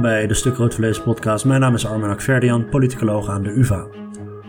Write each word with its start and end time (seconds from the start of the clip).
bij 0.00 0.26
de 0.26 0.34
Stuk 0.34 0.56
Rood 0.56 0.74
Vlees 0.74 1.02
podcast. 1.02 1.44
Mijn 1.44 1.60
naam 1.60 1.74
is 1.74 1.86
Armen 1.86 2.10
Akverdian, 2.10 2.68
politicoloog 2.68 3.28
aan 3.28 3.42
de 3.42 3.50
UvA. 3.50 3.86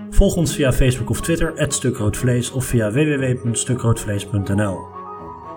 Volg 0.10 0.36
ons 0.36 0.56
via 0.56 0.74
Facebook 0.74 1.10
of 1.10 1.22
Twitter, 1.22 1.54
@stukroodvlees 1.68 2.52
of 2.52 2.66
via 2.66 2.92
www.stukroodvlees.nl. 2.92 4.80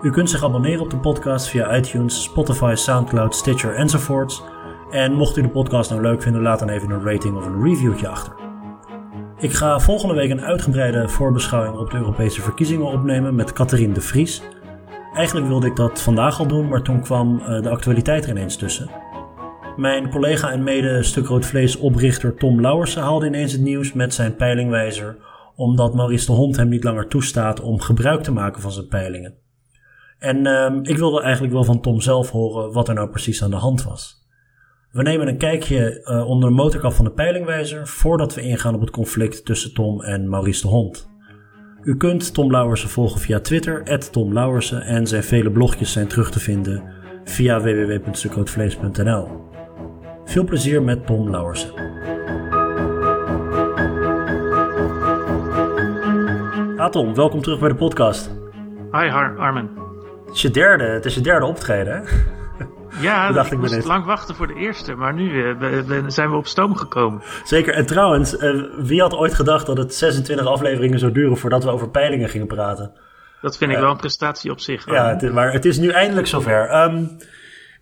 U 0.01 0.11
kunt 0.11 0.29
zich 0.29 0.43
abonneren 0.43 0.81
op 0.81 0.89
de 0.89 0.97
podcast 0.97 1.47
via 1.47 1.75
iTunes, 1.75 2.23
Spotify, 2.23 2.73
Soundcloud, 2.75 3.35
Stitcher 3.35 3.75
enzovoorts. 3.75 4.43
En 4.91 5.13
mocht 5.13 5.37
u 5.37 5.41
de 5.41 5.49
podcast 5.49 5.89
nou 5.89 6.01
leuk 6.01 6.21
vinden, 6.21 6.41
laat 6.41 6.59
dan 6.59 6.69
even 6.69 6.89
een 6.89 7.03
rating 7.05 7.35
of 7.37 7.45
een 7.45 7.63
reviewtje 7.63 8.07
achter. 8.07 8.33
Ik 9.37 9.53
ga 9.53 9.79
volgende 9.79 10.15
week 10.15 10.29
een 10.29 10.41
uitgebreide 10.41 11.09
voorbeschouwing 11.09 11.77
op 11.77 11.91
de 11.91 11.97
Europese 11.97 12.41
verkiezingen 12.41 12.85
opnemen 12.85 13.35
met 13.35 13.53
Catherine 13.53 13.93
de 13.93 14.01
Vries. 14.01 14.41
Eigenlijk 15.13 15.47
wilde 15.47 15.67
ik 15.67 15.75
dat 15.75 16.01
vandaag 16.01 16.39
al 16.39 16.47
doen, 16.47 16.67
maar 16.67 16.81
toen 16.81 17.01
kwam 17.01 17.39
eh, 17.39 17.61
de 17.61 17.69
actualiteit 17.69 18.23
er 18.23 18.29
ineens 18.29 18.57
tussen. 18.57 18.89
Mijn 19.75 20.09
collega 20.09 20.51
en 20.51 20.63
mede 20.63 21.03
Stuk 21.03 21.25
Rood 21.25 21.45
Vlees 21.45 21.77
oprichter 21.77 22.35
Tom 22.35 22.61
Lauwersen 22.61 23.01
haalde 23.01 23.25
ineens 23.25 23.51
het 23.51 23.61
nieuws 23.61 23.93
met 23.93 24.13
zijn 24.13 24.35
peilingwijzer, 24.35 25.17
omdat 25.55 25.93
Maurice 25.93 26.25
de 26.25 26.31
Hond 26.31 26.55
hem 26.55 26.69
niet 26.69 26.83
langer 26.83 27.07
toestaat 27.07 27.61
om 27.61 27.81
gebruik 27.81 28.23
te 28.23 28.31
maken 28.31 28.61
van 28.61 28.71
zijn 28.71 28.87
peilingen. 28.87 29.33
En 30.19 30.47
uh, 30.47 30.71
ik 30.81 30.97
wilde 30.97 31.21
eigenlijk 31.21 31.53
wel 31.53 31.63
van 31.63 31.81
Tom 31.81 32.01
zelf 32.01 32.29
horen 32.29 32.73
wat 32.73 32.87
er 32.87 32.93
nou 32.93 33.09
precies 33.09 33.43
aan 33.43 33.49
de 33.49 33.55
hand 33.55 33.83
was. 33.83 34.27
We 34.91 35.01
nemen 35.01 35.27
een 35.27 35.37
kijkje 35.37 36.01
uh, 36.03 36.27
onder 36.27 36.49
de 36.49 36.55
motorkap 36.55 36.93
van 36.93 37.05
de 37.05 37.11
peilingwijzer 37.11 37.87
voordat 37.87 38.35
we 38.35 38.41
ingaan 38.41 38.75
op 38.75 38.81
het 38.81 38.91
conflict 38.91 39.45
tussen 39.45 39.73
Tom 39.73 40.01
en 40.01 40.29
Maurice 40.29 40.61
de 40.61 40.67
Hond. 40.67 41.09
U 41.81 41.97
kunt 41.97 42.33
Tom 42.33 42.51
Lauwersen 42.51 42.89
volgen 42.89 43.19
via 43.21 43.39
Twitter, 43.39 44.09
Tom 44.11 44.37
en 44.37 45.07
zijn 45.07 45.23
vele 45.23 45.51
blogjes 45.51 45.91
zijn 45.91 46.07
terug 46.07 46.31
te 46.31 46.39
vinden 46.39 46.83
via 47.23 47.61
www.stukroodvlees.nl. 47.61 49.53
Veel 50.25 50.43
plezier 50.43 50.81
met 50.81 51.05
Tom 51.05 51.29
Lauwersen. 51.29 51.73
Ah 56.77 56.89
Tom, 56.91 57.15
welkom 57.15 57.41
terug 57.41 57.59
bij 57.59 57.69
de 57.69 57.75
podcast. 57.75 58.31
Hi 58.91 59.07
Har 59.07 59.37
Armen. 59.37 59.69
Het 60.25 60.35
is 60.35 60.41
je 60.41 60.49
derde, 60.49 60.83
het 60.83 61.05
is 61.05 61.15
je 61.15 61.21
derde 61.21 61.45
optreden 61.45 61.93
hè? 61.93 62.01
Ja, 63.01 63.31
dat 63.31 63.51
ik 63.51 63.57
moest 63.57 63.85
lang 63.85 64.05
wachten 64.05 64.35
voor 64.35 64.47
de 64.47 64.55
eerste, 64.55 64.95
maar 64.95 65.13
nu 65.13 65.31
uh, 65.31 66.03
zijn 66.07 66.29
we 66.29 66.35
op 66.35 66.47
stoom 66.47 66.75
gekomen. 66.75 67.21
Zeker, 67.43 67.73
en 67.73 67.85
trouwens, 67.85 68.33
uh, 68.33 68.63
wie 68.77 69.01
had 69.01 69.13
ooit 69.13 69.33
gedacht 69.33 69.65
dat 69.65 69.77
het 69.77 69.95
26 69.95 70.45
afleveringen 70.45 70.99
zou 70.99 71.11
duren 71.11 71.37
voordat 71.37 71.63
we 71.63 71.69
over 71.69 71.89
peilingen 71.89 72.29
gingen 72.29 72.47
praten? 72.47 72.91
Dat 73.41 73.57
vind 73.57 73.71
ik 73.71 73.77
wel 73.77 73.91
een 73.91 73.97
prestatie 73.97 74.51
op 74.51 74.59
zich. 74.59 74.85
Ja, 74.85 75.09
het, 75.09 75.33
maar 75.33 75.51
het 75.53 75.65
is 75.65 75.77
nu 75.77 75.89
eindelijk 75.89 76.27
zover. 76.27 76.83
Um, 76.83 77.17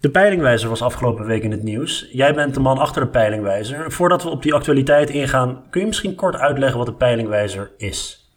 de 0.03 0.11
peilingwijzer 0.11 0.69
was 0.69 0.81
afgelopen 0.81 1.25
week 1.25 1.43
in 1.43 1.51
het 1.51 1.63
nieuws. 1.63 2.09
Jij 2.11 2.33
bent 2.33 2.53
de 2.53 2.59
man 2.59 2.77
achter 2.77 3.01
de 3.01 3.09
peilingwijzer. 3.09 3.91
Voordat 3.91 4.23
we 4.23 4.29
op 4.29 4.41
die 4.41 4.53
actualiteit 4.53 5.09
ingaan, 5.09 5.63
kun 5.69 5.81
je 5.81 5.87
misschien 5.87 6.15
kort 6.15 6.35
uitleggen 6.35 6.77
wat 6.77 6.87
de 6.87 6.93
peilingwijzer 6.93 7.71
is? 7.77 8.29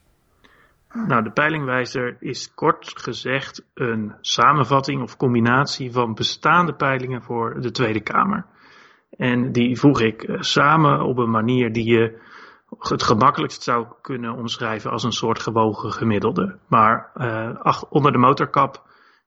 Nou, 0.93 1.23
de 1.23 1.31
peilingwijzer 1.31 2.17
is 2.21 2.55
kort 2.55 2.93
gezegd 3.01 3.65
een 3.75 4.15
samenvatting 4.21 5.03
of 5.03 5.17
combinatie 5.17 5.93
van 5.93 6.15
bestaande 6.15 6.75
peilingen 6.75 7.23
voor 7.23 7.61
de 7.61 7.71
Tweede 7.71 8.01
Kamer. 8.01 8.47
En 9.11 9.53
die 9.53 9.79
voeg 9.79 10.01
ik 10.01 10.23
eh, 10.23 10.41
samen 10.41 11.01
op 11.01 11.19
een 11.19 11.31
manier 11.31 11.73
die 11.73 11.87
je 11.87 12.19
het 12.79 13.03
gemakkelijkst 13.03 13.63
zou 13.63 13.87
kunnen 14.01 14.37
omschrijven 14.37 14.91
als 14.91 15.05
een 15.05 15.13
soort 15.13 15.41
gewogen 15.41 15.93
gemiddelde. 15.93 16.59
Maar 16.69 17.11
uh, 17.15 17.83
onder 17.89 18.13
de 18.13 18.19
motorkap 18.19 18.86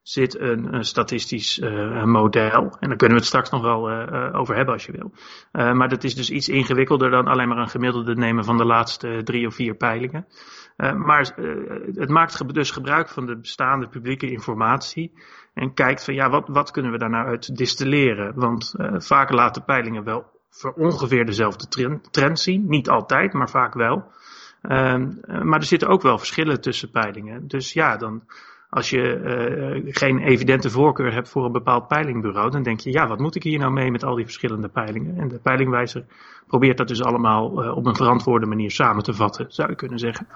zit 0.09 0.39
een, 0.39 0.73
een 0.73 0.83
statistisch 0.83 1.59
uh, 1.59 2.03
model. 2.03 2.77
En 2.79 2.87
daar 2.87 2.97
kunnen 2.97 3.17
we 3.17 3.23
het 3.23 3.25
straks 3.25 3.49
nog 3.49 3.61
wel 3.61 3.91
uh, 3.91 4.39
over 4.39 4.55
hebben 4.55 4.73
als 4.73 4.85
je 4.85 4.91
wil. 4.91 5.11
Maar 5.51 5.89
dat 5.89 6.03
is 6.03 6.15
dus 6.15 6.29
iets 6.29 6.49
ingewikkelder 6.49 7.09
dan 7.09 7.27
alleen 7.27 7.47
maar 7.47 7.57
een 7.57 7.69
gemiddelde 7.69 8.15
nemen 8.15 8.43
van 8.43 8.57
de 8.57 8.65
laatste 8.65 9.21
drie 9.23 9.47
of 9.47 9.55
vier 9.55 9.75
peilingen. 9.75 10.27
maar 10.77 11.35
het 11.93 12.09
maakt 12.09 12.53
dus 12.53 12.71
gebruik 12.71 13.09
van 13.09 13.25
de 13.25 13.37
bestaande 13.37 13.87
publieke 13.87 14.31
informatie. 14.31 15.13
En 15.53 15.73
kijkt 15.73 16.03
van 16.03 16.13
ja, 16.13 16.29
wat, 16.29 16.47
wat 16.47 16.71
kunnen 16.71 16.91
we 16.91 16.97
daar 16.97 17.09
nou 17.09 17.27
uit 17.27 17.57
distilleren? 17.57 18.33
Want 18.35 18.73
vaak 18.97 19.31
laten 19.31 19.63
peilingen 19.63 20.03
wel 20.03 20.25
voor 20.49 20.73
ongeveer 20.73 21.25
dezelfde 21.25 21.67
trend, 21.67 22.13
trend 22.13 22.39
zien. 22.39 22.65
Niet 22.67 22.89
altijd, 22.89 23.33
maar 23.33 23.49
vaak 23.49 23.73
wel. 23.73 24.11
Ehm, 24.61 25.09
maar 25.43 25.59
er 25.59 25.65
zitten 25.65 25.87
ook 25.87 26.01
wel 26.01 26.17
verschillen 26.17 26.61
tussen 26.61 26.91
peilingen. 26.91 27.47
Dus 27.47 27.73
ja, 27.73 27.97
dan 27.97 28.23
als 28.69 28.89
je 28.89 29.21
uh, 29.83 29.93
geen 29.93 30.19
evidente 30.19 30.69
voorkeur 30.69 31.13
hebt 31.13 31.29
voor 31.29 31.45
een 31.45 31.51
bepaald 31.51 31.87
peilingbureau, 31.87 32.51
dan 32.51 32.63
denk 32.63 32.79
je, 32.79 32.91
ja, 32.91 33.07
wat 33.07 33.19
moet 33.19 33.35
ik 33.35 33.43
hier 33.43 33.59
nou 33.59 33.71
mee 33.71 33.91
met 33.91 34.03
al 34.03 34.15
die 34.15 34.25
verschillende 34.25 34.67
peilingen? 34.67 35.17
En 35.17 35.27
de 35.27 35.39
peilingwijzer 35.39 36.05
probeert 36.47 36.77
dat 36.77 36.87
dus 36.87 37.03
allemaal 37.03 37.63
uh, 37.63 37.77
op 37.77 37.85
een 37.85 37.95
verantwoorde 37.95 38.45
manier 38.45 38.71
samen 38.71 39.03
te 39.03 39.13
vatten, 39.13 39.45
zou 39.49 39.69
je 39.69 39.75
kunnen 39.75 39.99
zeggen. 39.99 40.27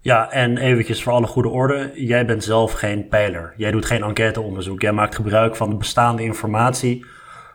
Ja, 0.00 0.30
en 0.30 0.56
eventjes 0.56 1.02
voor 1.02 1.12
alle 1.12 1.26
goede 1.26 1.48
orde, 1.48 1.92
jij 1.94 2.26
bent 2.26 2.44
zelf 2.44 2.72
geen 2.72 3.08
peiler. 3.08 3.54
Jij 3.56 3.70
doet 3.70 3.84
geen 3.84 4.02
enquêteonderzoek. 4.02 4.80
Jij 4.80 4.92
maakt 4.92 5.14
gebruik 5.14 5.56
van 5.56 5.70
de 5.70 5.76
bestaande 5.76 6.22
informatie 6.22 7.06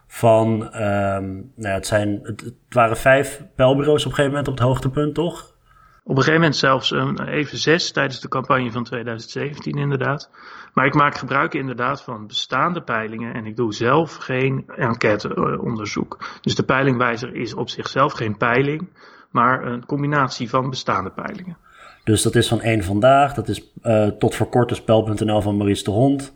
van, 0.07 0.49
um, 0.81 1.51
nou, 1.55 1.73
het, 1.73 1.87
zijn, 1.87 2.19
het, 2.23 2.41
het 2.41 2.53
waren 2.69 2.97
vijf 2.97 3.43
peilbureaus 3.55 4.05
op 4.05 4.09
een 4.09 4.15
gegeven 4.15 4.29
moment 4.29 4.47
op 4.47 4.53
het 4.53 4.63
hoogtepunt, 4.63 5.13
toch? 5.13 5.55
Op 6.03 6.17
een 6.17 6.23
gegeven 6.23 6.39
moment 6.41 6.55
zelfs 6.55 6.91
even 7.25 7.57
zes 7.57 7.91
tijdens 7.91 8.19
de 8.19 8.27
campagne 8.27 8.71
van 8.71 8.83
2017 8.83 9.77
inderdaad. 9.77 10.29
Maar 10.73 10.85
ik 10.85 10.93
maak 10.93 11.17
gebruik 11.17 11.53
inderdaad 11.53 12.01
van 12.01 12.27
bestaande 12.27 12.81
peilingen 12.81 13.33
en 13.33 13.45
ik 13.45 13.55
doe 13.55 13.73
zelf 13.73 14.15
geen 14.15 14.63
enquêteonderzoek. 14.75 16.39
Dus 16.41 16.55
de 16.55 16.63
peilingwijzer 16.63 17.35
is 17.35 17.53
op 17.53 17.69
zichzelf 17.69 18.13
geen 18.13 18.37
peiling, 18.37 18.89
maar 19.29 19.65
een 19.65 19.85
combinatie 19.85 20.49
van 20.49 20.69
bestaande 20.69 21.09
peilingen. 21.09 21.57
Dus 22.03 22.21
dat 22.21 22.35
is 22.35 22.47
van 22.47 22.61
één 22.61 22.83
vandaag, 22.83 23.33
dat 23.33 23.47
is 23.47 23.71
uh, 23.83 24.07
tot 24.07 24.35
voor 24.35 24.49
kort 24.49 24.69
de 24.69 24.75
spel.nl 24.75 25.41
van 25.41 25.57
Maurice 25.57 25.83
de 25.83 25.91
Hond, 25.91 26.33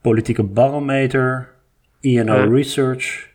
Politieke 0.00 0.44
Barometer, 0.44 1.54
INO 2.00 2.36
uh, 2.36 2.52
Research 2.52 3.30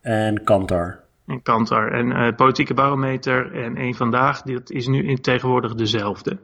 en 0.00 0.44
Kantar 0.44 1.05
en 1.26 1.42
Kantar. 1.42 1.92
En 1.92 2.06
uh, 2.06 2.34
Politieke 2.36 2.74
Barometer 2.74 3.52
en 3.52 3.80
Eén 3.80 3.94
Vandaag, 3.94 4.42
dat 4.42 4.70
is 4.70 4.86
nu 4.86 5.02
in 5.02 5.20
tegenwoordig 5.20 5.74
dezelfde. 5.74 6.38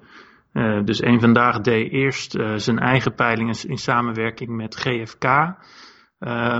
Uh, 0.53 0.85
dus 0.85 1.03
Eén 1.03 1.21
Vandaag 1.21 1.61
deed 1.61 1.93
eerst 1.93 2.37
uh, 2.37 2.53
zijn 2.57 2.79
eigen 2.79 3.15
peilingen 3.15 3.69
in 3.69 3.79
samenwerking 3.79 4.51
met 4.51 4.77
GFK. 4.77 5.25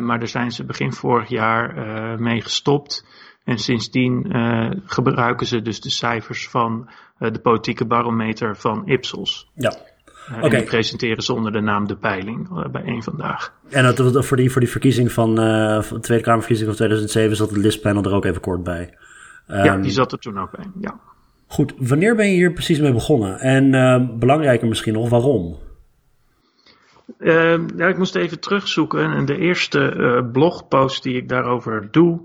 maar 0.01 0.19
daar 0.19 0.29
zijn 0.29 0.51
ze 0.51 0.65
begin 0.65 0.93
vorig 0.93 1.29
jaar 1.29 1.75
mee 2.21 2.41
gestopt. 2.41 3.07
En 3.45 3.59
sindsdien 3.59 4.27
gebruiken 4.87 5.47
ze 5.47 5.63
dus 5.63 5.81
de 5.81 5.91
cijfers 5.91 6.49
van 6.49 6.91
de 7.19 7.41
politieke 7.43 7.87
barometer 7.87 8.57
van 8.57 8.89
Ipsos. 8.89 9.51
Ja. 9.55 9.73
Okay. 10.29 10.43
En 10.43 10.51
die 10.51 10.63
presenteren 10.63 11.23
ze 11.23 11.33
onder 11.33 11.53
de 11.53 11.61
naam 11.61 11.87
De 11.87 11.97
Peiling 11.97 12.49
uh, 12.51 12.69
bij 12.69 12.83
één 12.83 13.03
vandaag. 13.03 13.55
En 13.69 13.95
dat, 13.95 14.27
voor, 14.27 14.37
die, 14.37 14.51
voor 14.51 14.61
die 14.61 14.71
verkiezing 14.71 15.13
van 15.13 15.31
uh, 15.31 15.83
de 15.91 16.01
Tweede 16.01 16.25
Kamerverkiezing 16.25 16.69
van 16.69 16.77
2007 16.77 17.37
zat 17.37 17.51
het 17.51 17.59
listpanel 17.59 18.03
er 18.03 18.13
ook 18.13 18.25
even 18.25 18.41
kort 18.41 18.63
bij. 18.63 18.95
Um, 19.49 19.65
ja, 19.65 19.77
die 19.77 19.91
zat 19.91 20.13
er 20.13 20.19
toen 20.19 20.39
ook 20.39 20.51
bij, 20.57 20.65
ja. 20.81 21.01
Goed, 21.47 21.75
wanneer 21.79 22.17
ben 22.17 22.27
je 22.27 22.35
hier 22.35 22.53
precies 22.53 22.81
mee 22.81 22.93
begonnen? 22.93 23.39
En 23.39 23.75
ehm, 23.75 24.19
belangrijker 24.19 24.69
misschien 24.69 24.93
nog, 24.93 25.09
waarom? 25.09 25.59
Ehm, 27.19 27.67
ja, 27.77 27.87
ik 27.87 27.99
moest 27.99 28.15
even 28.15 28.41
terugzoeken. 28.41 29.13
En 29.13 29.25
de 29.25 29.37
eerste 29.37 30.29
blogpost 30.33 31.03
die 31.03 31.17
ik 31.17 31.29
daarover 31.29 31.89
doe, 31.91 32.21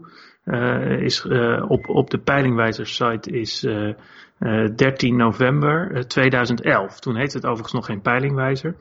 is 1.00 1.26
op, 1.68 1.90
op 1.90 2.10
de 2.10 2.18
peilingwijzer-site 2.18 3.32
is 3.32 3.68
13 4.40 5.10
eh, 5.10 5.16
november 5.16 6.08
2011. 6.08 6.92
Eh, 6.92 6.98
Toen 6.98 7.16
heette 7.16 7.38
het 7.38 7.46
overigens 7.46 7.74
nog 7.74 7.86
geen 7.86 8.02
peilingwijzer. 8.02 8.76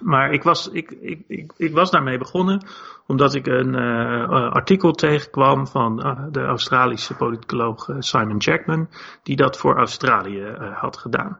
Maar 0.00 0.32
ik 0.32 0.42
was, 0.42 0.68
ik, 0.68 0.90
ik, 0.90 1.24
ik, 1.26 1.52
ik 1.56 1.72
was 1.72 1.90
daarmee 1.90 2.18
begonnen 2.18 2.66
omdat 3.06 3.34
ik 3.34 3.46
een 3.46 3.74
uh, 3.74 4.52
artikel 4.52 4.92
tegenkwam 4.92 5.66
van 5.66 5.96
de 6.30 6.40
Australische 6.40 7.14
politicoloog 7.14 7.88
Simon 7.98 8.36
Jackman, 8.36 8.88
die 9.22 9.36
dat 9.36 9.58
voor 9.58 9.76
Australië 9.76 10.56
had 10.74 10.96
gedaan. 10.96 11.38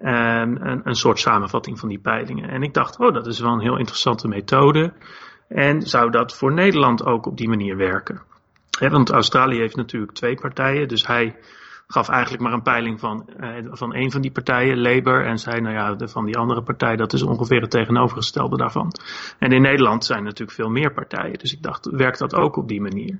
En 0.00 0.68
een, 0.68 0.80
een 0.84 0.94
soort 0.94 1.18
samenvatting 1.18 1.78
van 1.78 1.88
die 1.88 1.98
peilingen. 1.98 2.48
En 2.48 2.62
ik 2.62 2.74
dacht, 2.74 2.98
oh, 2.98 3.12
dat 3.12 3.26
is 3.26 3.40
wel 3.40 3.52
een 3.52 3.60
heel 3.60 3.78
interessante 3.78 4.28
methode. 4.28 4.92
En 5.48 5.82
zou 5.82 6.10
dat 6.10 6.36
voor 6.36 6.52
Nederland 6.52 7.04
ook 7.04 7.26
op 7.26 7.36
die 7.36 7.48
manier 7.48 7.76
werken? 7.76 8.22
want 8.78 9.10
Australië 9.10 9.58
heeft 9.58 9.76
natuurlijk 9.76 10.12
twee 10.12 10.34
partijen, 10.34 10.88
dus 10.88 11.06
hij 11.06 11.36
gaf 11.86 12.08
eigenlijk 12.08 12.42
maar 12.42 12.52
een 12.52 12.62
peiling 12.62 13.00
van, 13.00 13.28
uh, 13.40 13.48
van 13.70 13.94
een 13.94 14.10
van 14.10 14.20
die 14.20 14.30
partijen, 14.30 14.80
Labour, 14.80 15.26
en 15.26 15.38
zei, 15.38 15.60
nou 15.60 15.74
ja, 15.74 15.94
de, 15.94 16.08
van 16.08 16.24
die 16.24 16.36
andere 16.36 16.62
partij, 16.62 16.96
dat 16.96 17.12
is 17.12 17.22
ongeveer 17.22 17.60
het 17.60 17.70
tegenovergestelde 17.70 18.56
daarvan. 18.56 18.92
En 19.38 19.52
in 19.52 19.62
Nederland 19.62 20.04
zijn 20.04 20.22
natuurlijk 20.22 20.58
veel 20.58 20.70
meer 20.70 20.92
partijen, 20.92 21.38
dus 21.38 21.52
ik 21.52 21.62
dacht, 21.62 21.86
werkt 21.90 22.18
dat 22.18 22.34
ook 22.34 22.56
op 22.56 22.68
die 22.68 22.80
manier? 22.80 23.18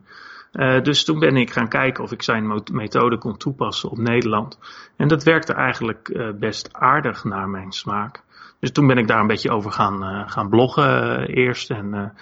Uh, 0.52 0.82
dus 0.82 1.04
toen 1.04 1.18
ben 1.18 1.36
ik 1.36 1.50
gaan 1.50 1.68
kijken 1.68 2.04
of 2.04 2.12
ik 2.12 2.22
zijn 2.22 2.62
methode 2.72 3.18
kon 3.18 3.36
toepassen 3.36 3.90
op 3.90 3.98
Nederland. 3.98 4.58
En 4.96 5.08
dat 5.08 5.22
werkte 5.22 5.52
eigenlijk 5.52 6.08
uh, 6.08 6.28
best 6.38 6.68
aardig 6.72 7.24
naar 7.24 7.48
mijn 7.48 7.72
smaak. 7.72 8.22
Dus 8.60 8.72
toen 8.72 8.86
ben 8.86 8.98
ik 8.98 9.06
daar 9.06 9.20
een 9.20 9.26
beetje 9.26 9.50
over 9.50 9.72
gaan, 9.72 10.28
gaan 10.30 10.48
bloggen 10.48 11.26
eerst. 11.28 11.70
En 11.70 12.12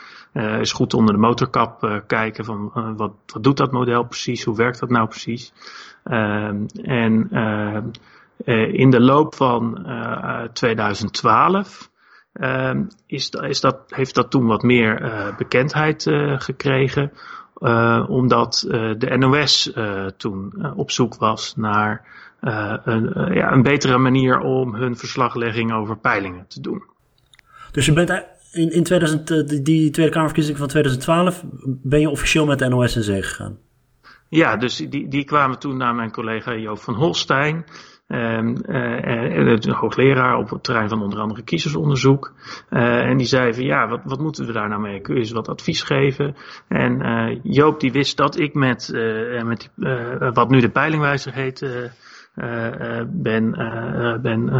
is 0.60 0.72
goed 0.72 0.94
onder 0.94 1.14
de 1.14 1.20
motorkap 1.20 2.02
kijken 2.06 2.44
van 2.44 2.70
wat, 2.96 3.12
wat 3.26 3.42
doet 3.42 3.56
dat 3.56 3.72
model 3.72 4.04
precies, 4.04 4.44
hoe 4.44 4.56
werkt 4.56 4.80
dat 4.80 4.90
nou 4.90 5.08
precies. 5.08 5.52
Ehm, 6.04 6.66
en 6.82 7.30
in 8.72 8.90
de 8.90 9.00
loop 9.00 9.34
van 9.34 9.86
2012 10.52 11.90
ehm, 12.32 12.82
is, 13.06 13.30
is 13.30 13.60
dat, 13.60 13.78
heeft 13.88 14.14
dat 14.14 14.30
toen 14.30 14.46
wat 14.46 14.62
meer 14.62 15.02
bekendheid 15.38 16.02
gekregen. 16.38 17.12
Omdat 18.08 18.64
de 18.98 19.16
NOS 19.18 19.72
toen 20.16 20.72
op 20.76 20.90
zoek 20.90 21.16
was 21.16 21.56
naar 21.56 22.06
een, 22.40 23.34
ja, 23.34 23.52
een 23.52 23.62
betere 23.62 23.98
manier 23.98 24.38
om 24.38 24.74
hun 24.74 24.96
verslaglegging 24.96 25.72
over 25.72 25.96
peilingen 25.96 26.46
te 26.48 26.60
doen. 26.60 26.82
Dus 27.72 27.86
je 27.86 27.92
bent 27.92 28.10
in, 28.54 28.72
in 28.72 28.82
2000, 28.82 29.64
die 29.64 29.90
Tweede 29.90 30.12
Kamerverkiezing 30.12 30.58
van 30.58 30.68
2012, 30.68 31.44
ben 31.64 32.00
je 32.00 32.10
officieel 32.10 32.46
met 32.46 32.58
de 32.58 32.68
NOS 32.68 32.96
in 32.96 33.02
zee 33.02 33.22
gegaan? 33.22 33.58
Ja, 34.34 34.56
dus 34.56 34.76
die, 34.76 35.08
die 35.08 35.24
kwamen 35.24 35.58
toen 35.58 35.76
naar 35.76 35.94
mijn 35.94 36.10
collega 36.10 36.54
Joop 36.54 36.78
van 36.78 36.94
Holstein. 36.94 37.64
Um, 38.08 38.56
hoogleraar 39.70 40.36
op 40.36 40.50
het 40.50 40.62
terrein 40.62 40.88
van 40.88 41.02
onder 41.02 41.18
andere 41.18 41.42
kiezersonderzoek. 41.42 42.32
Uh, 42.70 42.80
en 42.80 43.16
die 43.16 43.26
zei 43.26 43.54
van 43.54 43.64
ja, 43.64 43.88
wat, 43.88 44.00
wat 44.04 44.20
moeten 44.20 44.46
we 44.46 44.52
daar 44.52 44.68
nou 44.68 44.80
mee? 44.80 45.00
Kun 45.00 45.14
je 45.14 45.20
eens 45.20 45.30
wat 45.30 45.48
advies 45.48 45.82
geven? 45.82 46.36
En 46.68 47.06
uh, 47.06 47.38
Joop 47.42 47.80
die 47.80 47.92
wist 47.92 48.16
dat 48.16 48.38
ik 48.38 48.54
met, 48.54 48.90
met 49.44 49.70
wat 50.34 50.50
nu 50.50 50.60
de 50.60 50.70
peilingwijzer 50.70 51.32
heet, 51.32 51.90
ben, 53.06 53.50
ben 54.22 54.50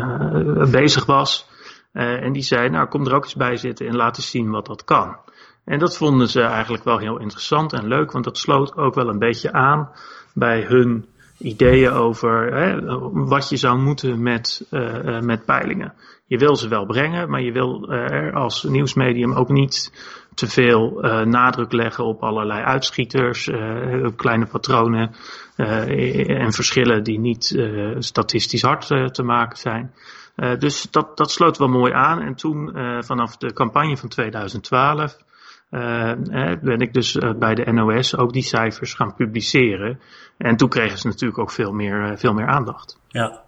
bezig 0.71 1.07
was. 1.07 1.49
en 1.93 2.33
die 2.33 2.43
zei 2.43 2.69
nou 2.69 2.89
kom 2.89 3.07
er 3.07 3.15
ook 3.15 3.25
eens 3.25 3.35
bij 3.35 3.57
zitten 3.57 3.87
en 3.87 3.97
laat 3.97 4.17
eens 4.17 4.31
zien 4.31 4.51
wat 4.51 4.67
dat 4.67 4.85
kan. 4.85 5.17
En 5.65 5.79
dat 5.79 5.97
vonden 5.97 6.29
ze 6.29 6.41
eigenlijk 6.41 6.85
wel 6.85 6.99
heel 6.99 7.19
interessant 7.19 7.73
en 7.73 7.87
leuk, 7.87 8.13
want 8.13 8.25
dat 8.25 8.39
sloot 8.39 8.77
ook 8.77 8.95
wel 8.95 9.09
een 9.09 9.19
beetje 9.19 9.53
aan 9.53 9.91
bij 10.33 10.63
hun 10.63 11.07
ideeën 11.39 11.91
over 11.91 12.55
hè, 12.55 12.81
wat 13.13 13.49
je 13.49 13.57
zou 13.57 13.79
moeten 13.79 14.23
met, 14.23 14.67
uh, 14.71 15.21
met 15.21 15.45
peilingen. 15.45 15.95
Je 16.27 16.39
wil 16.39 16.57
ze 16.57 16.69
wel 16.69 16.87
brengen, 16.87 17.31
maar 17.31 17.43
je 17.43 17.53
wil 17.53 17.89
er 17.91 18.33
als 18.33 18.63
nieuwsmedium 18.63 19.33
ook 19.33 19.49
niet 19.49 19.93
te 20.35 20.47
veel 20.47 20.99
nadruk 21.25 21.73
leggen 21.73 22.05
op 22.05 22.23
allerlei 22.23 22.63
uitschieters, 22.63 23.49
uh, 23.49 24.09
kleine 24.17 24.47
patronen 24.47 25.15
en 25.57 26.53
verschillen 26.53 27.03
die 27.03 27.19
niet 27.19 27.59
statistisch 27.99 28.63
hard 28.63 28.87
te 29.15 29.23
maken 29.23 29.59
zijn. 29.59 29.95
dus 30.59 30.91
dat, 30.91 31.17
dat 31.17 31.31
sloot 31.31 31.59
wel 31.59 31.69
mooi 31.69 31.93
aan. 31.93 32.21
En 32.21 32.35
toen, 32.35 32.77
vanaf 33.01 33.37
de 33.37 33.53
campagne 33.53 33.97
van 33.97 34.09
2012, 34.09 35.17
uh, 35.75 36.53
ben 36.63 36.81
ik 36.81 36.93
dus 36.93 37.17
uh, 37.17 37.33
bij 37.33 37.55
de 37.55 37.73
NOS 37.73 38.17
ook 38.17 38.33
die 38.33 38.43
cijfers 38.43 38.95
gaan 38.95 39.15
publiceren. 39.15 40.01
En 40.39 40.57
toen 40.57 40.69
kregen 40.69 40.99
ze 40.99 41.07
natuurlijk 41.07 41.39
ook 41.39 41.51
veel 41.51 41.73
meer, 41.73 42.11
uh, 42.11 42.17
veel 42.17 42.33
meer 42.33 42.47
aandacht. 42.47 43.01
Ja. 43.09 43.43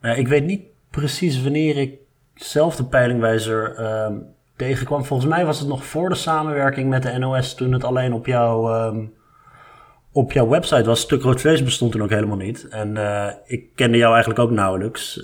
ik 0.00 0.28
weet 0.28 0.44
niet 0.44 0.62
precies 0.90 1.42
wanneer 1.42 1.76
ik 1.76 1.94
zelf 2.34 2.76
de 2.76 2.84
peilingwijzer 2.84 3.74
ehm, 3.74 4.14
tegenkwam. 4.56 5.04
Volgens 5.04 5.30
mij 5.30 5.46
was 5.46 5.58
het 5.58 5.68
nog 5.68 5.84
voor 5.84 6.08
de 6.08 6.14
samenwerking 6.14 6.88
met 6.88 7.02
de 7.02 7.18
NOS 7.18 7.54
toen 7.54 7.72
het 7.72 7.84
alleen 7.84 8.12
op 8.12 8.26
jouw, 8.26 8.86
um, 8.86 9.12
op 10.12 10.32
jouw 10.32 10.48
website 10.48 10.84
was. 10.84 11.00
Stuk 11.00 11.22
rood 11.22 11.40
vlees 11.40 11.64
bestond 11.64 11.92
toen 11.92 12.02
ook 12.02 12.10
helemaal 12.10 12.36
niet. 12.36 12.68
En 12.68 12.96
ik 13.46 13.74
kende 13.74 13.96
jou 13.96 14.12
eigenlijk 14.12 14.40
ook 14.40 14.50
nauwelijks 14.50 15.20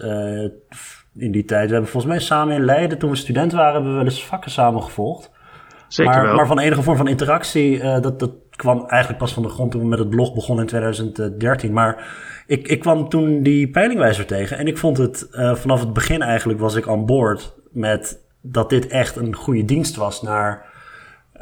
in 1.17 1.33
die 1.33 1.45
tijd. 1.45 1.67
We 1.67 1.73
hebben 1.73 1.91
volgens 1.91 2.13
mij 2.13 2.23
samen 2.23 2.55
in 2.55 2.65
Leiden, 2.65 2.99
toen 2.99 3.11
we 3.11 3.17
student 3.17 3.53
waren, 3.53 3.73
hebben 3.73 3.91
we 3.91 3.97
wel 3.97 4.07
eens 4.07 4.25
vakken 4.25 4.51
samen 4.51 4.83
gevolgd. 4.83 5.31
Zeker 5.95 6.13
maar, 6.13 6.25
wel. 6.25 6.35
maar 6.35 6.47
van 6.47 6.59
enige 6.59 6.83
vorm 6.83 6.97
van 6.97 7.09
interactie, 7.09 7.77
uh, 7.77 8.01
dat, 8.01 8.21
dat 8.21 8.31
kwam 8.51 8.85
eigenlijk 8.87 9.23
pas 9.23 9.33
van 9.33 9.43
de 9.43 9.49
grond 9.49 9.71
toen 9.71 9.81
we 9.81 9.87
met 9.87 9.99
het 9.99 10.11
blog 10.11 10.35
begonnen 10.35 10.65
in 10.65 10.71
2013. 10.71 11.73
Maar 11.73 12.07
ik, 12.47 12.69
ik 12.69 12.81
kwam 12.81 13.09
toen 13.09 13.43
die 13.43 13.71
peilingwijzer 13.71 14.27
tegen 14.27 14.59
en 14.59 14.67
ik 14.67 14.79
vond 14.79 14.97
het 14.97 15.29
uh, 15.33 15.55
vanaf 15.55 15.81
het 15.81 15.93
begin 15.93 16.23
eigenlijk 16.23 16.61
was 16.61 16.75
ik 16.75 16.89
aan 16.89 17.07
boord 17.07 17.55
met 17.71 18.19
dat 18.41 18.71
dit 18.71 18.87
echt 18.87 19.17
een 19.17 19.35
goede 19.35 19.65
dienst 19.65 19.97
was 19.97 20.23
naar 20.23 20.67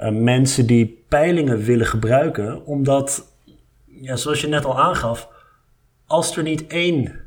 uh, 0.00 0.10
mensen 0.10 0.66
die 0.66 1.04
peilingen 1.08 1.58
willen 1.58 1.86
gebruiken. 1.86 2.66
Omdat, 2.66 3.36
ja, 3.86 4.16
zoals 4.16 4.40
je 4.40 4.48
net 4.48 4.64
al 4.64 4.80
aangaf, 4.80 5.28
als 6.06 6.36
er 6.36 6.42
niet 6.42 6.66
één 6.66 7.20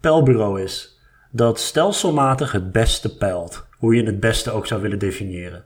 peilbureau 0.00 0.62
is 0.62 1.00
dat 1.30 1.60
stelselmatig 1.60 2.52
het 2.52 2.72
beste 2.72 3.16
peilt, 3.16 3.66
hoe 3.78 3.94
je 3.94 4.02
het 4.02 4.20
beste 4.20 4.50
ook 4.50 4.66
zou 4.66 4.82
willen 4.82 4.98
definiëren 4.98 5.64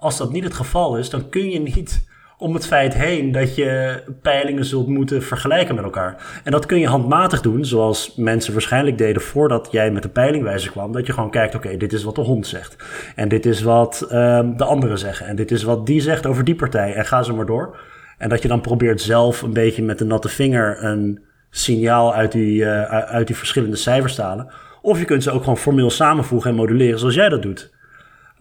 als 0.00 0.16
dat 0.16 0.32
niet 0.32 0.44
het 0.44 0.54
geval 0.54 0.96
is, 0.96 1.10
dan 1.10 1.28
kun 1.28 1.50
je 1.50 1.60
niet 1.60 2.08
om 2.38 2.54
het 2.54 2.66
feit 2.66 2.94
heen 2.94 3.32
dat 3.32 3.54
je 3.54 4.02
peilingen 4.22 4.64
zult 4.64 4.86
moeten 4.86 5.22
vergelijken 5.22 5.74
met 5.74 5.84
elkaar. 5.84 6.40
En 6.44 6.52
dat 6.52 6.66
kun 6.66 6.78
je 6.78 6.86
handmatig 6.86 7.40
doen, 7.40 7.64
zoals 7.64 8.14
mensen 8.16 8.52
waarschijnlijk 8.52 8.98
deden 8.98 9.22
voordat 9.22 9.68
jij 9.70 9.90
met 9.90 10.02
de 10.02 10.08
peilingwijzer 10.08 10.70
kwam. 10.70 10.92
Dat 10.92 11.06
je 11.06 11.12
gewoon 11.12 11.30
kijkt, 11.30 11.54
oké, 11.54 11.76
dit 11.76 11.92
is 11.92 12.02
wat 12.02 12.14
de 12.14 12.20
hond 12.20 12.46
zegt. 12.46 12.76
En 13.14 13.28
dit 13.28 13.46
is 13.46 13.62
wat 13.62 14.08
um, 14.12 14.56
de 14.56 14.64
anderen 14.64 14.98
zeggen. 14.98 15.26
En 15.26 15.36
dit 15.36 15.50
is 15.50 15.62
wat 15.62 15.86
die 15.86 16.00
zegt 16.00 16.26
over 16.26 16.44
die 16.44 16.54
partij. 16.54 16.94
En 16.94 17.06
ga 17.06 17.22
zo 17.22 17.36
maar 17.36 17.46
door. 17.46 17.78
En 18.18 18.28
dat 18.28 18.42
je 18.42 18.48
dan 18.48 18.60
probeert 18.60 19.00
zelf 19.00 19.42
een 19.42 19.52
beetje 19.52 19.82
met 19.82 19.98
de 19.98 20.04
natte 20.04 20.28
vinger 20.28 20.84
een 20.84 21.20
signaal 21.50 22.14
uit 22.14 22.32
die, 22.32 22.62
uh, 22.62 22.82
uit 22.88 23.26
die 23.26 23.36
verschillende 23.36 23.76
cijfers 23.76 24.14
te 24.14 24.22
halen. 24.22 24.52
Of 24.82 24.98
je 24.98 25.04
kunt 25.04 25.22
ze 25.22 25.30
ook 25.30 25.40
gewoon 25.42 25.58
formeel 25.58 25.90
samenvoegen 25.90 26.50
en 26.50 26.56
moduleren 26.56 26.98
zoals 26.98 27.14
jij 27.14 27.28
dat 27.28 27.42
doet. 27.42 27.78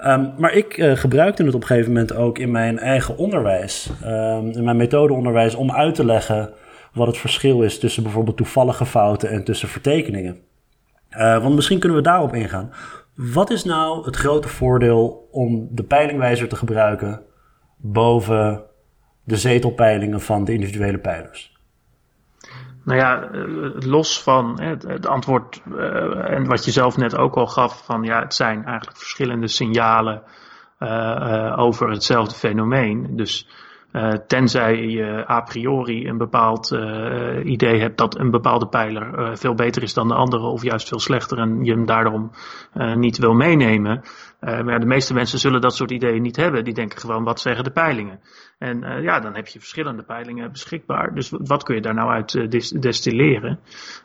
Um, 0.06 0.34
maar 0.38 0.54
ik 0.54 0.78
uh, 0.78 0.96
gebruikte 0.96 1.44
het 1.44 1.54
op 1.54 1.62
een 1.62 1.68
gegeven 1.68 1.92
moment 1.92 2.13
ook 2.16 2.38
in 2.38 2.51
mijn 2.51 2.80
eigen 2.80 3.18
onderwijs, 3.18 3.90
um, 4.06 4.50
in 4.50 4.63
mijn 4.63 4.78
methodeonderwijs, 4.78 5.56
om 5.56 5.72
uit 5.72 5.96
te 5.96 6.06
leggen 6.06 6.54
wat 6.94 7.07
het 7.07 7.18
verschil 7.18 7.63
is 7.63 7.80
tussen 7.80 8.04
bijvoorbeeld 8.04 8.38
toevallige 8.38 8.86
fouten 8.86 9.30
en 9.30 9.44
tussen 9.44 9.68
vertekeningen. 9.68 10.40
Uh, 11.12 11.42
want 11.42 11.56
misschien 11.56 11.80
kunnen 11.80 11.98
we 11.98 12.04
daarop 12.04 12.34
ingaan. 12.34 12.72
Wat 13.16 13.50
is 13.50 13.63
nou 13.63 14.06
het 14.06 14.16
grote 14.16 14.48
voordeel 14.48 15.28
om 15.31 15.68
de 15.72 15.84
peilingwijzer 15.84 16.48
te 16.48 16.56
gebruiken 16.56 17.22
boven 17.78 18.63
de 19.24 19.38
zetelpeilingen 19.38 20.22
van 20.22 20.44
de 20.46 20.54
individuele 20.54 21.00
pijlers? 21.00 21.58
Nou 22.89 23.01
ja, 23.01 23.29
los 23.86 24.24
van 24.24 24.62
het, 24.62 25.08
antwoord 25.08 25.62
uh, 25.72 26.29
en 26.29 26.46
wat 26.46 26.65
je 26.65 26.72
zelf 26.72 26.98
net 26.98 27.17
ook 27.17 27.36
al 27.36 27.48
gaf, 27.48 27.86
van 27.86 28.03
ja, 28.03 28.19
het 28.19 28.34
zijn 28.34 28.65
eigenlijk 28.65 28.98
verschillende 28.98 29.48
signalen 29.48 30.24
uh, 30.79 31.53
over 31.58 31.89
hetzelfde 31.89 32.36
fenomeen. 32.36 33.15
Dus 33.15 33.48
tenzij 34.27 34.75
je 34.75 35.29
a 35.29 35.41
priori 35.41 36.08
een 36.08 36.17
bepaald 36.17 36.72
idee 37.43 37.79
hebt 37.79 37.98
dat 37.98 38.19
een 38.19 38.31
bepaalde 38.31 38.67
pijler 38.67 39.38
veel 39.38 39.53
beter 39.53 39.84
is 39.84 39.93
dan 39.93 40.08
de 40.08 40.13
andere, 40.13 40.43
of 40.43 40.63
juist 40.63 40.88
veel 40.88 41.00
slechter 41.00 41.38
en 41.38 41.63
je 41.63 41.72
hem 41.72 41.86
daarom 41.86 42.31
niet 42.96 43.17
wil 43.17 43.34
meenemen. 43.34 44.01
maar 44.39 44.79
de 44.79 44.86
meeste 44.86 45.13
mensen 45.13 45.39
zullen 45.39 45.62
dat 45.62 45.75
soort 45.75 45.91
ideeën 45.91 46.22
niet 46.22 46.36
hebben. 46.36 46.63
Die 46.63 46.74
denken 46.74 47.00
gewoon, 47.00 47.24
wat 47.24 47.39
zeggen 47.39 47.63
de 47.63 47.72
peilingen? 47.72 48.19
En 48.60 48.84
uh, 48.84 49.04
ja, 49.04 49.20
dan 49.20 49.36
heb 49.36 49.48
je 49.48 49.60
verschillende 49.60 50.04
peilingen 50.04 50.51
beschikbaar. 50.51 51.13
Dus 51.13 51.30
wat 51.30 51.63
kun 51.63 51.75
je 51.75 51.82
daar 51.82 51.94
nou 51.94 52.12
uit 52.12 52.34
uh, 52.34 52.50
destilleren? 52.80 53.60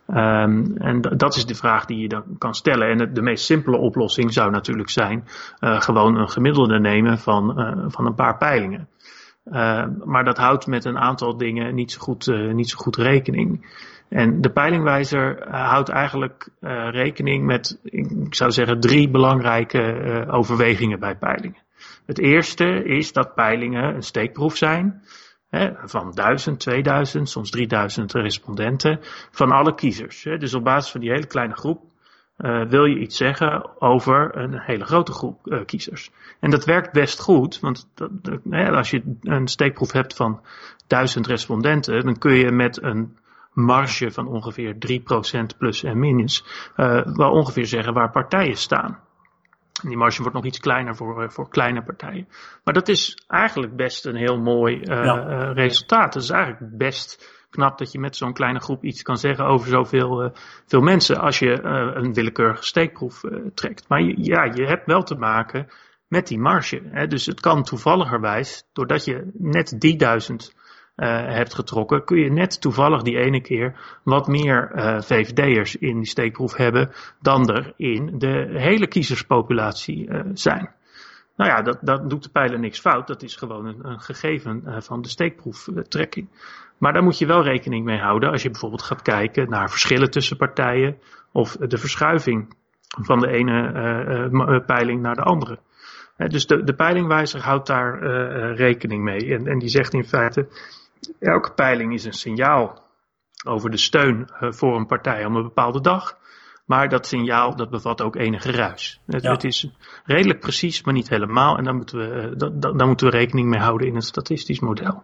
Um, 0.09 0.77
en 0.77 1.01
dat 1.01 1.37
is 1.37 1.47
de 1.47 1.55
vraag 1.55 1.85
die 1.85 1.99
je 1.99 2.09
dan 2.09 2.25
kan 2.39 2.55
stellen. 2.55 2.89
En 2.89 3.15
de 3.15 3.23
meest 3.23 3.45
simpele 3.45 3.77
oplossing 3.77 4.33
zou 4.33 4.51
natuurlijk 4.51 4.91
zijn 4.91 5.25
uh, 5.61 5.81
gewoon 5.81 6.17
een 6.17 6.29
gemiddelde 6.29 6.81
nemen 6.81 7.19
van, 7.19 7.55
van 7.89 8.07
een 8.07 8.15
paar 8.15 8.37
peilingen. 8.37 8.89
maar 10.05 10.25
dat 10.25 10.39
houdt 10.39 10.67
met 10.67 10.85
een 10.85 10.99
aantal 10.99 11.37
dingen 11.37 11.75
niet 11.75 11.93
zo 11.93 12.01
goed, 12.01 12.27
niet 12.53 12.71
zo 12.71 12.77
goed 12.77 12.97
rekening. 12.97 13.83
En 14.09 14.41
de 14.41 14.51
peilingwijzer 14.51 15.49
houdt 15.51 15.89
eigenlijk 15.89 16.49
rekening 16.91 17.45
met, 17.45 17.79
ik 17.83 18.35
zou 18.35 18.51
zeggen, 18.51 18.81
drie 18.81 19.11
belangrijke 19.11 20.25
overwegingen 20.31 21.01
bij 21.01 21.17
peilingen. 21.17 21.63
Het 22.07 22.19
eerste 22.19 22.85
is 22.85 23.13
dat 23.13 23.35
peilingen 23.35 23.95
een 23.95 24.03
steekproef 24.03 24.57
zijn 24.57 25.03
van 25.85 26.13
1000, 26.15 26.61
2000, 26.61 27.29
soms 27.29 27.51
3000 27.51 28.13
respondenten 28.13 28.99
van 29.31 29.51
alle 29.51 29.75
kiezers. 29.75 30.23
Dus 30.23 30.55
op 30.55 30.65
basis 30.65 30.91
van 30.91 31.01
die 31.01 31.11
hele 31.11 31.27
kleine 31.27 31.55
groep 31.55 31.83
uh, 32.39 32.65
wil 32.69 32.85
je 32.85 32.99
iets 32.99 33.17
zeggen 33.17 33.81
over 33.81 34.37
een 34.37 34.61
hele 34.61 34.85
grote 34.85 35.13
groep 35.13 35.47
uh, 35.47 35.65
kiezers. 35.65 36.11
En 36.41 36.51
dat 36.51 36.65
werkt 36.65 36.93
best 36.93 37.21
goed, 37.21 37.61
want 37.61 37.89
dat, 37.95 38.41
als 38.71 38.91
je 38.91 39.17
een 39.21 39.49
steekproef 39.49 39.93
hebt 39.93 40.17
van 40.17 40.41
1000 40.87 41.27
respondenten, 41.27 42.05
dan 42.05 42.19
kun 42.19 42.35
je 42.35 42.51
met 42.51 42.83
een 42.83 43.17
marge 43.53 44.11
van 44.11 44.27
ongeveer 44.27 44.75
3% 44.75 45.57
plus 45.59 45.83
en 45.83 45.99
minus 45.99 46.45
uh, 46.77 47.01
wel 47.05 47.31
ongeveer 47.31 47.67
zeggen 47.67 47.95
waar 47.95 48.11
partijen 48.11 48.57
staan. 48.57 48.99
Die 49.88 49.97
marge 49.97 50.21
wordt 50.21 50.35
nog 50.35 50.45
iets 50.45 50.61
kleiner 50.61 50.97
voor, 50.97 51.23
eh, 51.23 51.29
voor 51.29 51.49
kleine 51.49 51.83
partijen. 51.83 52.29
Maar 52.64 52.75
dat 52.75 52.88
is 52.88 53.25
eigenlijk 53.26 53.76
best 53.76 54.07
een 54.07 54.17
heel 54.17 54.38
mooi 54.38 54.76
uh, 54.76 54.85
ja. 54.85 55.53
resultaat. 55.53 56.12
Dat 56.12 56.23
is 56.23 56.31
eigenlijk 56.31 56.76
best 56.76 57.33
knap 57.55 57.79
dat 57.79 57.93
je 57.93 57.99
met 57.99 58.17
zo'n 58.17 58.33
kleine 58.33 58.61
groep 58.61 58.85
iets 58.85 59.03
kan 59.03 59.17
zeggen 59.17 59.45
over 59.45 59.69
zoveel 59.69 60.25
uh, 60.25 60.31
veel 60.67 60.81
mensen 60.81 61.21
als 61.21 61.38
je 61.38 61.62
uh, 61.62 62.03
een 62.03 62.14
willekeurige 62.14 62.64
steekproef 62.64 63.23
uh, 63.23 63.38
trekt. 63.55 63.88
Maar 63.88 64.03
je, 64.03 64.14
ja, 64.17 64.45
je 64.45 64.67
hebt 64.67 64.87
wel 64.87 65.03
te 65.03 65.14
maken 65.14 65.69
met 66.09 66.26
die 66.26 66.38
marge. 66.38 66.81
Hè? 66.85 67.07
Dus 67.07 67.26
het 67.26 67.41
kan 67.41 67.62
toevalligerwijs, 67.62 68.69
doordat 68.73 69.05
je 69.05 69.31
net 69.33 69.75
die 69.79 69.97
duizend 69.97 70.55
hebt 70.97 71.55
getrokken, 71.55 72.05
kun 72.05 72.19
je 72.19 72.31
net 72.31 72.61
toevallig 72.61 73.03
die 73.03 73.19
ene 73.19 73.41
keer 73.41 73.99
wat 74.03 74.27
meer 74.27 74.71
VVD'ers 75.05 75.77
in 75.77 75.97
die 75.97 76.07
steekproef 76.07 76.57
hebben 76.57 76.91
dan 77.21 77.49
er 77.51 77.73
in 77.77 78.19
de 78.19 78.47
hele 78.53 78.87
kiezerspopulatie 78.87 80.09
zijn. 80.35 80.71
Nou 81.37 81.51
ja, 81.51 81.63
dat, 81.63 81.79
dat 81.81 82.11
doet 82.11 82.23
de 82.23 82.29
pijler 82.29 82.59
niks 82.59 82.81
fout. 82.81 83.07
Dat 83.07 83.23
is 83.23 83.37
gewoon 83.37 83.67
een, 83.67 83.89
een 83.89 84.01
gegeven 84.01 84.63
uh, 84.67 84.77
van 84.81 85.03
de 85.03 85.09
steekproeftrekking. 85.09 86.29
Maar 86.79 86.93
daar 86.93 87.03
moet 87.03 87.19
je 87.19 87.27
wel 87.27 87.43
rekening 87.43 87.85
mee 87.85 87.99
houden 87.99 88.31
als 88.31 88.43
je 88.43 88.51
bijvoorbeeld 88.51 88.83
gaat 88.83 89.03
kijken 89.03 89.49
naar 89.49 89.71
verschillen 89.71 90.11
tussen 90.11 90.37
partijen 90.37 90.99
of 91.33 91.57
de 91.57 91.79
verschuiving 91.79 92.57
van 93.01 93.19
de 93.19 93.29
ene 93.29 93.73
uh, 93.73 94.55
uh, 94.55 94.65
peiling 94.67 95.03
naar 95.03 95.15
de 95.15 95.23
andere. 95.23 95.59
dus 96.17 96.47
de, 96.47 96.65
de 96.65 96.75
peilingwijzer 96.75 97.41
houdt 97.41 97.67
daar 97.67 98.03
rekening 98.55 99.03
mee. 99.03 99.35
En, 99.35 99.47
en 99.47 99.59
die 99.59 99.69
zegt 99.69 99.95
in 99.95 100.05
feite, 100.05 100.49
elke 101.19 101.53
peiling 101.53 101.93
is 101.93 102.05
een 102.05 102.13
signaal 102.13 102.83
over 103.47 103.71
de 103.71 103.77
steun 103.77 104.29
voor 104.41 104.77
een 104.77 104.87
partij 104.87 105.25
om 105.25 105.37
een 105.37 105.43
bepaalde 105.43 105.81
dag. 105.81 106.19
Maar 106.65 106.89
dat 106.89 107.07
signaal 107.07 107.57
dat 107.57 107.71
bevat 107.71 108.03
ook 108.03 108.17
enige 108.17 108.51
ruis. 108.51 109.01
Het, 109.07 109.23
ja. 109.23 109.31
het 109.31 109.45
is 109.45 109.71
redelijk 110.05 110.41
precies, 110.41 110.83
maar 110.83 110.95
niet 110.95 111.09
helemaal. 111.09 111.57
En 111.57 111.65
daar 111.65 111.75
moeten, 111.75 111.99
we, 111.99 112.37
dat, 112.37 112.63
daar 112.63 112.87
moeten 112.87 113.11
we 113.11 113.17
rekening 113.17 113.49
mee 113.49 113.61
houden 113.61 113.87
in 113.87 113.95
het 113.95 114.05
statistisch 114.05 114.61
model. 114.61 115.03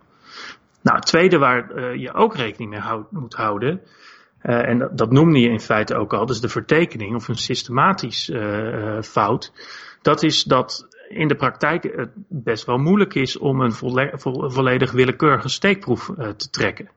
Nou, 0.82 0.96
het 0.96 1.06
tweede 1.06 1.38
waar 1.38 1.72
uh, 1.74 1.94
je 1.94 2.14
ook 2.14 2.36
rekening 2.36 2.70
mee 2.70 2.80
houd, 2.80 3.12
moet 3.12 3.34
houden, 3.34 3.80
uh, 4.42 4.68
en 4.68 4.78
dat, 4.78 4.98
dat, 4.98 5.10
noemde 5.10 5.40
je 5.40 5.48
in 5.48 5.60
feite 5.60 5.94
ook 5.96 6.14
al, 6.14 6.26
dus 6.26 6.40
de 6.40 6.48
vertekening 6.48 7.14
of 7.14 7.28
een 7.28 7.36
systematisch 7.36 8.28
uh, 8.28 9.02
fout. 9.02 9.52
Dat 10.02 10.22
is 10.22 10.44
dat 10.44 10.86
in 11.10 11.28
de 11.28 11.34
praktijk 11.34 11.82
het 11.82 12.10
best 12.28 12.66
wel 12.66 12.78
moeilijk 12.78 13.14
is 13.14 13.38
om 13.38 13.60
een 13.60 13.72
volle, 13.72 14.12
vo, 14.14 14.48
volledig 14.48 14.92
willekeurige 14.92 15.48
steekproef 15.48 16.10
te 16.36 16.50
trekken. 16.50 16.90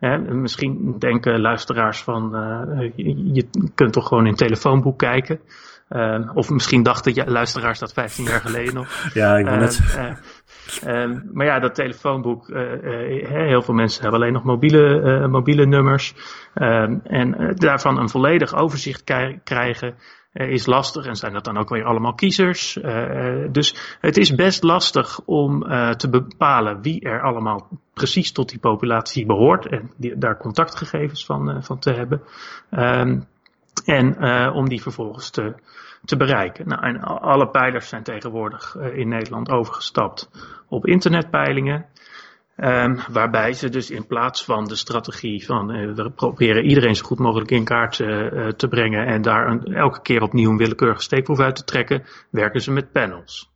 Hè, 0.00 0.18
misschien 0.18 0.98
denken 0.98 1.40
luisteraars 1.40 2.02
van, 2.02 2.36
uh, 2.36 2.90
je, 2.96 3.32
je, 3.34 3.46
kunt 3.74 3.92
toch 3.92 4.06
gewoon 4.08 4.24
in 4.24 4.30
het 4.30 4.38
telefoonboek 4.38 4.98
kijken. 4.98 5.40
Uh, 5.90 6.30
of 6.34 6.50
misschien 6.50 6.82
dachten 6.82 7.14
ja, 7.14 7.24
luisteraars 7.26 7.78
dat 7.78 7.92
15 7.92 8.24
jaar 8.24 8.40
geleden 8.40 8.74
nog. 8.74 8.88
Ja, 9.14 9.36
ik 9.36 9.44
ben 9.44 9.60
het. 9.60 9.80
Maar 11.32 11.46
ja, 11.46 11.58
dat 11.58 11.74
telefoonboek, 11.74 12.46
heel 13.28 13.62
veel 13.62 13.74
mensen 13.74 14.02
hebben 14.02 14.20
alleen 14.20 14.32
nog 14.32 14.44
mobiele, 14.44 15.28
mobiele 15.28 15.66
nummers. 15.66 16.14
En 17.04 17.52
daarvan 17.54 17.98
een 17.98 18.08
volledig 18.08 18.54
overzicht 18.54 19.04
krijgen 19.44 19.94
is 20.32 20.66
lastig 20.66 21.06
en 21.06 21.16
zijn 21.16 21.32
dat 21.32 21.44
dan 21.44 21.58
ook 21.58 21.68
weer 21.68 21.84
allemaal 21.84 22.14
kiezers. 22.14 22.76
Uh, 22.76 23.46
dus 23.50 23.96
het 24.00 24.16
is 24.16 24.34
best 24.34 24.62
lastig 24.62 25.20
om 25.24 25.62
te 25.96 26.08
bepalen 26.10 26.82
wie 26.82 27.00
er 27.00 27.22
allemaal 27.22 27.68
precies 27.94 28.32
tot 28.32 28.48
die 28.48 28.58
populatie 28.58 29.26
behoort 29.26 29.66
en 29.66 29.90
daar 29.96 30.36
contactgegevens 30.36 31.24
van, 31.24 31.64
van 31.64 31.78
te 31.78 31.92
hebben. 31.92 32.22
Um, 32.70 33.26
en 33.84 34.22
om 34.52 34.68
die 34.68 34.82
vervolgens 34.82 35.30
te, 35.30 35.54
te 36.04 36.16
bereiken. 36.16 36.68
Nou, 36.68 37.00
alle 37.02 37.48
pijlers 37.48 37.88
zijn 37.88 38.02
tegenwoordig 38.02 38.76
in 38.76 39.08
Nederland 39.08 39.50
overgestapt 39.50 40.30
op 40.68 40.86
internetpeilingen. 40.86 41.86
Um, 42.64 42.98
waarbij 43.10 43.52
ze 43.52 43.68
dus 43.68 43.90
in 43.90 44.06
plaats 44.06 44.44
van 44.44 44.64
de 44.64 44.76
strategie 44.76 45.44
van 45.46 45.74
uh, 45.74 45.94
we 45.94 46.10
proberen 46.10 46.64
iedereen 46.64 46.94
zo 46.94 47.04
goed 47.04 47.18
mogelijk 47.18 47.50
in 47.50 47.64
kaart 47.64 47.98
uh, 47.98 48.48
te 48.48 48.68
brengen 48.68 49.06
en 49.06 49.22
daar 49.22 49.46
een, 49.46 49.74
elke 49.74 50.02
keer 50.02 50.22
opnieuw 50.22 50.50
een 50.50 50.56
willekeurige 50.56 51.02
steekproef 51.02 51.40
uit 51.40 51.56
te 51.56 51.64
trekken, 51.64 52.02
werken 52.30 52.60
ze 52.60 52.70
met 52.70 52.92
panels. 52.92 53.50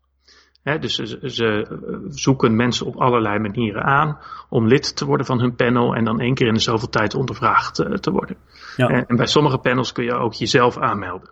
He, 0.63 0.79
dus 0.79 0.95
ze, 0.95 1.19
ze, 1.23 1.67
zoeken 2.09 2.57
mensen 2.57 2.87
op 2.87 2.97
allerlei 2.97 3.39
manieren 3.39 3.83
aan 3.83 4.19
om 4.49 4.67
lid 4.67 4.97
te 4.97 5.05
worden 5.05 5.27
van 5.27 5.41
hun 5.41 5.55
panel 5.55 5.95
en 5.95 6.05
dan 6.05 6.21
één 6.21 6.35
keer 6.35 6.47
in 6.47 6.55
de 6.55 6.61
zoveel 6.61 6.89
tijd 6.89 7.15
ondervraagd 7.15 7.81
uh, 7.81 7.93
te 7.93 8.11
worden. 8.11 8.37
Ja. 8.77 8.89
En, 8.89 9.07
en, 9.07 9.17
bij 9.17 9.27
sommige 9.27 9.59
panels 9.59 9.93
kun 9.93 10.05
je 10.05 10.15
ook 10.15 10.33
jezelf 10.33 10.79
aanmelden. 10.79 11.31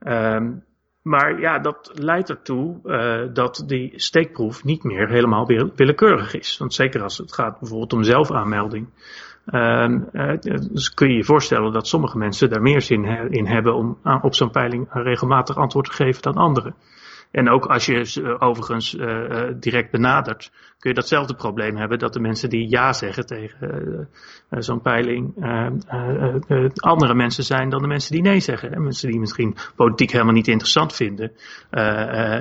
Um, 0.00 0.64
maar 1.02 1.40
ja, 1.40 1.58
dat 1.58 1.90
leidt 1.94 2.30
ertoe 2.30 2.78
uh, 2.84 3.34
dat 3.34 3.64
die 3.66 3.92
steekproef 3.96 4.64
niet 4.64 4.82
meer 4.82 5.08
helemaal 5.08 5.46
willekeurig 5.76 6.34
is. 6.34 6.58
Want 6.58 6.74
zeker 6.74 7.02
als 7.02 7.18
het 7.18 7.34
gaat 7.34 7.58
bijvoorbeeld 7.58 7.92
om 7.92 8.02
zelfaanmelding. 8.02 8.88
Uh, 9.46 9.86
dus 10.72 10.94
kun 10.94 11.08
je 11.08 11.16
je 11.16 11.24
voorstellen 11.24 11.72
dat 11.72 11.86
sommige 11.86 12.18
mensen 12.18 12.50
daar 12.50 12.62
meer 12.62 12.80
zin 12.80 13.04
in 13.30 13.46
hebben 13.46 13.74
om 13.74 13.98
op 14.22 14.34
zo'n 14.34 14.50
peiling 14.50 14.86
regelmatig 14.90 15.56
antwoord 15.56 15.86
te 15.86 15.92
geven 15.92 16.22
dan 16.22 16.34
anderen. 16.34 16.74
En 17.32 17.48
ook 17.48 17.66
als 17.66 17.86
je 17.86 18.04
ze 18.04 18.40
overigens 18.40 18.94
uh, 18.94 19.42
direct 19.56 19.90
benadert, 19.90 20.52
kun 20.78 20.90
je 20.90 20.96
datzelfde 20.96 21.34
probleem 21.34 21.76
hebben 21.76 21.98
dat 21.98 22.12
de 22.12 22.20
mensen 22.20 22.48
die 22.48 22.70
ja 22.70 22.92
zeggen 22.92 23.26
tegen 23.26 23.68
uh, 24.50 24.60
zo'n 24.60 24.80
peiling 24.80 25.34
andere 26.74 27.14
mensen 27.14 27.44
zijn 27.44 27.68
dan 27.68 27.82
de 27.82 27.88
mensen 27.88 28.12
die 28.12 28.22
nee 28.22 28.40
zeggen. 28.40 28.72
En 28.72 28.82
mensen 28.82 29.10
die 29.10 29.20
misschien 29.20 29.56
politiek 29.76 30.10
helemaal 30.10 30.32
niet 30.32 30.48
interessant 30.48 30.94
vinden 30.94 31.32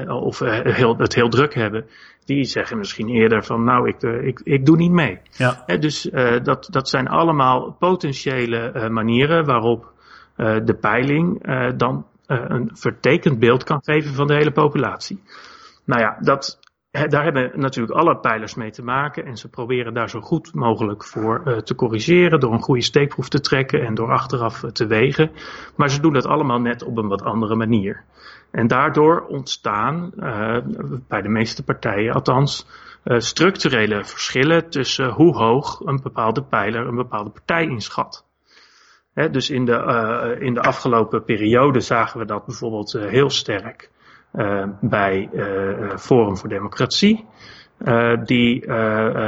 of 0.07 0.39
heel, 0.63 0.97
het 0.97 1.15
heel 1.15 1.29
druk 1.29 1.53
hebben, 1.53 1.85
die 2.25 2.43
zeggen 2.43 2.77
misschien 2.77 3.09
eerder 3.09 3.43
van 3.43 3.63
nou 3.63 3.87
ik, 3.87 4.01
ik, 4.01 4.41
ik 4.43 4.65
doe 4.65 4.77
niet 4.77 4.91
mee. 4.91 5.19
Ja. 5.31 5.65
dus 5.79 6.09
dat, 6.43 6.67
dat 6.71 6.89
zijn 6.89 7.07
allemaal 7.07 7.75
potentiële 7.79 8.89
manieren 8.89 9.45
waarop 9.45 9.91
de 10.35 10.77
peiling 10.81 11.43
dan 11.77 12.05
een 12.31 12.69
vertekend 12.73 13.39
beeld 13.39 13.63
kan 13.63 13.83
geven 13.83 14.13
van 14.13 14.27
de 14.27 14.33
hele 14.33 14.51
populatie. 14.51 15.23
Nou 15.85 16.01
ja, 16.01 16.17
dat, 16.19 16.59
daar 16.91 17.23
hebben 17.23 17.51
natuurlijk 17.55 17.97
alle 17.97 18.17
pijlers 18.17 18.55
mee 18.55 18.71
te 18.71 18.83
maken 18.83 19.25
en 19.25 19.37
ze 19.37 19.49
proberen 19.49 19.93
daar 19.93 20.09
zo 20.09 20.21
goed 20.21 20.53
mogelijk 20.53 21.05
voor 21.05 21.41
uh, 21.45 21.57
te 21.57 21.75
corrigeren 21.75 22.39
door 22.39 22.53
een 22.53 22.61
goede 22.61 22.81
steekproef 22.83 23.29
te 23.29 23.39
trekken 23.39 23.85
en 23.85 23.93
door 23.93 24.11
achteraf 24.11 24.63
te 24.73 24.85
wegen. 24.87 25.31
Maar 25.75 25.89
ze 25.89 26.01
doen 26.01 26.13
dat 26.13 26.25
allemaal 26.25 26.59
net 26.59 26.83
op 26.83 26.97
een 26.97 27.07
wat 27.07 27.23
andere 27.23 27.55
manier. 27.55 28.03
En 28.51 28.67
daardoor 28.67 29.25
ontstaan 29.27 30.11
bij 31.07 31.21
de 31.21 31.29
meeste 31.29 31.63
partijen 31.63 32.13
althans 32.13 32.67
structurele 33.03 34.03
verschillen 34.03 34.69
tussen 34.69 35.09
hoe 35.09 35.35
hoog 35.35 35.79
een 35.79 35.99
bepaalde 36.03 36.43
pijler 36.43 36.87
een 36.87 36.95
bepaalde 36.95 37.29
partij 37.29 37.63
inschat 37.63 38.25
dus 39.13 39.49
in 39.49 39.65
de, 39.65 39.71
uh, 39.71 40.45
in 40.47 40.53
de 40.53 40.61
afgelopen 40.61 41.23
periode 41.23 41.79
zagen 41.79 42.19
we 42.19 42.25
dat 42.25 42.45
bijvoorbeeld 42.45 42.93
uh, 42.93 43.05
heel 43.05 43.29
sterk 43.29 43.89
uh, 44.33 44.63
bij 44.81 45.29
Forum 45.97 46.37
voor 46.37 46.49
Democratie. 46.49 47.25
die 48.23 48.65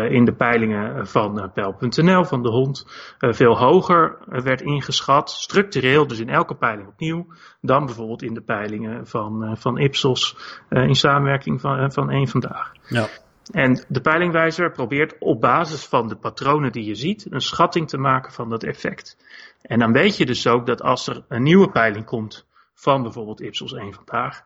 in 0.09 0.25
de 0.25 0.33
peilingen 0.37 1.07
van 1.07 1.51
Pijl.nl, 1.53 2.23
van 2.23 2.43
de 2.43 2.49
hond, 2.49 2.85
veel 3.17 3.57
hoger 3.57 4.17
werd 4.25 4.61
ingeschat, 4.61 5.31
structureel, 5.31 6.07
dus 6.07 6.19
in 6.19 6.29
elke 6.29 6.55
peiling 6.55 6.87
opnieuw, 6.87 7.27
dan 7.61 7.85
bijvoorbeeld 7.85 8.21
in 8.21 8.33
de 8.33 8.41
peilingen 8.41 9.07
van, 9.07 9.57
van 9.57 9.77
Ipsos 9.77 10.37
in 10.69 10.95
samenwerking 10.95 11.61
van, 11.61 11.91
van 11.91 12.09
één 12.09 12.27
vandaag. 12.27 12.71
Ja. 12.87 13.07
En 13.51 13.85
de 13.87 14.01
peilingwijzer 14.01 14.71
probeert 14.71 15.15
op 15.19 15.41
basis 15.41 15.85
van 15.85 16.07
de 16.07 16.15
patronen 16.15 16.71
die 16.71 16.85
je 16.85 16.95
ziet, 16.95 17.27
een 17.29 17.41
schatting 17.41 17.89
te 17.89 17.97
maken 17.97 18.31
van 18.31 18.49
dat 18.49 18.63
effect. 18.63 19.17
En 19.63 19.79
dan 19.79 19.91
weet 19.91 20.17
je 20.17 20.25
dus 20.25 20.47
ook 20.47 20.65
dat 20.65 20.81
als 20.81 21.07
er 21.07 21.23
een 21.27 21.43
nieuwe 21.43 21.69
peiling 21.69 22.05
komt 22.05 22.47
van 22.73 23.01
bijvoorbeeld 23.03 23.41
Ipsos 23.41 23.73
1 23.73 23.93
vandaag, 23.93 24.43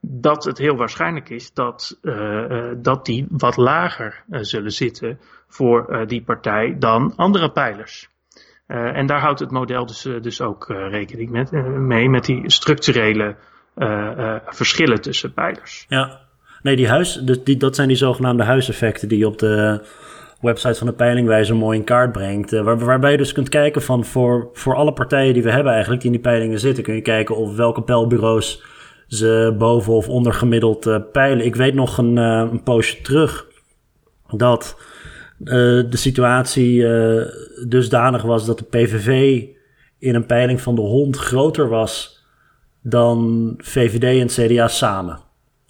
dat 0.00 0.44
het 0.44 0.58
heel 0.58 0.76
waarschijnlijk 0.76 1.28
is 1.28 1.52
dat, 1.52 1.98
uh, 2.02 2.72
dat 2.76 3.06
die 3.06 3.26
wat 3.30 3.56
lager 3.56 4.24
uh, 4.30 4.38
zullen 4.42 4.72
zitten 4.72 5.20
voor 5.48 6.04
die 6.06 6.22
partij 6.22 6.76
dan 6.78 7.12
andere 7.16 7.50
pijlers. 7.50 8.08
en 8.66 9.06
daar 9.06 9.20
houdt 9.20 9.40
het 9.40 9.50
model 9.50 9.86
dus, 9.86 10.02
dus 10.02 10.40
ook 10.40 10.68
rekening 10.68 11.50
mee 11.78 12.08
met 12.08 12.24
die 12.24 12.50
structurele 12.50 13.36
verschillen 14.46 15.00
tussen 15.00 15.32
pijlers. 15.32 15.84
Ja, 15.88 16.20
nee, 16.62 16.76
die 16.76 16.88
huis, 16.88 17.14
die, 17.14 17.56
dat 17.56 17.74
zijn 17.74 17.88
die 17.88 17.96
zogenaamde 17.96 18.44
huiseffecten 18.44 19.08
die 19.08 19.26
op 19.26 19.38
de 19.38 19.82
website 20.40 20.74
van 20.74 20.86
de 20.86 20.92
peilingwijzer 20.92 21.56
mooi 21.56 21.78
in 21.78 21.84
kaart 21.84 22.12
brengt. 22.12 22.52
Uh, 22.52 22.62
waar, 22.62 22.78
waarbij 22.78 23.10
je 23.10 23.16
dus 23.16 23.32
kunt 23.32 23.48
kijken 23.48 23.82
van 23.82 24.04
voor, 24.04 24.48
voor 24.52 24.74
alle 24.74 24.92
partijen 24.92 25.34
die 25.34 25.42
we 25.42 25.50
hebben 25.50 25.72
eigenlijk, 25.72 26.02
die 26.02 26.10
in 26.10 26.16
die 26.16 26.30
peilingen 26.30 26.60
zitten, 26.60 26.84
kun 26.84 26.94
je 26.94 27.02
kijken 27.02 27.36
of 27.36 27.56
welke 27.56 27.82
pijlbureaus 27.82 28.62
ze 29.06 29.54
boven 29.58 29.92
of 29.92 30.08
onder 30.08 30.32
gemiddeld 30.32 30.86
uh, 30.86 30.96
peilen. 31.12 31.44
Ik 31.44 31.56
weet 31.56 31.74
nog 31.74 31.98
een, 31.98 32.16
uh, 32.16 32.48
een 32.50 32.62
poosje 32.62 33.00
terug 33.02 33.46
dat 34.36 34.76
de 35.38 35.86
situatie 35.90 36.86
dusdanig 37.68 38.22
was 38.22 38.46
dat 38.46 38.58
de 38.58 38.64
PVV 38.64 39.42
in 39.98 40.14
een 40.14 40.26
peiling 40.26 40.60
van 40.60 40.74
de 40.74 40.80
hond 40.80 41.16
groter 41.16 41.68
was 41.68 42.24
dan 42.82 43.54
VVD 43.58 44.20
en 44.20 44.46
CDA 44.48 44.68
samen. 44.68 45.18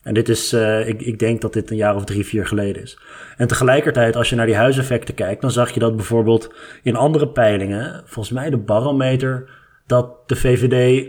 En 0.03 0.15
dit 0.15 0.29
is, 0.29 0.53
uh, 0.53 0.89
ik, 0.89 1.03
ik 1.03 1.19
denk 1.19 1.41
dat 1.41 1.53
dit 1.53 1.71
een 1.71 1.77
jaar 1.77 1.95
of 1.95 2.05
drie, 2.05 2.27
vier 2.27 2.47
geleden 2.47 2.83
is. 2.83 2.99
En 3.37 3.47
tegelijkertijd, 3.47 4.17
als 4.17 4.31
je 4.31 4.37
naar 4.37 4.47
die 4.47 4.55
huiseffecten 4.55 5.15
kijkt, 5.15 5.41
dan 5.41 5.51
zag 5.51 5.71
je 5.71 5.81
dat 5.81 5.97
bijvoorbeeld 5.97 6.55
in 6.83 6.97
andere 6.97 7.29
peilingen, 7.29 8.03
volgens 8.05 8.35
mij 8.35 8.51
de 8.51 8.57
barometer, 8.57 9.51
dat 9.87 10.29
de 10.29 10.37
VVD 10.37 11.07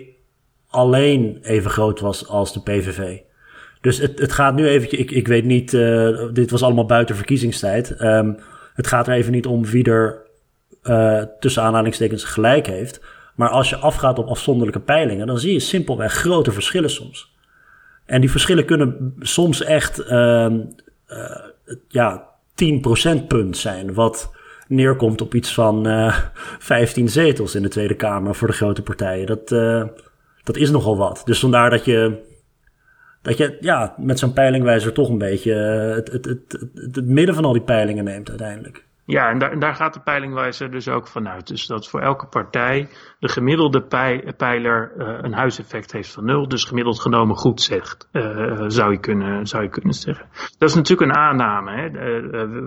alleen 0.67 1.39
even 1.41 1.71
groot 1.71 1.99
was 1.99 2.27
als 2.27 2.53
de 2.53 2.61
PVV. 2.61 3.17
Dus 3.81 3.97
het, 3.97 4.19
het 4.19 4.31
gaat 4.31 4.55
nu 4.55 4.67
even, 4.67 4.99
ik, 4.99 5.11
ik 5.11 5.27
weet 5.27 5.45
niet, 5.45 5.73
uh, 5.73 6.27
dit 6.33 6.51
was 6.51 6.63
allemaal 6.63 6.85
buiten 6.85 7.15
verkiezingstijd. 7.15 8.01
Um, 8.01 8.37
het 8.73 8.87
gaat 8.87 9.07
er 9.07 9.13
even 9.13 9.31
niet 9.31 9.45
om 9.45 9.65
wie 9.65 9.83
er 9.83 10.21
uh, 10.83 11.23
tussen 11.39 11.63
aanhalingstekens 11.63 12.23
gelijk 12.23 12.67
heeft. 12.67 13.01
Maar 13.35 13.49
als 13.49 13.69
je 13.69 13.75
afgaat 13.75 14.19
op 14.19 14.27
afzonderlijke 14.27 14.79
peilingen, 14.79 15.27
dan 15.27 15.39
zie 15.39 15.53
je 15.53 15.59
simpelweg 15.59 16.13
grote 16.13 16.51
verschillen 16.51 16.89
soms. 16.89 17.31
En 18.11 18.21
die 18.21 18.31
verschillen 18.31 18.65
kunnen 18.65 19.13
soms 19.19 19.63
echt 19.63 19.99
uh, 19.99 20.47
uh, 21.07 21.41
ja, 21.87 22.29
10 22.55 22.81
procentpunt 22.81 23.57
zijn. 23.57 23.93
Wat 23.93 24.33
neerkomt 24.67 25.21
op 25.21 25.33
iets 25.33 25.53
van 25.53 25.87
uh, 25.87 26.17
15 26.59 27.09
zetels 27.09 27.55
in 27.55 27.61
de 27.61 27.69
Tweede 27.69 27.95
Kamer 27.95 28.35
voor 28.35 28.47
de 28.47 28.53
grote 28.53 28.81
partijen. 28.81 29.25
Dat, 29.25 29.51
uh, 29.51 29.83
dat 30.43 30.57
is 30.57 30.71
nogal 30.71 30.97
wat. 30.97 31.21
Dus 31.25 31.39
vandaar 31.39 31.69
dat 31.69 31.85
je, 31.85 32.21
dat 33.21 33.37
je 33.37 33.57
ja, 33.59 33.93
met 33.97 34.19
zo'n 34.19 34.33
peilingwijzer 34.33 34.93
toch 34.93 35.09
een 35.09 35.17
beetje 35.17 35.53
het, 35.53 36.11
het, 36.11 36.25
het, 36.25 36.67
het, 36.73 37.05
midden 37.05 37.35
van 37.35 37.45
al 37.45 37.53
die 37.53 37.61
peilingen 37.61 38.03
neemt 38.03 38.29
uiteindelijk. 38.29 38.85
Ja, 39.05 39.29
en 39.29 39.39
daar, 39.39 39.59
daar 39.59 39.75
gaat 39.75 39.93
de 39.93 40.01
peilingwijzer 40.01 40.71
dus 40.71 40.87
ook 40.87 41.07
vanuit. 41.07 41.47
Dus 41.47 41.65
dat 41.65 41.89
voor 41.89 42.01
elke 42.01 42.25
partij 42.25 42.87
de 43.21 43.29
gemiddelde 43.29 43.81
pijler 44.37 44.91
uh, 44.97 45.07
een 45.21 45.33
huiseffect 45.33 45.91
heeft 45.91 46.11
van 46.11 46.25
nul. 46.25 46.47
Dus 46.47 46.63
gemiddeld 46.63 46.99
genomen 46.99 47.35
goed 47.35 47.61
zegt, 47.61 48.09
uh, 48.11 48.63
zou, 48.67 48.91
je 48.91 48.99
kunnen, 48.99 49.47
zou 49.47 49.63
je 49.63 49.69
kunnen 49.69 49.93
zeggen. 49.93 50.25
Dat 50.57 50.69
is 50.69 50.75
natuurlijk 50.75 51.11
een 51.11 51.17
aanname. 51.17 51.71
Hè? 51.71 51.85
Uh, 51.85 52.21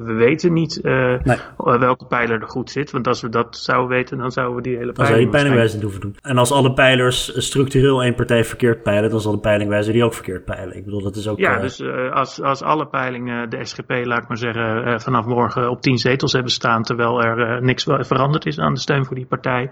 we 0.05 0.13
weten 0.13 0.53
niet 0.53 0.81
nee. 0.83 1.39
welke 1.57 2.07
pijler 2.07 2.41
er 2.41 2.49
goed 2.49 2.71
zit. 2.71 2.91
Want 2.91 3.07
als 3.07 3.21
we 3.21 3.29
dat 3.29 3.57
zouden 3.57 3.89
weten, 3.89 4.19
dan 4.19 4.31
zouden 4.31 4.57
we 4.57 4.63
die 4.63 4.77
hele 4.77 4.93
peiling... 4.93 4.97
Dan 4.97 5.07
zou 5.07 5.21
je 5.21 5.29
peilingwijzer 5.29 5.83
hoeven 5.83 6.01
doen. 6.01 6.17
En 6.23 6.39
als 6.39 6.53
alle 6.53 6.73
pijlers 6.73 7.47
structureel 7.47 8.03
één 8.03 8.15
partij 8.15 8.45
verkeerd 8.45 8.83
peilen, 8.83 9.11
dan 9.11 9.21
zal 9.21 9.33
de 9.33 9.39
peilingwijzer 9.39 9.93
die 9.93 10.05
ook 10.05 10.15
verkeerd 10.15 10.45
peilen. 10.45 10.77
Ik 10.77 10.85
bedoel, 10.85 11.03
dat 11.03 11.17
is 11.17 11.29
ook... 11.29 11.39
Ja, 11.39 11.61
dus 11.61 11.83
als, 12.11 12.43
als 12.43 12.63
alle 12.63 12.87
peilingen 12.87 13.51
de 13.51 13.65
SGP, 13.65 13.91
laat 13.91 14.23
ik 14.23 14.29
maar 14.29 14.39
zeggen, 14.39 15.01
vanaf 15.01 15.27
morgen 15.27 15.71
op 15.71 15.81
tien 15.81 15.99
zetels 15.99 16.33
hebben 16.33 16.53
staan, 16.53 16.83
terwijl 16.83 17.23
er 17.23 17.63
niks 17.63 17.85
veranderd 17.85 18.47
is 18.47 18.59
aan 18.59 18.75
de 18.75 18.81
steun 18.81 19.05
voor 19.05 19.17
die 19.17 19.27
partij 19.27 19.71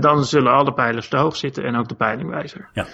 dan 0.00 0.24
zullen 0.24 0.52
alle 0.52 0.72
pijlers 0.72 1.08
te 1.08 1.16
hoog 1.16 1.36
zitten 1.36 1.64
en 1.64 1.76
ook 1.76 1.88
de 1.88 1.94
peilingwijzer. 1.94 2.68
Ja. 2.72 2.86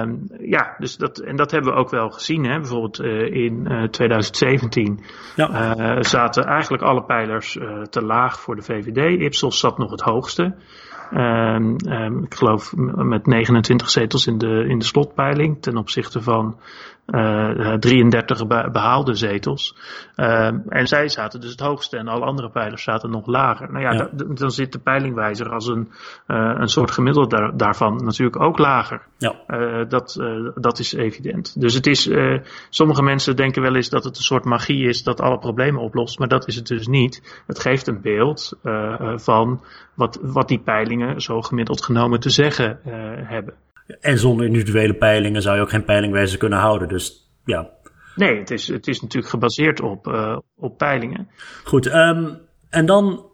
Um, 0.00 0.26
ja, 0.40 0.74
dus 0.78 0.96
dat, 0.96 1.18
en 1.18 1.36
dat 1.36 1.50
hebben 1.50 1.72
we 1.72 1.78
ook 1.78 1.90
wel 1.90 2.10
gezien. 2.10 2.44
Hè? 2.44 2.58
Bijvoorbeeld 2.58 3.00
uh, 3.00 3.44
in 3.44 3.66
uh, 3.72 3.88
2017 3.88 5.04
ja. 5.36 5.76
uh, 5.76 6.02
zaten 6.02 6.44
eigenlijk 6.44 6.82
alle 6.82 7.04
pijlers 7.04 7.58
te 7.90 8.02
laag 8.02 8.40
voor 8.40 8.56
de 8.56 8.62
VVD. 8.62 9.20
Ipsos 9.20 9.58
zat 9.58 9.78
nog 9.78 9.90
het 9.90 10.00
hoogste. 10.00 10.54
Um, 11.12 11.76
um, 11.88 12.24
ik 12.24 12.34
geloof 12.34 12.72
met 12.76 13.26
29 13.26 13.90
zetels 13.90 14.26
in 14.26 14.38
de, 14.38 14.64
in 14.68 14.78
de 14.78 14.84
slotpeiling 14.84 15.62
ten 15.62 15.76
opzichte 15.76 16.22
van 16.22 16.58
uh, 17.14 17.74
33 17.78 18.46
behaalde 18.46 19.14
zetels. 19.14 19.76
Uh, 20.16 20.46
en 20.68 20.86
zij 20.86 21.08
zaten 21.08 21.40
dus 21.40 21.50
het 21.50 21.60
hoogste 21.60 21.96
en 21.96 22.08
alle 22.08 22.24
andere 22.24 22.50
pijlers 22.50 22.82
zaten 22.82 23.10
nog 23.10 23.26
lager. 23.26 23.72
Nou 23.72 23.84
ja, 23.84 23.92
ja. 23.92 24.08
dan 24.34 24.50
zit 24.50 24.72
de 24.72 24.78
peilingwijzer 24.78 25.52
als 25.52 25.66
een, 25.66 25.88
uh, 26.26 26.54
een 26.58 26.68
soort 26.68 26.90
gemiddelde 26.90 27.36
daar, 27.36 27.56
daarvan 27.56 28.04
natuurlijk 28.04 28.42
ook 28.42 28.58
lager. 28.58 29.02
Ja. 29.16 29.36
Dat, 29.88 30.20
dat 30.54 30.78
is 30.78 30.92
evident. 30.92 31.60
Dus 31.60 31.74
het 31.74 31.86
is, 31.86 32.10
sommige 32.68 33.02
mensen 33.02 33.36
denken 33.36 33.62
wel 33.62 33.74
eens 33.74 33.88
dat 33.88 34.04
het 34.04 34.16
een 34.16 34.22
soort 34.22 34.44
magie 34.44 34.88
is 34.88 35.02
dat 35.02 35.20
alle 35.20 35.38
problemen 35.38 35.80
oplost, 35.80 36.18
maar 36.18 36.28
dat 36.28 36.48
is 36.48 36.56
het 36.56 36.66
dus 36.66 36.86
niet. 36.86 37.42
Het 37.46 37.58
geeft 37.58 37.86
een 37.86 38.00
beeld 38.00 38.58
van 39.14 39.60
wat, 39.94 40.18
wat 40.22 40.48
die 40.48 40.60
peilingen 40.60 41.20
zo 41.20 41.40
gemiddeld 41.40 41.84
genomen 41.84 42.20
te 42.20 42.30
zeggen 42.30 42.80
hebben. 43.26 43.54
En 44.00 44.18
zonder 44.18 44.46
individuele 44.46 44.94
peilingen 44.94 45.42
zou 45.42 45.56
je 45.56 45.62
ook 45.62 45.70
geen 45.70 45.84
peilingwijzer 45.84 46.38
kunnen 46.38 46.58
houden. 46.58 46.88
Dus 46.88 47.30
ja. 47.44 47.70
Nee, 48.14 48.38
het 48.38 48.50
is, 48.50 48.68
het 48.68 48.86
is 48.86 49.00
natuurlijk 49.00 49.30
gebaseerd 49.30 49.80
op, 49.80 50.06
uh, 50.06 50.38
op 50.56 50.78
peilingen. 50.78 51.28
Goed, 51.64 51.94
um, 51.94 52.38
en 52.68 52.86
dan 52.86 53.26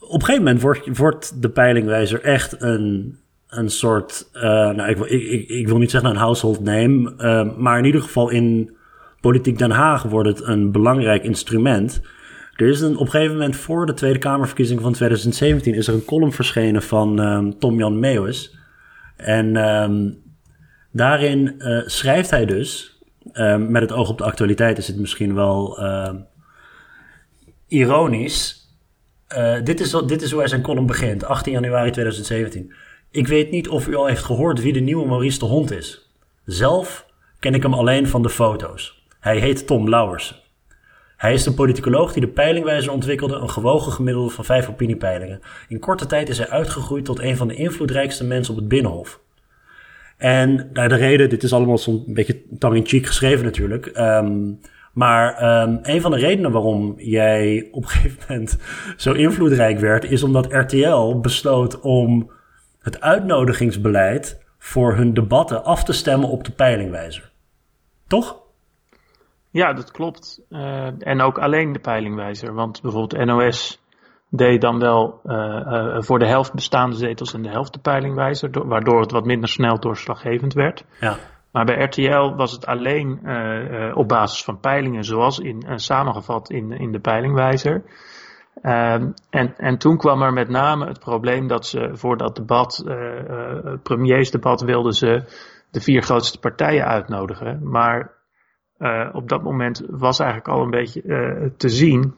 op 0.00 0.20
een 0.20 0.20
gegeven 0.20 0.42
moment 0.42 0.62
wordt, 0.62 0.98
wordt 0.98 1.42
de 1.42 1.50
peilingwijzer 1.50 2.22
echt 2.22 2.62
een, 2.62 3.18
een 3.48 3.70
soort, 3.70 4.28
uh, 4.34 4.42
nou, 4.42 4.88
ik, 4.88 4.98
ik, 4.98 5.48
ik, 5.48 5.68
wil 5.68 5.78
niet 5.78 5.90
zeggen 5.90 6.10
een 6.10 6.16
household 6.16 6.60
name, 6.60 7.14
uh, 7.18 7.56
maar 7.56 7.78
in 7.78 7.84
ieder 7.84 8.02
geval 8.02 8.30
in 8.30 8.76
Politiek 9.20 9.58
Den 9.58 9.70
Haag 9.70 10.02
wordt 10.02 10.28
het 10.28 10.48
een 10.48 10.72
belangrijk 10.72 11.24
instrument. 11.24 12.02
Er 12.56 12.68
is 12.68 12.80
een, 12.80 12.96
op 12.96 13.00
een 13.00 13.10
gegeven 13.10 13.36
moment 13.36 13.56
voor 13.56 13.86
de 13.86 13.94
Tweede 13.94 14.18
Kamerverkiezing 14.18 14.80
van 14.80 14.92
2017 14.92 15.74
is 15.74 15.88
er 15.88 15.94
een 15.94 16.04
column 16.04 16.32
verschenen 16.32 16.82
van 16.82 17.18
um, 17.18 17.58
Tom-Jan 17.58 17.98
Meeuwis. 17.98 18.58
En 19.16 19.56
um, 19.56 20.22
daarin 20.90 21.54
uh, 21.58 21.82
schrijft 21.86 22.30
hij 22.30 22.46
dus, 22.46 23.00
um, 23.32 23.70
met 23.70 23.82
het 23.82 23.92
oog 23.92 24.08
op 24.08 24.18
de 24.18 24.24
actualiteit 24.24 24.78
is 24.78 24.86
het 24.86 24.98
misschien 24.98 25.34
wel 25.34 25.82
uh, 25.82 26.14
ironisch. 27.68 28.70
Uh, 29.36 29.54
dit, 29.64 29.80
is, 29.80 29.90
dit 30.06 30.22
is 30.22 30.30
hoe 30.30 30.40
hij 30.40 30.48
zijn 30.48 30.62
column 30.62 30.86
begint, 30.86 31.24
18 31.24 31.52
januari 31.52 31.90
2017. 31.90 32.72
Ik 33.10 33.26
weet 33.26 33.50
niet 33.50 33.68
of 33.68 33.88
u 33.88 33.94
al 33.94 34.06
heeft 34.06 34.24
gehoord 34.24 34.62
wie 34.62 34.72
de 34.72 34.80
nieuwe 34.80 35.06
Maurice 35.06 35.38
de 35.38 35.44
Hond 35.44 35.70
is. 35.70 36.10
Zelf 36.44 37.06
ken 37.38 37.54
ik 37.54 37.62
hem 37.62 37.74
alleen 37.74 38.08
van 38.08 38.22
de 38.22 38.30
foto's. 38.30 39.06
Hij 39.20 39.38
heet 39.38 39.66
Tom 39.66 39.88
Lauwers. 39.88 40.45
Hij 41.16 41.32
is 41.32 41.42
de 41.42 41.52
politicoloog 41.52 42.12
die 42.12 42.22
de 42.22 42.28
peilingwijzer 42.28 42.92
ontwikkelde, 42.92 43.34
een 43.34 43.50
gewogen 43.50 43.92
gemiddelde 43.92 44.30
van 44.30 44.44
vijf 44.44 44.68
opiniepeilingen. 44.68 45.40
In 45.68 45.78
korte 45.78 46.06
tijd 46.06 46.28
is 46.28 46.38
hij 46.38 46.48
uitgegroeid 46.48 47.04
tot 47.04 47.20
een 47.20 47.36
van 47.36 47.48
de 47.48 47.54
invloedrijkste 47.54 48.24
mensen 48.24 48.54
op 48.54 48.60
het 48.60 48.68
Binnenhof. 48.68 49.20
En 50.16 50.70
naar 50.72 50.88
de 50.88 50.94
reden, 50.94 51.28
dit 51.28 51.42
is 51.42 51.52
allemaal 51.52 51.78
zo'n 51.78 52.04
beetje 52.06 52.42
tang-in-cheek 52.58 53.06
geschreven 53.06 53.44
natuurlijk. 53.44 53.90
Um, 53.98 54.60
maar 54.92 55.62
um, 55.62 55.78
een 55.82 56.00
van 56.00 56.10
de 56.10 56.16
redenen 56.16 56.50
waarom 56.50 56.94
jij 56.96 57.68
op 57.70 57.82
een 57.82 57.88
gegeven 57.88 58.18
moment 58.28 58.58
zo 58.96 59.12
invloedrijk 59.12 59.78
werd, 59.78 60.04
is 60.04 60.22
omdat 60.22 60.52
RTL 60.52 61.20
besloot 61.20 61.80
om 61.80 62.30
het 62.80 63.00
uitnodigingsbeleid 63.00 64.44
voor 64.58 64.94
hun 64.94 65.14
debatten 65.14 65.64
af 65.64 65.84
te 65.84 65.92
stemmen 65.92 66.28
op 66.28 66.44
de 66.44 66.52
peilingwijzer. 66.52 67.30
Toch? 68.06 68.45
Ja, 69.56 69.72
dat 69.72 69.90
klopt. 69.90 70.40
Uh, 70.48 70.88
en 70.98 71.20
ook 71.20 71.38
alleen 71.38 71.72
de 71.72 71.78
peilingwijzer. 71.78 72.54
Want 72.54 72.82
bijvoorbeeld 72.82 73.24
NOS 73.24 73.82
deed 74.30 74.60
dan 74.60 74.78
wel 74.78 75.20
uh, 75.24 75.34
uh, 75.34 75.96
voor 76.00 76.18
de 76.18 76.26
helft 76.26 76.54
bestaande 76.54 76.96
zetels 76.96 77.34
en 77.34 77.42
de 77.42 77.48
helft 77.48 77.72
de 77.72 77.78
peilingwijzer. 77.78 78.66
Waardoor 78.68 79.00
het 79.00 79.10
wat 79.10 79.24
minder 79.24 79.48
snel 79.48 79.80
doorslaggevend 79.80 80.52
werd. 80.52 80.84
Ja. 81.00 81.16
Maar 81.52 81.64
bij 81.64 81.84
RTL 81.84 82.34
was 82.34 82.52
het 82.52 82.66
alleen 82.66 83.20
op 83.94 84.08
basis 84.08 84.44
van 84.44 84.60
peilingen, 84.60 85.04
zoals 85.04 85.38
in, 85.38 85.62
samengevat 85.74 86.50
in, 86.50 86.72
in 86.72 86.92
de 86.92 87.00
peilingwijzer. 87.00 87.82
Um, 88.62 89.14
en, 89.30 89.54
en 89.56 89.78
toen 89.78 89.96
kwam 89.96 90.22
er 90.22 90.32
met 90.32 90.48
name 90.48 90.86
het 90.86 90.98
probleem 90.98 91.46
dat 91.46 91.66
ze 91.66 91.90
voor 91.92 92.16
dat 92.16 92.36
debat, 92.36 92.84
premiersdebat, 93.82 94.60
wilden 94.60 94.92
ze 94.92 95.22
de 95.70 95.80
vier 95.80 96.02
grootste 96.02 96.38
partijen 96.38 96.86
uitnodigen. 96.86 97.60
Maar 97.62 98.15
uh, 98.78 99.08
op 99.12 99.28
dat 99.28 99.42
moment 99.42 99.82
was 99.88 100.18
eigenlijk 100.18 100.50
al 100.50 100.62
een 100.62 100.70
beetje 100.70 101.02
uh, 101.02 101.50
te 101.56 101.68
zien 101.68 102.14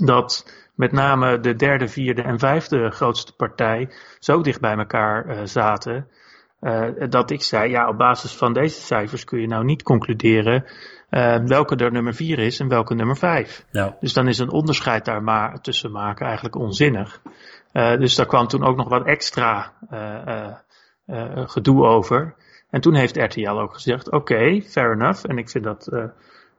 dat 0.00 0.54
met 0.74 0.92
name 0.92 1.40
de 1.40 1.54
derde, 1.54 1.88
vierde 1.88 2.22
en 2.22 2.38
vijfde 2.38 2.90
grootste 2.90 3.32
partij 3.36 3.92
zo 4.18 4.42
dicht 4.42 4.60
bij 4.60 4.76
elkaar 4.76 5.26
uh, 5.26 5.40
zaten. 5.44 6.08
dat 7.08 7.30
ik 7.30 7.42
zei, 7.42 7.70
ja, 7.70 7.88
op 7.88 7.98
basis 7.98 8.36
van 8.36 8.52
deze 8.52 8.80
cijfers 8.80 9.24
kun 9.24 9.40
je 9.40 9.46
nou 9.46 9.64
niet 9.64 9.82
concluderen 9.82 10.64
welke 11.44 11.76
er 11.76 11.92
nummer 11.92 12.14
vier 12.14 12.38
is 12.38 12.60
en 12.60 12.68
welke 12.68 12.94
nummer 12.94 13.16
vijf. 13.16 13.64
Ja. 13.70 13.96
Dus 14.00 14.12
dan 14.12 14.28
is 14.28 14.38
een 14.38 14.52
onderscheid 14.52 15.04
daar 15.04 15.22
maar 15.22 15.60
tussen 15.60 15.92
maken 15.92 16.26
eigenlijk 16.26 16.56
onzinnig. 16.56 17.20
dus 17.72 18.14
daar 18.14 18.26
kwam 18.26 18.46
toen 18.46 18.64
ook 18.64 18.76
nog 18.76 18.88
wat 18.88 19.06
extra 19.06 19.72
gedoe 21.46 21.84
over. 21.84 22.34
En 22.70 22.80
toen 22.80 22.94
heeft 22.94 23.16
RTL 23.16 23.48
ook 23.48 23.74
gezegd: 23.74 24.06
oké, 24.06 24.16
okay, 24.16 24.62
fair 24.62 24.92
enough. 24.92 25.24
En 25.24 25.38
ik 25.38 25.50
vind 25.50 25.64
dat. 25.64 25.88
Uh, 25.92 26.04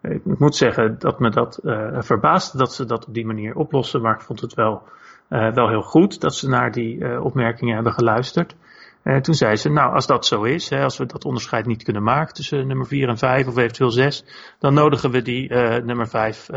ik 0.02 0.40
moet 0.40 0.56
zeggen 0.56 1.00
dat 1.00 1.20
me 1.20 1.30
dat 1.30 1.60
uh, 1.64 2.02
verbaast 2.02 2.58
dat 2.58 2.74
ze 2.74 2.86
dat 2.86 3.08
op 3.08 3.14
die 3.14 3.26
manier 3.26 3.56
oplossen. 3.56 4.02
Maar 4.02 4.14
ik 4.16 4.22
vond 4.22 4.42
het 4.42 4.54
wel, 4.54 4.84
uh, 5.30 5.54
wel 5.54 5.70
heel 5.70 5.82
goed 5.82 6.22
dat 6.22 6.36
ze 6.36 6.50
naar 6.50 6.72
die 6.72 7.22
opmerkingen 7.22 7.76
hebben 7.76 7.94
geluisterd. 7.94 8.56
En 9.04 9.22
toen 9.22 9.36
zei 9.36 9.56
ze: 9.56 9.70
Nou, 9.70 9.94
als 9.94 10.08
dat 10.08 10.26
zo 10.26 10.44
is, 10.44 10.70
hè, 10.70 10.84
als 10.84 10.98
we 10.98 11.06
dat 11.06 11.26
onderscheid 11.26 11.66
niet 11.66 11.84
kunnen 11.84 12.04
maken 12.04 12.34
tussen 12.34 12.68
nummer 12.68 12.88
4 12.88 13.10
en 13.10 13.18
5 13.18 13.48
of 13.48 13.58
eventueel 13.58 13.92
6, 13.92 14.26
dan 14.60 14.74
nodigen 14.74 15.12
we 15.12 15.22
die 15.22 15.50
nummer 15.84 16.08
5 16.08 16.50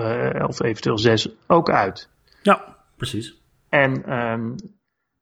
of 0.47 0.63
eventueel 0.63 0.99
6 0.99 1.29
ook 1.47 1.71
uit. 1.71 2.09
Ja, 2.43 2.77
precies. 2.97 3.41
En 3.69 4.19
um, 4.19 4.55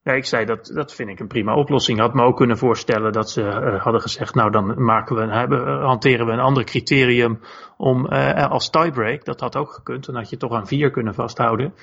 Ja, 0.09 0.15
ik 0.15 0.25
zei 0.25 0.45
dat, 0.45 0.71
dat 0.75 0.95
vind 0.95 1.09
ik 1.09 1.21
een 1.21 1.27
prima 1.27 1.55
oplossing. 1.55 1.99
Had 1.99 2.15
me 2.15 2.23
ook 2.23 2.37
kunnen 2.37 2.59
voorstellen 2.59 3.13
dat 3.13 3.31
ze 3.31 3.43
uh, 3.43 3.83
hadden 3.83 4.01
gezegd, 4.01 4.35
nou 4.35 4.51
dan 4.51 4.85
maken 4.85 5.17
we, 5.17 5.35
hebben, 5.35 5.81
hanteren 5.81 6.27
we 6.27 6.33
een 6.33 6.41
ander 6.41 6.65
criterium 6.65 7.41
om 7.77 8.07
uh, 8.13 8.51
als 8.51 8.71
tiebreak. 8.71 9.25
Dat 9.25 9.41
had 9.41 9.57
ook 9.57 9.73
gekund, 9.73 10.07
dan 10.07 10.15
had 10.15 10.31
je 10.31 10.37
toch 10.37 10.53
aan 10.53 10.67
vier 10.67 10.91
kunnen 10.91 11.15
vasthouden. 11.15 11.75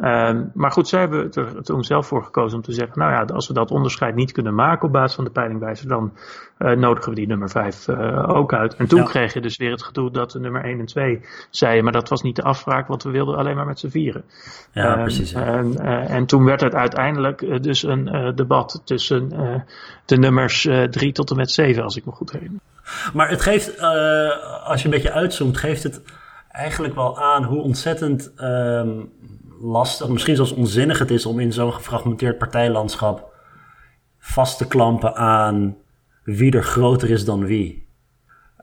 Uh, 0.00 0.40
maar 0.54 0.70
goed, 0.70 0.88
zij 0.88 1.00
hebben 1.00 1.32
er 1.32 1.62
toen 1.62 1.84
zelf 1.84 2.06
voor 2.06 2.24
gekozen 2.24 2.56
om 2.56 2.64
te 2.64 2.72
zeggen, 2.72 2.98
nou 2.98 3.12
ja, 3.12 3.34
als 3.34 3.48
we 3.48 3.54
dat 3.54 3.70
onderscheid 3.70 4.14
niet 4.14 4.32
kunnen 4.32 4.54
maken 4.54 4.86
op 4.86 4.92
basis 4.92 5.14
van 5.14 5.24
de 5.24 5.30
peilingwijzer, 5.30 5.88
dan 5.88 6.12
uh, 6.58 6.76
nodigen 6.76 7.10
we 7.10 7.16
die 7.16 7.26
nummer 7.26 7.50
5 7.50 7.88
uh, 7.88 8.28
ook 8.28 8.52
uit. 8.52 8.74
En 8.74 8.86
toen 8.86 8.98
ja. 8.98 9.04
kreeg 9.04 9.34
je 9.34 9.40
dus 9.40 9.56
weer 9.56 9.70
het 9.70 9.82
gedoe 9.82 10.10
dat 10.10 10.30
de 10.30 10.40
nummer 10.40 10.64
1 10.64 10.78
en 10.78 10.86
2 10.86 11.20
zeiden, 11.50 11.84
maar 11.84 11.92
dat 11.92 12.08
was 12.08 12.22
niet 12.22 12.36
de 12.36 12.42
afspraak, 12.42 12.86
want 12.86 13.02
we 13.02 13.10
wilden 13.10 13.36
alleen 13.36 13.56
maar 13.56 13.66
met 13.66 13.78
z'n 13.78 13.88
vieren. 13.88 14.24
Ja, 14.72 14.96
uh, 14.96 15.02
precies. 15.02 15.30
Ja. 15.30 15.44
En, 15.44 15.78
en, 16.08 16.26
toen 16.26 16.44
werd 16.44 16.60
het 16.60 16.74
uiteindelijk 16.74 17.62
dus 17.62 17.82
een 17.82 18.32
debat 18.34 18.82
tussen 18.84 19.28
de 20.04 20.16
nummers 20.16 20.68
3 20.90 21.12
tot 21.12 21.30
en 21.30 21.36
met 21.36 21.50
7, 21.50 21.82
als 21.82 21.96
ik 21.96 22.04
me 22.04 22.12
goed 22.12 22.32
herinner. 22.32 22.60
Maar 23.12 23.28
het 23.28 23.40
geeft, 23.40 23.80
als 24.64 24.82
je 24.82 24.84
een 24.84 24.94
beetje 24.94 25.12
uitzoomt, 25.12 25.56
geeft 25.56 25.82
het 25.82 26.02
eigenlijk 26.50 26.94
wel 26.94 27.18
aan 27.18 27.44
hoe 27.44 27.62
ontzettend 27.62 28.32
um, 28.42 29.10
lastig, 29.60 30.08
misschien 30.08 30.36
zelfs 30.36 30.52
onzinnig 30.52 30.98
het 30.98 31.10
is 31.10 31.26
om 31.26 31.40
in 31.40 31.52
zo'n 31.52 31.72
gefragmenteerd 31.72 32.38
partijlandschap 32.38 33.32
vast 34.18 34.58
te 34.58 34.66
klampen 34.66 35.14
aan 35.14 35.76
wie 36.24 36.52
er 36.52 36.62
groter 36.62 37.10
is 37.10 37.24
dan 37.24 37.44
wie. 37.44 37.88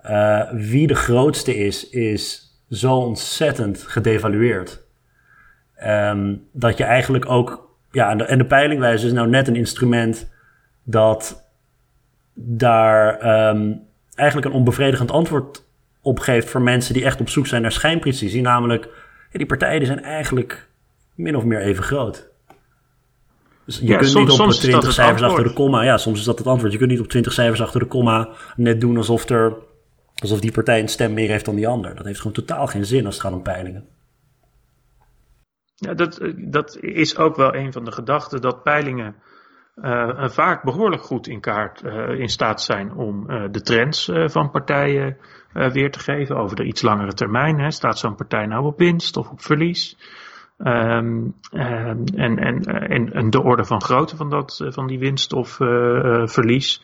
Uh, 0.06 0.52
wie 0.52 0.88
de 0.88 0.96
grootste 0.96 1.56
is, 1.56 1.90
is 1.90 2.52
zo 2.70 2.96
ontzettend 2.96 3.84
gedevalueerd. 3.88 4.86
Um, 5.86 6.48
dat 6.52 6.78
je 6.78 6.84
eigenlijk 6.84 7.30
ook, 7.30 7.70
ja, 7.92 8.18
en 8.18 8.38
de, 8.38 8.46
peilingwijzer 8.46 9.08
is 9.08 9.14
nou 9.14 9.28
net 9.28 9.48
een 9.48 9.56
instrument 9.56 10.30
dat 10.84 11.50
daar 12.34 13.14
um, 13.50 13.82
eigenlijk 14.16 14.48
een 14.48 14.54
onbevredigend 14.54 15.12
antwoord 15.12 15.66
op 16.02 16.20
geeft 16.20 16.50
voor 16.50 16.62
mensen 16.62 16.94
die 16.94 17.06
echt 17.06 17.22
op 17.22 17.30
zoek 17.30 17.48
zijn 17.48 17.62
naar 17.62 17.72
schijnprecisie. 17.72 18.42
Namelijk, 18.42 18.90
die 19.32 19.46
partijen 19.46 19.86
zijn 19.86 20.04
eigenlijk 20.04 20.67
min 21.18 21.36
of 21.36 21.44
meer 21.44 21.62
even 21.62 21.84
groot. 21.84 22.30
Dus 23.66 23.80
je 23.80 23.88
ja, 23.88 23.98
kunt 23.98 24.10
soms, 24.10 24.30
niet 24.30 24.40
op 24.40 24.52
20 24.52 24.94
cijfers 24.94 25.22
achter 25.22 25.44
de 25.44 25.54
komma. 25.54 25.84
Ja, 25.84 25.98
soms 25.98 26.20
is 26.20 26.26
dat 26.26 26.38
het 26.38 26.48
antwoord. 26.48 26.72
Je 26.72 26.78
kunt 26.78 26.92
niet 26.92 27.00
op 27.00 27.08
20 27.08 27.34
cijfers 27.34 27.62
achter 27.62 27.80
de 27.80 27.86
komma 27.86 28.30
net 28.56 28.82
doen 28.82 28.98
alsof, 28.98 29.30
er, 29.30 29.58
alsof 30.16 30.40
die 30.40 30.52
partij 30.52 30.80
een 30.80 30.88
stem 30.88 31.14
meer 31.14 31.30
heeft 31.30 31.46
dan 31.46 31.56
die 31.56 31.68
ander. 31.68 31.96
Dat 31.96 32.06
heeft 32.06 32.18
gewoon 32.18 32.34
totaal 32.34 32.68
geen 32.68 32.86
zin 32.86 33.06
als 33.06 33.14
het 33.16 33.24
gaat 33.24 33.34
om 33.34 33.42
peilingen. 33.42 33.88
Ja, 35.76 35.94
dat, 35.94 36.22
dat 36.36 36.78
is 36.82 37.18
ook 37.18 37.36
wel 37.36 37.56
een 37.56 37.74
van 37.74 37.86
de 37.86 37.92
gedachten 37.92 38.42
dat 38.42 38.64
peilingen 38.64 39.16
uh, 39.76 40.30
vaak 40.30 40.64
behoorlijk 40.64 41.02
goed 41.02 41.28
in 41.28 41.40
kaart 41.40 41.84
uh, 41.84 42.20
in 42.20 42.30
staat 42.30 42.62
zijn 42.62 42.94
om 42.94 43.32
uh, 43.32 43.44
de 43.52 43.62
trends 43.62 44.12
van 44.26 44.52
partijen 44.52 45.18
weer 45.54 45.92
te 45.92 46.00
geven 46.00 46.38
over 46.38 46.56
de 46.56 46.64
iets 46.64 46.82
langere 46.82 47.14
termijn. 47.14 47.60
Hè. 47.60 47.72
Staat 47.72 48.00
zo'n 48.00 48.16
partij 48.16 48.46
nou 48.46 48.66
op 48.66 48.78
winst 48.78 49.18
of 49.18 49.30
op 49.30 49.42
verlies? 49.42 49.98
Um, 50.58 51.36
en, 51.52 52.06
en, 52.16 52.38
en, 52.64 53.14
en 53.14 53.30
de 53.30 53.44
orde 53.44 53.66
van 53.66 53.82
grootte 53.82 54.16
van, 54.16 54.30
dat, 54.30 54.66
van 54.70 54.88
die 54.88 55.00
winst 55.00 55.34
of 55.34 55.60
uh, 55.60 56.28
verlies. 56.28 56.82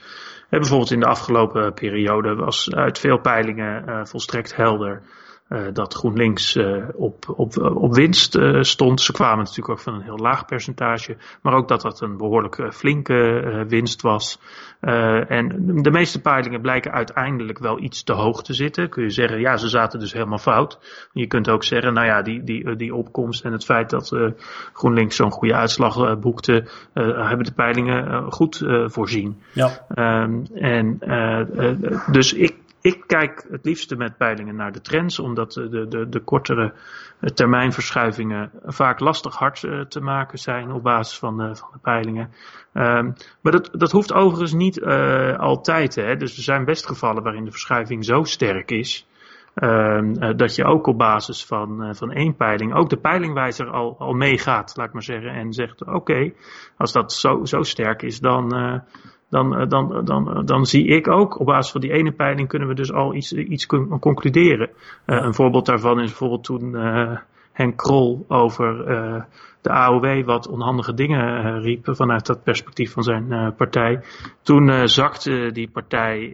Bijvoorbeeld 0.50 0.92
in 0.92 1.00
de 1.00 1.06
afgelopen 1.06 1.74
periode 1.74 2.36
was 2.36 2.74
uit 2.74 3.00
veel 3.00 3.20
peilingen 3.20 4.08
volstrekt 4.08 4.56
helder 4.56 5.02
uh, 5.50 5.68
dat 5.74 5.94
GroenLinks 5.94 6.56
uh, 6.56 6.84
op, 6.96 7.34
op, 7.36 7.58
op 7.58 7.96
winst 7.96 8.36
uh, 8.36 8.62
stond. 8.62 9.02
Ze 9.02 9.12
kwamen 9.12 9.38
natuurlijk 9.38 9.70
ook 9.70 9.80
van 9.80 9.94
een 9.94 10.02
heel 10.02 10.18
laag 10.18 10.46
percentage, 10.46 11.18
maar 11.42 11.54
ook 11.54 11.68
dat 11.68 11.82
dat 11.82 12.02
een 12.02 12.18
behoorlijk 12.18 12.74
flinke 12.74 13.66
winst 13.68 14.02
was. 14.02 14.40
en 15.28 15.66
de 15.82 15.92
meeste 15.92 16.22
peilingen 16.22 16.62
blijken 16.62 16.92
uiteindelijk 16.92 17.60
wel 17.60 17.82
iets 17.82 18.04
te 18.04 18.14
hoog 18.14 18.44
te 18.44 18.54
zitten. 18.54 18.90
Kun 18.90 19.04
je 19.04 19.10
zeggen, 19.10 19.40
ja, 19.40 19.58
ze 19.58 19.68
zaten 19.68 20.00
dus 20.00 20.14
helemaal 20.14 20.38
fout. 20.38 20.80
Je 21.14 21.28
kunt 21.28 21.50
ook 21.50 21.64
zeggen, 21.64 21.94
nou 21.94 22.08
ja, 22.08 22.22
die, 22.22 22.44
die, 22.44 22.76
die 22.76 22.96
opkomst 22.96 23.44
en 23.44 23.52
het 23.52 23.66
feit 23.66 23.90
dat 23.90 24.18
GroenLinks 24.74 25.16
zo'n 25.16 25.32
goede 25.32 25.56
uitslag 25.56 26.20
boekte, 26.20 26.68
hebben 26.94 27.46
de 27.46 27.54
peilingen 27.54 28.32
goed 28.32 28.64
voorzien. 28.86 29.42
Ja. 29.54 29.86
Um, 29.96 30.46
en 30.54 31.00
dus 32.12 32.34
ik 32.34 32.63
ik 32.84 33.04
kijk 33.08 33.46
het 33.50 33.66
liefste 33.66 33.96
met 33.96 34.18
peilingen 34.18 34.56
naar 34.56 34.72
de 34.72 34.82
trends, 34.82 35.20
omdat 35.20 35.54
de, 35.54 35.88
de, 35.88 36.10
de 36.10 36.20
kortere 36.20 36.74
termijnverschuivingen 37.34 38.52
vaak 38.66 39.00
lastig 39.00 39.36
hard 39.36 39.60
te 39.88 40.00
maken 40.02 40.38
zijn 40.38 40.72
op 40.72 40.84
basis 40.84 41.18
van 41.18 41.38
de, 41.38 41.56
van 41.56 41.70
de 41.72 41.80
peilingen. 41.82 42.32
Um, 42.74 43.14
maar 43.42 43.52
dat, 43.52 43.70
dat 43.72 43.92
hoeft 43.92 44.14
overigens 44.14 44.54
niet 44.54 44.84
altijd. 45.38 45.96
Hè. 45.96 46.16
Dus 46.16 46.38
er 46.38 46.44
zijn 46.44 46.66
best 46.66 46.86
gevallen 46.86 47.24
waarin 47.24 47.46
de 47.46 47.52
verschuiving 47.52 48.06
zo 48.06 48.24
sterk 48.24 48.72
is. 48.72 49.08
Um, 49.56 50.38
dat 50.38 50.56
je 50.56 50.66
ook 50.66 50.88
op 50.88 50.98
basis 50.98 51.46
van, 51.46 51.96
van 51.96 52.12
één 52.12 52.36
peiling, 52.36 52.74
ook 52.74 52.90
de 52.90 52.98
peilingwijzer 52.98 53.70
al, 53.70 53.96
al 54.00 54.14
meegaat, 54.14 54.74
laat 54.76 54.88
ik 54.88 54.94
maar 54.94 55.04
zeggen. 55.04 55.30
En 55.30 55.54
zegt: 55.54 55.86
Oké, 55.86 56.34
als 56.78 56.92
dat 56.92 57.14
zo, 57.14 57.46
zo 57.46 57.62
sterk 57.62 58.02
is, 58.02 58.20
dan, 58.20 58.54
dan, 59.34 59.56
eh, 59.56 59.68
dan, 59.68 59.96
eh, 59.96 60.06
dan, 60.06 60.36
eh, 60.36 60.42
dan 60.46 60.66
zie 60.66 60.88
ik 60.88 61.08
ook 61.08 61.40
op 61.40 61.46
basis 61.46 61.72
van 61.72 61.82
die 61.82 61.92
ene 61.92 62.12
peiling 62.12 62.48
kunnen 62.48 62.68
we 62.68 62.74
dus 62.74 62.94
al 62.94 63.14
iets, 63.16 63.34
iets 63.34 63.66
concluderen. 64.00 64.70
Een 65.06 65.34
voorbeeld 65.34 65.66
daarvan 65.66 66.00
is 66.00 66.08
bijvoorbeeld 66.10 66.44
toen 66.44 66.76
Henk 67.52 67.78
Krol 67.78 68.26
over 68.28 68.86
de 69.62 69.70
AOW 69.70 70.26
wat 70.26 70.48
onhandige 70.48 70.94
dingen 70.94 71.60
riep 71.62 71.88
vanuit 71.92 72.26
dat 72.26 72.44
perspectief 72.44 72.92
van 72.92 73.04
zijn 73.04 73.56
partij. 73.56 74.02
Toen 74.42 74.88
zakte 74.88 75.52
die 75.52 75.70
partij 75.70 76.34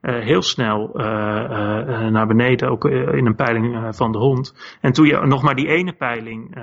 heel 0.00 0.42
snel 0.42 0.90
naar 2.10 2.26
beneden, 2.26 2.70
ook 2.70 2.84
in 2.84 3.26
een 3.26 3.36
peiling 3.36 3.96
van 3.96 4.12
de 4.12 4.18
hond. 4.18 4.76
En 4.80 4.92
toen 4.92 5.06
je 5.06 5.26
nog 5.26 5.42
maar 5.42 5.54
die 5.54 5.68
ene 5.68 5.92
peiling 5.92 6.56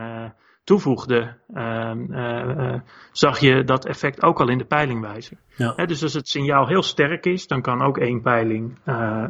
toevoegde, 0.70 1.34
uh, 1.54 1.92
uh, 2.10 2.80
zag 3.12 3.40
je 3.40 3.64
dat 3.64 3.86
effect 3.86 4.24
ook 4.24 4.40
al 4.40 4.50
in 4.50 4.58
de 4.58 4.66
peilingwijzer. 4.66 5.38
Ja. 5.56 5.74
He, 5.76 5.86
dus 5.86 6.04
als 6.04 6.14
het 6.14 6.28
signaal 6.28 6.68
heel 6.68 6.84
sterk 6.84 7.26
is, 7.26 7.48
dan 7.48 7.62
kan 7.62 7.82
ook 7.82 7.98
één 7.98 8.22
peiling 8.22 8.78
uh, 8.86 9.26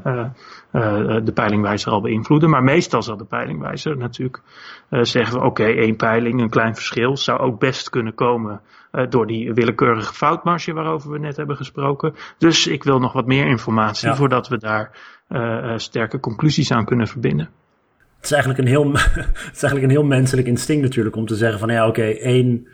de 1.23 1.31
peilingwijzer 1.33 1.91
al 1.91 2.01
beïnvloeden. 2.01 2.49
Maar 2.49 2.63
meestal 2.63 3.01
zal 3.01 3.17
de 3.17 3.25
peilingwijzer 3.25 3.97
natuurlijk 3.97 4.41
zeggen: 4.89 5.37
oké, 5.37 5.47
okay, 5.47 5.77
één 5.77 5.95
peiling, 5.95 6.41
een 6.41 6.49
klein 6.49 6.75
verschil, 6.75 7.17
zou 7.17 7.39
ook 7.39 7.59
best 7.59 7.89
kunnen 7.89 8.15
komen 8.15 8.61
door 9.09 9.27
die 9.27 9.53
willekeurige 9.53 10.13
foutmarge 10.13 10.73
waarover 10.73 11.11
we 11.11 11.19
net 11.19 11.37
hebben 11.37 11.55
gesproken. 11.55 12.15
Dus 12.37 12.67
ik 12.67 12.83
wil 12.83 12.99
nog 12.99 13.13
wat 13.13 13.25
meer 13.25 13.47
informatie 13.47 14.09
ja. 14.09 14.15
voordat 14.15 14.47
we 14.47 14.57
daar 14.57 14.97
sterke 15.75 16.19
conclusies 16.19 16.71
aan 16.71 16.85
kunnen 16.85 17.07
verbinden. 17.07 17.49
Het 18.19 18.27
is 18.27 18.31
eigenlijk 18.31 18.61
een 18.61 18.67
heel, 18.67 18.91
eigenlijk 19.51 19.83
een 19.83 19.89
heel 19.89 20.03
menselijk 20.03 20.47
instinct 20.47 20.81
natuurlijk 20.81 21.15
om 21.15 21.25
te 21.25 21.35
zeggen 21.35 21.59
van 21.59 21.69
ja 21.69 21.87
oké, 21.87 22.03
één, 22.03 22.67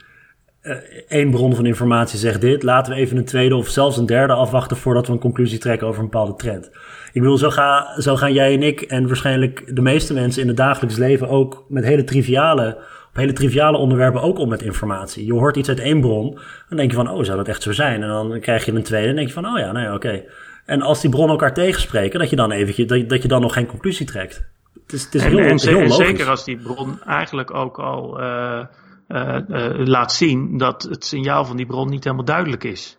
uh, 0.63 0.75
één 1.07 1.31
bron 1.31 1.55
van 1.55 1.65
informatie 1.65 2.19
zegt 2.19 2.41
dit. 2.41 2.63
Laten 2.63 2.93
we 2.93 2.99
even 2.99 3.17
een 3.17 3.25
tweede 3.25 3.55
of 3.55 3.67
zelfs 3.67 3.97
een 3.97 4.05
derde 4.05 4.33
afwachten 4.33 4.77
voordat 4.77 5.07
we 5.07 5.13
een 5.13 5.19
conclusie 5.19 5.59
trekken 5.59 5.87
over 5.87 5.99
een 5.99 6.09
bepaalde 6.09 6.35
trend. 6.35 6.65
Ik 7.13 7.21
bedoel, 7.21 7.37
zo, 7.37 7.49
ga, 7.49 8.01
zo 8.01 8.15
gaan 8.15 8.33
jij 8.33 8.53
en 8.53 8.63
ik 8.63 8.81
en 8.81 9.07
waarschijnlijk 9.07 9.75
de 9.75 9.81
meeste 9.81 10.13
mensen 10.13 10.41
in 10.41 10.47
het 10.47 10.57
dagelijks 10.57 10.97
leven 10.97 11.27
ook 11.27 11.65
met 11.69 11.83
hele 11.83 12.03
triviale, 12.03 12.77
op 13.09 13.15
hele 13.15 13.33
triviale 13.33 13.77
onderwerpen 13.77 14.21
ook 14.21 14.39
om 14.39 14.49
met 14.49 14.61
informatie. 14.61 15.25
Je 15.25 15.33
hoort 15.33 15.57
iets 15.57 15.69
uit 15.69 15.79
één 15.79 16.01
bron, 16.01 16.39
dan 16.69 16.77
denk 16.77 16.91
je 16.91 16.97
van 16.97 17.09
oh 17.09 17.23
zou 17.23 17.37
dat 17.37 17.47
echt 17.47 17.61
zo 17.61 17.71
zijn? 17.71 18.01
En 18.01 18.07
dan 18.07 18.39
krijg 18.39 18.65
je 18.65 18.71
een 18.71 18.83
tweede 18.83 19.09
en 19.09 19.15
denk 19.15 19.27
je 19.27 19.33
van 19.33 19.45
oh 19.45 19.59
ja, 19.59 19.71
nou 19.71 19.95
oké. 19.95 20.23
En 20.65 20.81
als 20.81 21.01
die 21.01 21.09
bronnen 21.09 21.31
elkaar 21.31 21.53
tegenspreken, 21.53 22.19
dat 22.19 22.29
je 22.29 22.35
dan 22.35 22.51
eventjes, 22.51 22.87
dat, 22.87 23.09
dat 23.09 23.21
je 23.21 23.27
dan 23.27 23.41
nog 23.41 23.53
geen 23.53 23.65
conclusie 23.65 24.05
trekt. 24.05 24.54
Het 24.85 24.93
is, 24.93 25.03
het 25.03 25.15
is 25.15 25.23
en, 25.23 25.29
heel, 25.29 25.39
en, 25.39 25.59
heel 25.59 25.79
en 25.79 25.91
zeker 25.91 26.29
als 26.29 26.45
die 26.45 26.57
bron 26.57 27.01
eigenlijk 27.01 27.53
ook 27.53 27.79
al 27.79 28.21
uh, 28.21 28.65
uh, 29.07 29.37
uh, 29.47 29.85
laat 29.87 30.11
zien 30.11 30.57
dat 30.57 30.83
het 30.83 31.05
signaal 31.05 31.45
van 31.45 31.57
die 31.57 31.65
bron 31.65 31.89
niet 31.89 32.03
helemaal 32.03 32.25
duidelijk 32.25 32.63
is. 32.63 32.97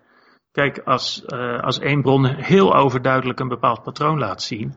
Kijk, 0.52 0.78
als, 0.84 1.24
als 1.60 1.78
één 1.78 2.02
bron 2.02 2.26
heel 2.26 2.74
overduidelijk 2.74 3.40
een 3.40 3.48
bepaald 3.48 3.82
patroon 3.82 4.18
laat 4.18 4.42
zien, 4.42 4.74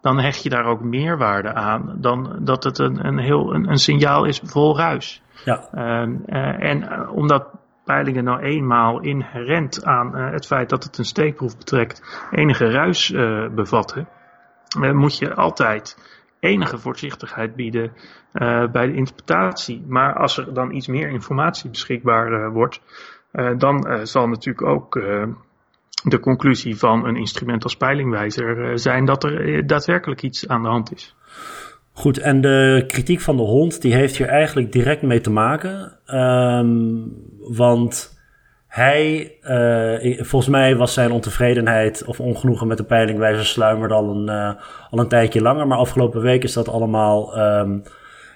dan 0.00 0.20
hecht 0.20 0.42
je 0.42 0.48
daar 0.48 0.64
ook 0.64 0.80
meer 0.80 1.18
waarde 1.18 1.54
aan 1.54 1.96
dan 2.00 2.38
dat 2.40 2.64
het 2.64 2.78
een, 2.78 3.06
een, 3.06 3.18
heel, 3.18 3.54
een, 3.54 3.70
een 3.70 3.78
signaal 3.78 4.24
is 4.24 4.40
vol 4.44 4.76
ruis. 4.76 5.22
Ja. 5.44 5.68
en 6.58 7.08
omdat 7.08 7.48
peilingen 7.84 8.24
nou 8.24 8.40
eenmaal 8.40 9.00
inherent 9.00 9.84
aan 9.84 10.14
het 10.14 10.46
feit 10.46 10.68
dat 10.68 10.84
het 10.84 10.98
een 10.98 11.04
steekproef 11.04 11.56
betrekt 11.56 12.26
enige 12.30 12.70
ruis 12.70 13.10
bevatten, 13.54 14.08
moet 14.78 15.18
je 15.18 15.34
altijd 15.34 15.96
enige 16.40 16.78
voorzichtigheid 16.78 17.54
bieden 17.54 17.92
uh, 18.32 18.70
bij 18.70 18.86
de 18.86 18.94
interpretatie. 18.94 19.84
Maar 19.86 20.14
als 20.14 20.36
er 20.36 20.54
dan 20.54 20.74
iets 20.74 20.86
meer 20.86 21.08
informatie 21.08 21.70
beschikbaar 21.70 22.32
uh, 22.32 22.52
wordt, 22.52 22.80
uh, 23.32 23.58
dan 23.58 24.06
zal 24.06 24.28
natuurlijk 24.28 24.66
ook 24.66 24.92
de 26.02 26.20
conclusie 26.20 26.76
van 26.76 27.06
een 27.06 27.16
instrument 27.16 27.64
als 27.64 27.76
peilingwijzer 27.76 28.78
zijn 28.78 29.04
dat 29.04 29.24
er 29.24 29.66
daadwerkelijk 29.66 30.22
iets 30.22 30.48
aan 30.48 30.62
de 30.62 30.68
hand 30.68 30.92
is. 30.92 31.14
Goed, 31.92 32.18
en 32.18 32.40
de 32.40 32.84
kritiek 32.86 33.20
van 33.20 33.36
de 33.36 33.42
hond, 33.42 33.82
die 33.82 33.94
heeft 33.94 34.16
hier 34.16 34.26
eigenlijk 34.26 34.72
direct 34.72 35.02
mee 35.02 35.20
te 35.20 35.30
maken. 35.30 35.98
Um, 36.06 37.12
want 37.56 38.19
hij, 38.70 39.32
uh, 39.42 40.22
volgens 40.22 40.50
mij 40.50 40.76
was 40.76 40.94
zijn 40.94 41.10
ontevredenheid 41.10 42.04
of 42.04 42.20
ongenoegen 42.20 42.66
met 42.66 42.76
de 42.76 42.84
peilingwijzer 42.84 43.46
sluimerde 43.46 43.94
al 43.94 44.10
een, 44.10 44.26
uh, 44.26 44.62
al 44.90 44.98
een 44.98 45.08
tijdje 45.08 45.42
langer. 45.42 45.66
Maar 45.66 45.78
afgelopen 45.78 46.20
week 46.20 46.44
is 46.44 46.52
dat 46.52 46.68
allemaal 46.68 47.38
um, 47.38 47.82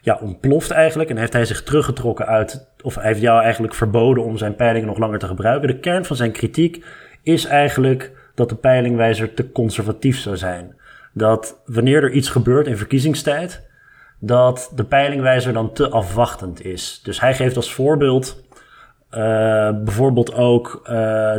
ja, 0.00 0.18
ontploft 0.22 0.70
eigenlijk. 0.70 1.10
En 1.10 1.16
heeft 1.16 1.32
hij 1.32 1.44
zich 1.44 1.62
teruggetrokken 1.62 2.26
uit, 2.26 2.66
of 2.82 2.94
hij 2.94 3.06
heeft 3.06 3.20
jou 3.20 3.42
eigenlijk 3.42 3.74
verboden 3.74 4.24
om 4.24 4.36
zijn 4.38 4.56
peiling 4.56 4.86
nog 4.86 4.98
langer 4.98 5.18
te 5.18 5.26
gebruiken. 5.26 5.68
De 5.68 5.78
kern 5.78 6.04
van 6.04 6.16
zijn 6.16 6.32
kritiek 6.32 6.84
is 7.22 7.44
eigenlijk 7.44 8.12
dat 8.34 8.48
de 8.48 8.56
peilingwijzer 8.56 9.34
te 9.34 9.52
conservatief 9.52 10.18
zou 10.18 10.36
zijn. 10.36 10.76
Dat 11.12 11.62
wanneer 11.66 12.02
er 12.02 12.12
iets 12.12 12.28
gebeurt 12.28 12.66
in 12.66 12.76
verkiezingstijd, 12.76 13.66
dat 14.20 14.72
de 14.74 14.84
peilingwijzer 14.84 15.52
dan 15.52 15.72
te 15.72 15.88
afwachtend 15.88 16.64
is. 16.64 17.00
Dus 17.02 17.20
hij 17.20 17.34
geeft 17.34 17.56
als 17.56 17.72
voorbeeld 17.72 18.43
bijvoorbeeld 19.84 20.34
ook 20.34 20.80
uh, 20.82 20.90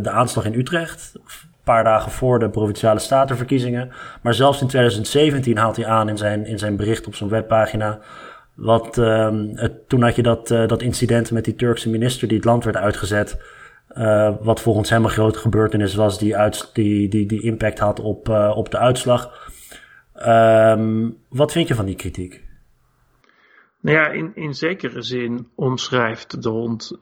de 0.01 0.09
aanslag 0.09 0.45
in 0.45 0.53
Utrecht. 0.53 1.11
Een 1.15 1.63
paar 1.63 1.83
dagen 1.83 2.11
voor 2.11 2.39
de 2.39 2.49
provinciale 2.49 2.99
statenverkiezingen. 2.99 3.91
Maar 4.21 4.33
zelfs 4.33 4.61
in 4.61 4.67
2017 4.67 5.57
haalt 5.57 5.75
hij 5.75 5.85
aan 5.85 6.09
in 6.09 6.17
zijn, 6.17 6.45
in 6.45 6.59
zijn 6.59 6.75
bericht 6.75 7.07
op 7.07 7.15
zijn 7.15 7.29
webpagina. 7.29 7.99
Wat, 8.53 8.97
uh, 8.97 9.29
het, 9.53 9.89
toen 9.89 10.01
had 10.01 10.15
je 10.15 10.21
dat, 10.21 10.51
uh, 10.51 10.67
dat 10.67 10.81
incident 10.81 11.31
met 11.31 11.45
die 11.45 11.55
Turkse 11.55 11.89
minister 11.89 12.27
die 12.27 12.37
het 12.37 12.45
land 12.45 12.63
werd 12.63 12.77
uitgezet. 12.77 13.37
Wat 14.41 14.61
volgens 14.61 14.89
hem 14.89 15.03
een 15.03 15.09
grote 15.09 15.39
gebeurtenis 15.39 15.95
was 15.95 16.19
die, 16.19 16.37
uit, 16.37 16.69
die, 16.73 17.09
die, 17.09 17.25
die 17.25 17.41
impact 17.41 17.79
had 17.79 17.99
op, 17.99 18.29
op 18.55 18.71
de 18.71 18.77
uitslag. 18.77 19.51
Um, 20.27 21.17
wat 21.29 21.51
vind 21.51 21.67
je 21.67 21.75
van 21.75 21.85
die 21.85 21.95
kritiek? 21.95 22.43
Nou 23.81 23.97
ja, 23.97 24.07
in, 24.07 24.31
in 24.35 24.53
zekere 24.53 25.01
zin 25.01 25.47
omschrijft 25.55 26.43
de 26.43 26.49
hond 26.49 26.97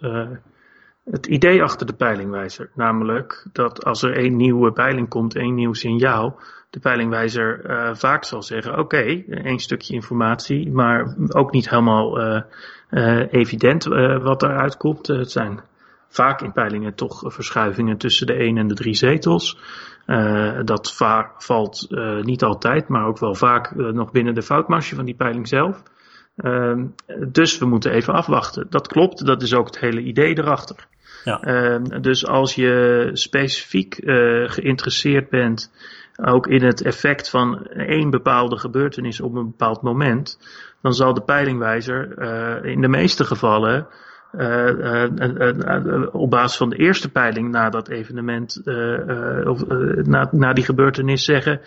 het 1.11 1.25
idee 1.25 1.63
achter 1.63 1.87
de 1.87 1.93
peilingwijzer. 1.93 2.69
Namelijk 2.75 3.45
dat 3.51 3.85
als 3.85 4.03
er 4.03 4.15
één 4.15 4.35
nieuwe 4.35 4.71
peiling 4.71 5.09
komt, 5.09 5.35
één 5.35 5.55
nieuw 5.55 5.73
signaal, 5.73 6.39
de 6.69 6.79
peilingwijzer 6.79 7.69
uh, 7.69 7.95
vaak 7.95 8.23
zal 8.23 8.43
zeggen: 8.43 8.79
oké, 8.79 9.23
één 9.27 9.59
stukje 9.59 9.93
informatie, 9.93 10.71
maar 10.71 11.15
ook 11.27 11.51
niet 11.51 11.69
helemaal 11.69 12.21
uh, 12.21 12.41
evident 13.31 13.83
wat 14.21 14.43
eruit 14.43 14.77
komt. 14.77 15.07
het 15.07 15.31
zijn 15.31 15.61
vaak 16.07 16.41
in 16.41 16.51
peilingen 16.51 16.95
toch 16.95 17.21
verschuivingen 17.25 17.97
tussen 17.97 18.27
de 18.27 18.33
1 18.33 18.57
en 18.57 18.67
de 18.67 18.73
3 18.73 18.93
zetels. 18.93 19.59
Dat 20.65 20.95
valt 21.37 21.87
niet 22.21 22.43
altijd, 22.43 22.87
maar 22.87 23.05
ook 23.05 23.19
wel 23.19 23.35
vaak 23.35 23.75
nog 23.75 24.11
binnen 24.11 24.33
de 24.33 24.41
foutmarge 24.41 24.95
van 24.95 25.05
die 25.05 25.15
peiling 25.15 25.47
zelf. 25.47 25.83
Ehm, 26.35 26.85
dus 27.27 27.57
we 27.57 27.65
moeten 27.65 27.91
even 27.91 28.13
afwachten. 28.13 28.67
Dat 28.69 28.87
klopt, 28.87 29.25
dat 29.25 29.41
is 29.41 29.53
ook 29.53 29.65
het 29.65 29.79
hele 29.79 30.01
idee 30.01 30.37
erachter. 30.37 30.87
Ja. 31.23 31.41
Ehm, 31.41 32.01
dus 32.01 32.27
als 32.27 32.55
je 32.55 33.09
specifiek 33.13 33.95
geïnteresseerd 34.45 35.29
bent, 35.29 35.71
ook 36.23 36.47
in 36.47 36.63
het 36.63 36.81
effect 36.81 37.29
van 37.29 37.65
één 37.67 38.09
bepaalde 38.09 38.57
gebeurtenis 38.57 39.21
op 39.21 39.35
een 39.35 39.45
bepaald 39.45 39.81
moment, 39.81 40.39
dan 40.81 40.93
zal 40.93 41.13
de 41.13 41.21
peilingwijzer 41.21 42.21
in 42.65 42.81
de 42.81 42.87
meeste 42.87 43.23
gevallen 43.23 43.87
uh, 44.37 45.05
op 46.11 46.29
basis 46.29 46.57
van 46.57 46.69
de 46.69 46.75
eerste 46.75 47.11
peiling 47.11 47.51
na 47.51 47.69
dat 47.69 47.89
evenement, 47.89 48.61
of 49.45 49.65
na, 50.05 50.27
na 50.31 50.53
die 50.53 50.63
gebeurtenis 50.63 51.25
zeggen, 51.25 51.61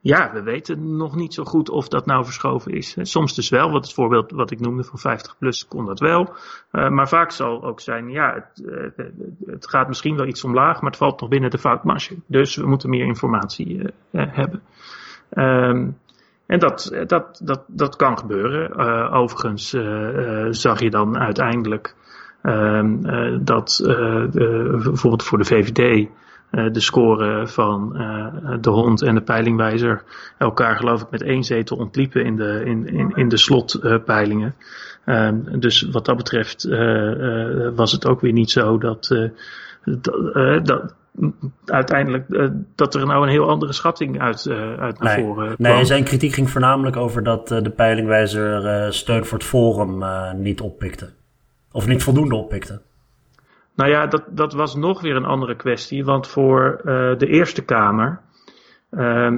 ja, 0.00 0.32
we 0.32 0.42
weten 0.42 0.96
nog 0.96 1.16
niet 1.16 1.34
zo 1.34 1.44
goed 1.44 1.70
of 1.70 1.88
dat 1.88 2.06
nou 2.06 2.24
verschoven 2.24 2.72
is. 2.72 2.96
Soms 3.00 3.34
dus 3.34 3.48
wel, 3.48 3.70
wat 3.70 3.84
het 3.84 3.94
voorbeeld 3.94 4.30
wat 4.30 4.50
ik 4.50 4.60
noemde 4.60 4.84
van 4.84 4.98
50 4.98 5.36
plus 5.38 5.66
kon 5.68 5.86
dat 5.86 6.00
wel. 6.00 6.34
maar 6.70 7.08
vaak 7.08 7.30
zal 7.30 7.64
ook 7.64 7.80
zijn, 7.80 8.10
ja, 8.10 8.34
het, 8.34 8.62
het, 9.46 9.68
gaat 9.68 9.88
misschien 9.88 10.16
wel 10.16 10.26
iets 10.26 10.44
omlaag, 10.44 10.80
maar 10.80 10.90
het 10.90 10.98
valt 10.98 11.20
nog 11.20 11.30
binnen 11.30 11.50
de 11.50 11.58
foutmarge. 11.58 12.16
Dus 12.26 12.56
we 12.56 12.66
moeten 12.66 12.90
meer 12.90 13.06
informatie 13.06 13.82
hebben. 14.10 14.62
Um, 15.30 15.98
en 16.46 16.58
dat, 16.58 16.96
dat, 17.06 17.40
dat, 17.44 17.64
dat 17.66 17.96
kan 17.96 18.18
gebeuren. 18.18 18.76
Overigens 19.12 19.76
zag 20.60 20.80
je 20.80 20.90
dan 20.90 21.18
uiteindelijk 21.18 21.94
Ehm, 22.46 23.04
eh, 23.04 23.38
dat 23.40 23.80
eh, 23.84 24.24
bijvoorbeeld 24.30 25.22
voor 25.22 25.38
de 25.38 25.44
VVD 25.44 25.78
eh, 25.78 26.06
de 26.50 26.80
score 26.80 27.46
van 27.46 27.92
de 28.60 28.70
hond 28.70 29.02
en 29.02 29.14
de 29.14 29.20
peilingwijzer 29.20 30.02
elkaar 30.38 30.76
geloof 30.76 31.02
ik 31.02 31.10
met 31.10 31.22
één 31.22 31.44
zetel 31.44 31.76
ontliepen 31.76 32.24
in 32.24 32.36
de, 32.36 32.62
in, 32.64 32.88
in, 32.88 33.12
in 33.14 33.28
de 33.28 33.36
slotpeilingen. 33.36 34.54
Um, 35.06 35.60
dus 35.60 35.82
wat 35.82 36.04
dat 36.04 36.16
betreft 36.16 36.64
was 37.74 37.92
het 37.92 38.06
ook 38.06 38.20
weer 38.20 38.32
niet 38.32 38.50
zo 38.50 38.78
dat, 38.78 39.30
dat, 39.84 40.64
dat 40.64 40.94
uiteindelijk 41.64 42.24
dat 42.74 42.94
er 42.94 43.06
nou 43.06 43.22
een 43.22 43.28
heel 43.28 43.48
andere 43.48 43.72
schatting 43.72 44.20
uit, 44.20 44.48
uit 44.78 45.00
naar 45.00 45.16
nee, 45.16 45.24
voren 45.24 45.54
kwam. 45.54 45.72
Nee, 45.74 45.84
zijn 45.84 46.04
kritiek 46.04 46.32
ging 46.32 46.50
voornamelijk 46.50 46.96
over 46.96 47.22
dat 47.22 47.48
de 47.48 47.72
peilingwijzer 47.76 48.92
steun 48.94 49.24
voor 49.24 49.38
het 49.38 49.46
Forum 49.46 50.04
niet 50.42 50.60
oppikte. 50.60 51.10
Of 51.72 51.86
niet 51.86 52.02
voldoende 52.02 52.34
oppikte? 52.34 52.80
Nou 53.76 53.90
ja, 53.90 54.06
dat, 54.06 54.24
dat 54.28 54.52
was 54.52 54.74
nog 54.74 55.00
weer 55.00 55.16
een 55.16 55.24
andere 55.24 55.56
kwestie. 55.56 56.04
Want 56.04 56.28
voor 56.28 56.80
uh, 56.84 57.18
de 57.18 57.26
Eerste 57.26 57.64
Kamer 57.64 58.20
uh, 58.90 59.30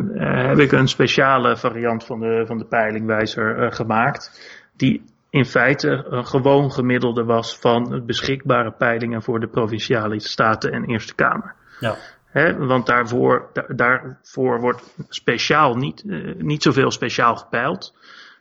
heb 0.48 0.58
ik 0.58 0.72
een 0.72 0.88
speciale 0.88 1.56
variant 1.56 2.04
van 2.04 2.20
de, 2.20 2.44
van 2.46 2.58
de 2.58 2.64
peilingwijzer 2.64 3.62
uh, 3.62 3.72
gemaakt. 3.72 4.56
Die 4.76 5.04
in 5.30 5.44
feite 5.44 6.04
een 6.08 6.26
gewoon 6.26 6.72
gemiddelde 6.72 7.24
was 7.24 7.58
van 7.58 8.02
beschikbare 8.06 8.72
peilingen 8.72 9.22
voor 9.22 9.40
de 9.40 9.48
provinciale 9.48 10.20
staten 10.20 10.72
en 10.72 10.84
Eerste 10.84 11.14
Kamer. 11.14 11.54
Ja. 11.80 11.94
He, 12.24 12.56
want 12.56 12.86
daarvoor, 12.86 13.50
da, 13.52 13.64
daarvoor 13.68 14.60
wordt 14.60 14.96
speciaal 15.08 15.74
niet, 15.74 16.04
niet 16.38 16.62
zoveel 16.62 16.90
speciaal 16.90 17.36
gepeild. 17.36 17.96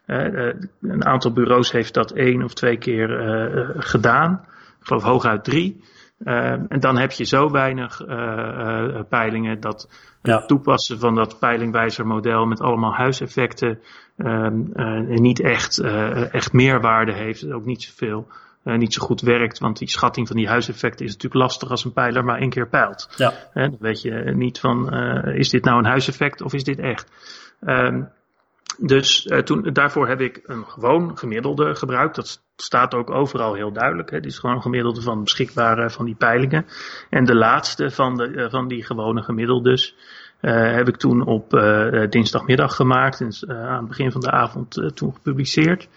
Een 0.05 1.05
aantal 1.05 1.31
bureaus 1.31 1.71
heeft 1.71 1.93
dat 1.93 2.11
één 2.11 2.43
of 2.43 2.53
twee 2.53 2.77
keer 2.77 3.09
gedaan. 3.77 4.45
Geloof 4.87 5.03
hooguit 5.03 5.43
drie. 5.43 5.83
en 6.23 6.79
dan 6.79 6.97
heb 6.97 7.11
je 7.11 7.23
zo 7.23 7.49
weinig 7.49 8.05
peilingen 9.09 9.59
dat 9.59 9.89
ja. 10.21 10.35
het 10.37 10.47
toepassen 10.47 10.99
van 10.99 11.15
dat 11.15 11.39
peilingwijzermodel 11.39 12.45
met 12.45 12.61
allemaal 12.61 12.93
huiseffecten 12.93 13.79
niet 15.07 15.39
echt, 15.41 15.79
echt 16.31 16.53
meerwaarde 16.53 17.13
heeft. 17.13 17.51
Ook 17.51 17.65
niet 17.65 17.83
zoveel. 17.83 18.27
Uh, 18.67 18.77
niet 18.77 18.93
zo 18.93 19.05
goed 19.05 19.21
werkt. 19.21 19.59
Want 19.59 19.77
die 19.77 19.89
schatting 19.89 20.27
van 20.27 20.35
die 20.35 20.47
huiseffecten 20.47 21.05
is 21.05 21.11
natuurlijk 21.11 21.41
lastig 21.41 21.69
als 21.69 21.85
een 21.85 21.93
pijler 21.93 22.23
maar 22.23 22.39
één 22.39 22.49
keer 22.49 22.67
peilt. 22.67 23.09
Ja. 23.15 23.33
dan 23.53 23.77
weet 23.79 24.01
je 24.01 24.11
niet 24.35 24.59
van, 24.59 24.93
uh, 24.93 25.35
is 25.35 25.49
dit 25.49 25.63
nou 25.63 25.77
een 25.77 25.85
huiseffect 25.85 26.41
of 26.41 26.53
is 26.53 26.63
dit 26.63 26.79
echt? 26.79 27.11
Um, 27.61 28.09
dus 28.77 29.25
uh, 29.25 29.37
toen, 29.37 29.69
daarvoor 29.73 30.07
heb 30.07 30.21
ik 30.21 30.41
een 30.43 30.65
gewoon 30.65 31.17
gemiddelde 31.17 31.75
gebruikt. 31.75 32.15
Dat 32.15 32.43
staat 32.55 32.93
ook 32.93 33.09
overal 33.09 33.53
heel 33.53 33.71
duidelijk. 33.71 34.09
Het 34.09 34.25
is 34.25 34.39
gewoon 34.39 34.55
een 34.55 34.61
gemiddelde 34.61 35.01
van 35.01 35.23
beschikbare 35.23 35.89
van 35.89 36.05
die 36.05 36.15
peilingen. 36.15 36.65
En 37.09 37.25
de 37.25 37.35
laatste 37.35 37.91
van, 37.91 38.15
de, 38.15 38.27
uh, 38.27 38.49
van 38.49 38.67
die 38.67 38.83
gewone 38.83 39.21
gemiddeldes 39.23 39.95
uh, 40.41 40.75
heb 40.75 40.87
ik 40.87 40.97
toen 40.97 41.25
op 41.25 41.49
dinsdagmiddag 42.09 42.75
gemaakt. 42.75 43.21
En, 43.21 43.49
aan 43.49 43.77
het 43.77 43.87
begin 43.87 44.11
van 44.11 44.21
de 44.21 44.31
avond 44.31 44.91
toen 44.95 45.13
gepubliceerd. 45.13 45.89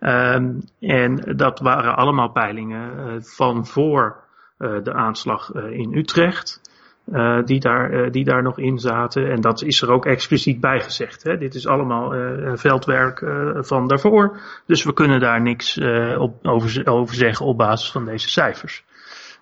Um, 0.00 0.60
en 0.80 1.36
dat 1.36 1.58
waren 1.58 1.96
allemaal 1.96 2.30
peilingen 2.30 3.22
van 3.24 3.66
voor 3.66 4.24
de 4.58 4.92
aanslag 4.92 5.52
in 5.54 5.94
Utrecht. 5.94 6.67
Uh, 7.12 7.44
die, 7.44 7.60
daar, 7.60 7.92
uh, 7.92 8.10
die 8.10 8.24
daar 8.24 8.42
nog 8.42 8.58
in 8.58 8.78
zaten. 8.78 9.30
En 9.30 9.40
dat 9.40 9.62
is 9.62 9.82
er 9.82 9.90
ook 9.90 10.06
expliciet 10.06 10.60
bij 10.60 10.80
gezegd. 10.80 11.22
Hè. 11.22 11.38
Dit 11.38 11.54
is 11.54 11.66
allemaal 11.66 12.14
uh, 12.14 12.52
veldwerk 12.54 13.18
van 13.54 13.88
daarvoor. 13.88 14.40
Dus 14.66 14.84
we 14.84 14.92
kunnen 14.92 15.20
daar 15.20 15.42
niks 15.42 15.78
op, 16.18 16.46
over, 16.46 16.86
over, 16.86 17.14
zeggen 17.14 17.46
op 17.46 17.56
basis 17.56 17.90
van 17.90 18.04
deze 18.04 18.28
cijfers. 18.28 18.84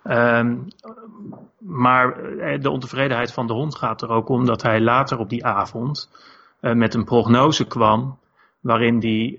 Um, 0.03 0.67
maar 1.57 2.15
de 2.59 2.69
ontevredenheid 2.69 3.33
van 3.33 3.47
de 3.47 3.53
hond 3.53 3.75
gaat 3.75 4.01
er 4.01 4.09
ook 4.09 4.29
om 4.29 4.45
dat 4.45 4.61
hij 4.61 4.81
later 4.81 5.19
op 5.19 5.29
die 5.29 5.45
avond 5.45 6.09
met 6.59 6.93
een 6.93 7.03
prognose 7.03 7.67
kwam. 7.67 8.17
Waarin 8.59 8.99
hij 8.99 9.37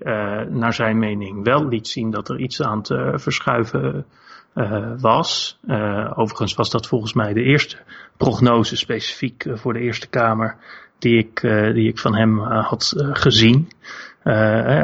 naar 0.51 0.73
zijn 0.73 0.99
mening 0.99 1.45
wel 1.45 1.69
liet 1.69 1.89
zien 1.89 2.11
dat 2.11 2.29
er 2.29 2.39
iets 2.39 2.63
aan 2.63 2.83
te 2.83 3.13
verschuiven 3.15 4.07
uh, 4.59 4.93
was. 5.01 5.59
Uh, 5.67 6.13
overigens 6.15 6.55
was 6.55 6.71
dat 6.71 6.87
volgens 6.87 7.13
mij 7.13 7.33
de 7.33 7.43
eerste 7.43 7.77
prognose 8.17 8.77
specifiek 8.77 9.45
uh, 9.45 9.57
voor 9.57 9.73
de 9.73 9.81
Eerste 9.81 10.09
Kamer 10.09 10.57
die 10.99 11.19
ik, 11.19 11.41
die 11.75 11.89
ik 11.89 11.99
van 11.99 12.17
hem 12.17 12.39
had 12.41 12.93
gezien. 12.97 13.69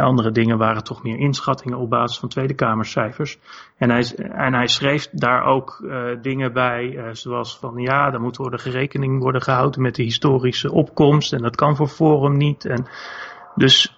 andere 0.00 0.30
dingen 0.30 0.58
waren 0.58 0.84
toch 0.84 1.02
meer 1.02 1.18
inschattingen 1.18 1.78
op 1.78 1.90
basis 1.90 2.18
van 2.18 2.28
Tweede 2.28 2.54
Kamercijfers. 2.54 3.38
En 3.78 3.90
hij, 3.90 4.14
en 4.16 4.54
hij 4.54 4.66
schreef 4.66 5.08
daar 5.10 5.44
ook 5.44 5.84
dingen 6.22 6.52
bij, 6.52 7.08
zoals 7.12 7.58
van 7.58 7.76
ja, 7.76 8.10
dan 8.10 8.20
moet 8.20 8.36
worden 8.36 8.60
rekening 8.60 9.20
worden 9.20 9.42
gehouden 9.42 9.82
met 9.82 9.94
de 9.94 10.02
historische 10.02 10.72
opkomst 10.72 11.32
en 11.32 11.42
dat 11.42 11.56
kan 11.56 11.76
voor 11.76 11.88
Forum 11.88 12.36
niet. 12.36 12.64
En 12.64 12.86
dus 13.54 13.93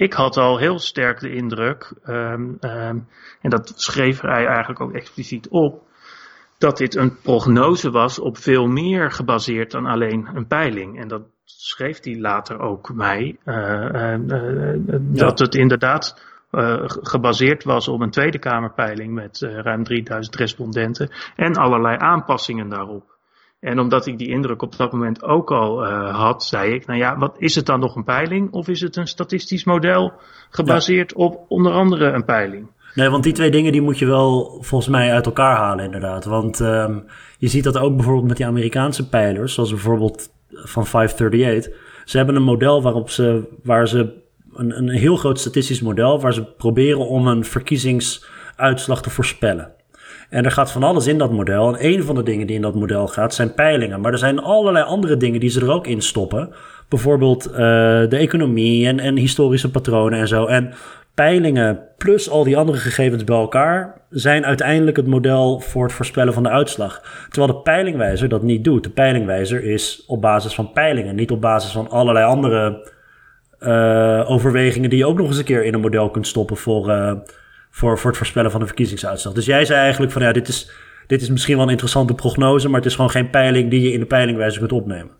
ik 0.00 0.12
had 0.12 0.36
al 0.36 0.58
heel 0.58 0.78
sterk 0.78 1.20
de 1.20 1.32
indruk, 1.32 1.92
ehm, 2.02 2.52
ehm, 2.60 2.98
en 3.40 3.50
dat 3.50 3.72
schreef 3.76 4.20
hij 4.20 4.46
eigenlijk 4.46 4.80
ook 4.80 4.92
expliciet 4.92 5.48
op, 5.48 5.82
dat 6.58 6.76
dit 6.76 6.96
een 6.96 7.20
prognose 7.22 7.90
was 7.90 8.18
op 8.18 8.38
veel 8.38 8.66
meer 8.66 9.10
gebaseerd 9.10 9.70
dan 9.70 9.86
alleen 9.86 10.28
een 10.34 10.46
peiling. 10.46 11.00
En 11.00 11.08
dat 11.08 11.22
schreef 11.44 12.04
hij 12.04 12.18
later 12.18 12.58
ook 12.60 12.94
mij, 12.94 13.38
uh, 13.44 13.92
uh, 13.92 14.74
dat 14.98 15.38
het 15.38 15.54
inderdaad 15.54 16.28
gebaseerd 16.86 17.64
was 17.64 17.88
op 17.88 18.00
een 18.00 18.10
Tweede 18.10 18.38
Kamerpeiling 18.38 19.14
met 19.14 19.38
ruim 19.40 19.84
3000 19.84 20.36
respondenten 20.36 21.10
en 21.36 21.52
allerlei 21.54 21.96
aanpassingen 21.98 22.68
daarop. 22.68 23.18
En 23.60 23.78
omdat 23.78 24.06
ik 24.06 24.18
die 24.18 24.28
indruk 24.28 24.62
op 24.62 24.76
dat 24.76 24.92
moment 24.92 25.22
ook 25.22 25.50
al 25.50 25.86
uh, 25.86 26.16
had, 26.16 26.44
zei 26.44 26.74
ik, 26.74 26.86
nou 26.86 26.98
ja, 26.98 27.18
wat 27.18 27.34
is 27.38 27.54
het 27.54 27.66
dan 27.66 27.80
nog 27.80 27.96
een 27.96 28.04
peiling? 28.04 28.52
Of 28.52 28.68
is 28.68 28.80
het 28.80 28.96
een 28.96 29.06
statistisch 29.06 29.64
model 29.64 30.12
gebaseerd 30.50 31.14
op 31.14 31.44
onder 31.48 31.72
andere 31.72 32.04
een 32.04 32.24
peiling? 32.24 32.66
Nee, 32.94 33.08
want 33.08 33.22
die 33.22 33.32
twee 33.32 33.50
dingen 33.50 33.72
die 33.72 33.80
moet 33.80 33.98
je 33.98 34.06
wel 34.06 34.58
volgens 34.60 34.90
mij 34.90 35.12
uit 35.12 35.26
elkaar 35.26 35.56
halen 35.56 35.84
inderdaad. 35.84 36.24
Want 36.24 36.60
um, 36.60 37.04
je 37.38 37.48
ziet 37.48 37.64
dat 37.64 37.78
ook 37.78 37.96
bijvoorbeeld 37.96 38.28
met 38.28 38.36
die 38.36 38.46
Amerikaanse 38.46 39.08
peilers, 39.08 39.54
zoals 39.54 39.70
bijvoorbeeld 39.70 40.28
van 40.50 40.86
538. 40.86 41.72
Ze 42.04 42.16
hebben 42.16 42.36
een 42.36 42.42
model 42.42 42.82
waarop 42.82 43.10
ze, 43.10 43.48
waar 43.62 43.88
ze 43.88 44.22
een, 44.52 44.78
een 44.78 44.88
heel 44.88 45.16
groot 45.16 45.40
statistisch 45.40 45.80
model, 45.80 46.20
waar 46.20 46.34
ze 46.34 46.44
proberen 46.44 47.08
om 47.08 47.26
een 47.26 47.44
verkiezingsuitslag 47.44 49.02
te 49.02 49.10
voorspellen. 49.10 49.72
En 50.30 50.44
er 50.44 50.50
gaat 50.50 50.72
van 50.72 50.82
alles 50.82 51.06
in 51.06 51.18
dat 51.18 51.32
model. 51.32 51.68
En 51.68 51.86
een 51.86 52.02
van 52.02 52.14
de 52.14 52.22
dingen 52.22 52.46
die 52.46 52.56
in 52.56 52.62
dat 52.62 52.74
model 52.74 53.08
gaat 53.08 53.34
zijn 53.34 53.54
peilingen. 53.54 54.00
Maar 54.00 54.12
er 54.12 54.18
zijn 54.18 54.38
allerlei 54.38 54.84
andere 54.84 55.16
dingen 55.16 55.40
die 55.40 55.50
ze 55.50 55.60
er 55.60 55.72
ook 55.72 55.86
in 55.86 56.02
stoppen. 56.02 56.52
Bijvoorbeeld 56.88 57.48
uh, 57.50 57.56
de 58.08 58.16
economie 58.16 58.86
en, 58.86 58.98
en 59.00 59.16
historische 59.16 59.70
patronen 59.70 60.18
en 60.18 60.28
zo. 60.28 60.46
En 60.46 60.72
peilingen 61.14 61.80
plus 61.98 62.30
al 62.30 62.44
die 62.44 62.56
andere 62.56 62.78
gegevens 62.78 63.24
bij 63.24 63.36
elkaar 63.36 64.00
zijn 64.10 64.46
uiteindelijk 64.46 64.96
het 64.96 65.06
model 65.06 65.60
voor 65.60 65.84
het 65.84 65.92
voorspellen 65.92 66.32
van 66.32 66.42
de 66.42 66.48
uitslag. 66.48 67.02
Terwijl 67.30 67.52
de 67.52 67.60
peilingwijzer 67.62 68.28
dat 68.28 68.42
niet 68.42 68.64
doet. 68.64 68.84
De 68.84 68.90
peilingwijzer 68.90 69.64
is 69.64 70.04
op 70.06 70.20
basis 70.20 70.54
van 70.54 70.72
peilingen, 70.72 71.14
niet 71.14 71.30
op 71.30 71.40
basis 71.40 71.72
van 71.72 71.90
allerlei 71.90 72.26
andere 72.26 72.90
uh, 73.60 74.30
overwegingen 74.30 74.90
die 74.90 74.98
je 74.98 75.06
ook 75.06 75.18
nog 75.18 75.26
eens 75.26 75.38
een 75.38 75.44
keer 75.44 75.64
in 75.64 75.74
een 75.74 75.80
model 75.80 76.10
kunt 76.10 76.26
stoppen 76.26 76.56
voor, 76.56 76.88
uh, 76.88 77.12
voor, 77.70 77.98
voor 77.98 78.08
het 78.08 78.18
voorspellen 78.18 78.50
van 78.50 78.60
de 78.60 78.66
verkiezingsuitslag. 78.66 79.34
Dus 79.34 79.46
jij 79.46 79.64
zei 79.64 79.80
eigenlijk 79.80 80.12
van 80.12 80.22
ja, 80.22 80.32
dit 80.32 80.48
is, 80.48 80.70
dit 81.06 81.22
is 81.22 81.30
misschien 81.30 81.54
wel 81.54 81.64
een 81.64 81.70
interessante 81.70 82.14
prognose, 82.14 82.68
maar 82.68 82.80
het 82.80 82.88
is 82.88 82.94
gewoon 82.94 83.10
geen 83.10 83.30
peiling 83.30 83.70
die 83.70 83.80
je 83.80 83.92
in 83.92 84.00
de 84.00 84.06
peilingwijzer 84.06 84.58
kunt 84.58 84.72
opnemen. 84.72 85.18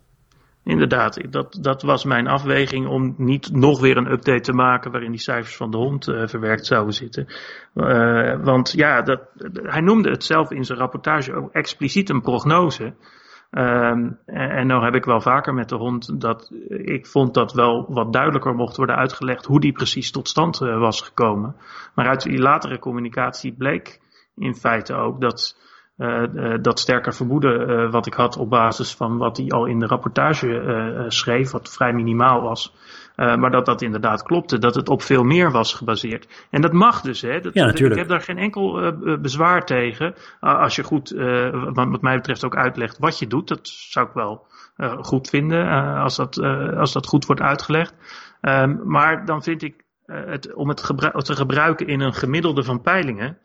Inderdaad, 0.63 1.31
dat, 1.31 1.57
dat 1.61 1.81
was 1.81 2.03
mijn 2.03 2.27
afweging 2.27 2.87
om 2.87 3.13
niet 3.17 3.51
nog 3.53 3.79
weer 3.79 3.97
een 3.97 4.11
update 4.11 4.41
te 4.41 4.53
maken 4.53 4.91
waarin 4.91 5.11
die 5.11 5.19
cijfers 5.19 5.55
van 5.55 5.71
de 5.71 5.77
hond 5.77 6.07
uh, 6.07 6.27
verwerkt 6.27 6.65
zouden 6.65 6.93
zitten. 6.93 7.25
Uh, 7.75 8.43
want 8.43 8.71
ja, 8.71 9.01
dat, 9.01 9.21
hij 9.53 9.81
noemde 9.81 10.09
het 10.09 10.23
zelf 10.23 10.51
in 10.51 10.65
zijn 10.65 10.77
rapportage 10.77 11.33
ook 11.33 11.51
expliciet 11.51 12.09
een 12.09 12.21
prognose. 12.21 12.93
Um, 13.51 14.19
en, 14.25 14.67
nou 14.67 14.83
heb 14.83 14.95
ik 14.95 15.05
wel 15.05 15.21
vaker 15.21 15.53
met 15.53 15.69
de 15.69 15.75
hond 15.75 16.21
dat 16.21 16.51
ik 16.67 17.07
vond 17.07 17.33
dat 17.33 17.53
wel 17.53 17.85
wat 17.89 18.13
duidelijker 18.13 18.55
mocht 18.55 18.77
worden 18.77 18.95
uitgelegd 18.95 19.45
hoe 19.45 19.59
die 19.59 19.71
precies 19.71 20.11
tot 20.11 20.27
stand 20.27 20.61
uh, 20.61 20.79
was 20.79 21.01
gekomen. 21.01 21.55
Maar 21.95 22.07
uit 22.07 22.21
die 22.21 22.39
latere 22.39 22.79
communicatie 22.79 23.53
bleek 23.53 24.01
in 24.35 24.55
feite 24.55 24.93
ook 24.93 25.21
dat 25.21 25.59
uh, 25.97 26.23
uh, 26.33 26.57
dat 26.61 26.79
sterker 26.79 27.13
vermoeden 27.13 27.91
wat 27.91 28.05
ik 28.05 28.13
had 28.13 28.37
op 28.37 28.49
basis 28.49 28.95
van 28.95 29.17
wat 29.17 29.37
hij 29.37 29.47
al 29.47 29.65
in 29.65 29.79
de 29.79 29.87
rapportage 29.87 31.05
schreef, 31.07 31.51
wat 31.51 31.73
vrij 31.73 31.93
minimaal 31.93 32.41
was. 32.41 32.75
Maar 33.21 33.51
dat 33.51 33.65
dat 33.65 33.81
inderdaad 33.81 34.23
klopte, 34.23 34.57
dat 34.57 34.75
het 34.75 34.89
op 34.89 35.01
veel 35.01 35.23
meer 35.23 35.51
was 35.51 35.73
gebaseerd. 35.73 36.47
En 36.49 36.61
dat 36.61 36.73
mag 36.73 37.01
dus, 37.01 37.21
hè? 37.21 37.39
Dat, 37.39 37.53
ja, 37.53 37.65
natuurlijk. 37.65 37.93
Ik 37.93 38.07
heb 38.07 38.09
daar 38.09 38.21
geen 38.21 38.37
enkel 38.37 38.93
bezwaar 39.21 39.65
tegen. 39.65 40.15
als 40.39 40.75
je 40.75 40.83
goed, 40.83 41.09
wat 41.73 42.01
mij 42.01 42.15
betreft, 42.15 42.43
ook 42.43 42.55
uitlegt 42.55 42.97
wat 42.97 43.19
je 43.19 43.27
doet, 43.27 43.47
dat 43.47 43.67
zou 43.67 44.07
ik 44.07 44.13
wel 44.13 44.45
goed 45.01 45.29
vinden 45.29 45.67
als, 45.97 46.15
dat, 46.15 46.37
als 46.77 46.93
dat 46.93 47.07
goed 47.07 47.25
wordt 47.25 47.41
uitgelegd. 47.41 47.95
Ehm, 48.41 48.77
maar 48.83 49.25
dan 49.25 49.43
vind 49.43 49.61
ik 49.61 49.83
het, 50.05 50.53
om 50.53 50.69
het 50.69 50.81
gebru 50.83 51.21
te 51.21 51.35
gebruiken 51.35 51.87
in 51.87 51.99
een 51.99 52.13
gemiddelde 52.13 52.63
van 52.63 52.81
peilingen. 52.81 53.37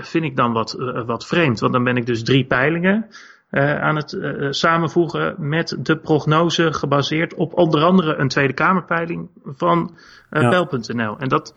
Vind 0.00 0.24
ik 0.24 0.36
dan 0.36 0.52
wat, 0.52 0.72
wat 1.06 1.26
vreemd. 1.26 1.60
Want 1.60 1.72
dan 1.72 1.84
ben 1.84 1.96
ik 1.96 2.06
dus 2.06 2.22
drie 2.22 2.44
peilingen 2.44 3.06
uh, 3.54 3.80
aan 3.80 3.96
het 3.96 4.16
samenvoegen 4.50 5.34
met 5.38 5.76
de 5.78 5.96
prognose 5.96 6.72
gebaseerd 6.72 7.34
op 7.34 7.58
onder 7.58 7.82
andere 7.82 8.14
een 8.16 8.28
Tweede 8.28 8.52
Kamerpeiling 8.52 9.28
van 9.44 9.94
ja. 10.30 10.48
Peil.nl. 10.48 11.16
En 11.18 11.28
dat, 11.28 11.54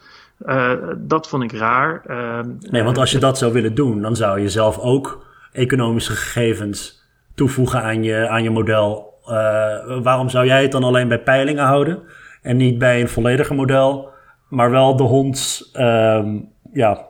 dat 0.97 1.27
vond 1.27 1.43
ik 1.43 1.51
raar. 1.51 2.01
nee, 2.59 2.83
want 2.83 2.97
als 2.97 3.11
je 3.11 3.19
dat 3.19 3.37
zou 3.37 3.53
willen 3.53 3.75
doen, 3.75 4.01
dan 4.01 4.15
zou 4.15 4.39
je 4.39 4.49
zelf 4.49 4.79
ook 4.79 5.25
economische 5.51 6.11
gegevens 6.11 7.03
toevoegen 7.35 7.81
aan 7.81 8.03
je, 8.03 8.27
aan 8.27 8.43
je 8.43 8.49
model. 8.49 9.13
waarom 10.01 10.29
zou 10.29 10.45
jij 10.45 10.61
het 10.61 10.71
dan 10.71 10.83
alleen 10.83 11.07
bij 11.07 11.21
peilingen 11.21 11.65
houden 11.65 12.03
en 12.41 12.57
niet 12.57 12.77
bij 12.77 13.01
een 13.01 13.09
vollediger 13.09 13.55
model, 13.55 14.09
maar 14.49 14.71
wel 14.71 14.95
de 14.95 15.03
honds, 15.03 15.71
ehm, 15.71 16.39
ja, 16.73 17.07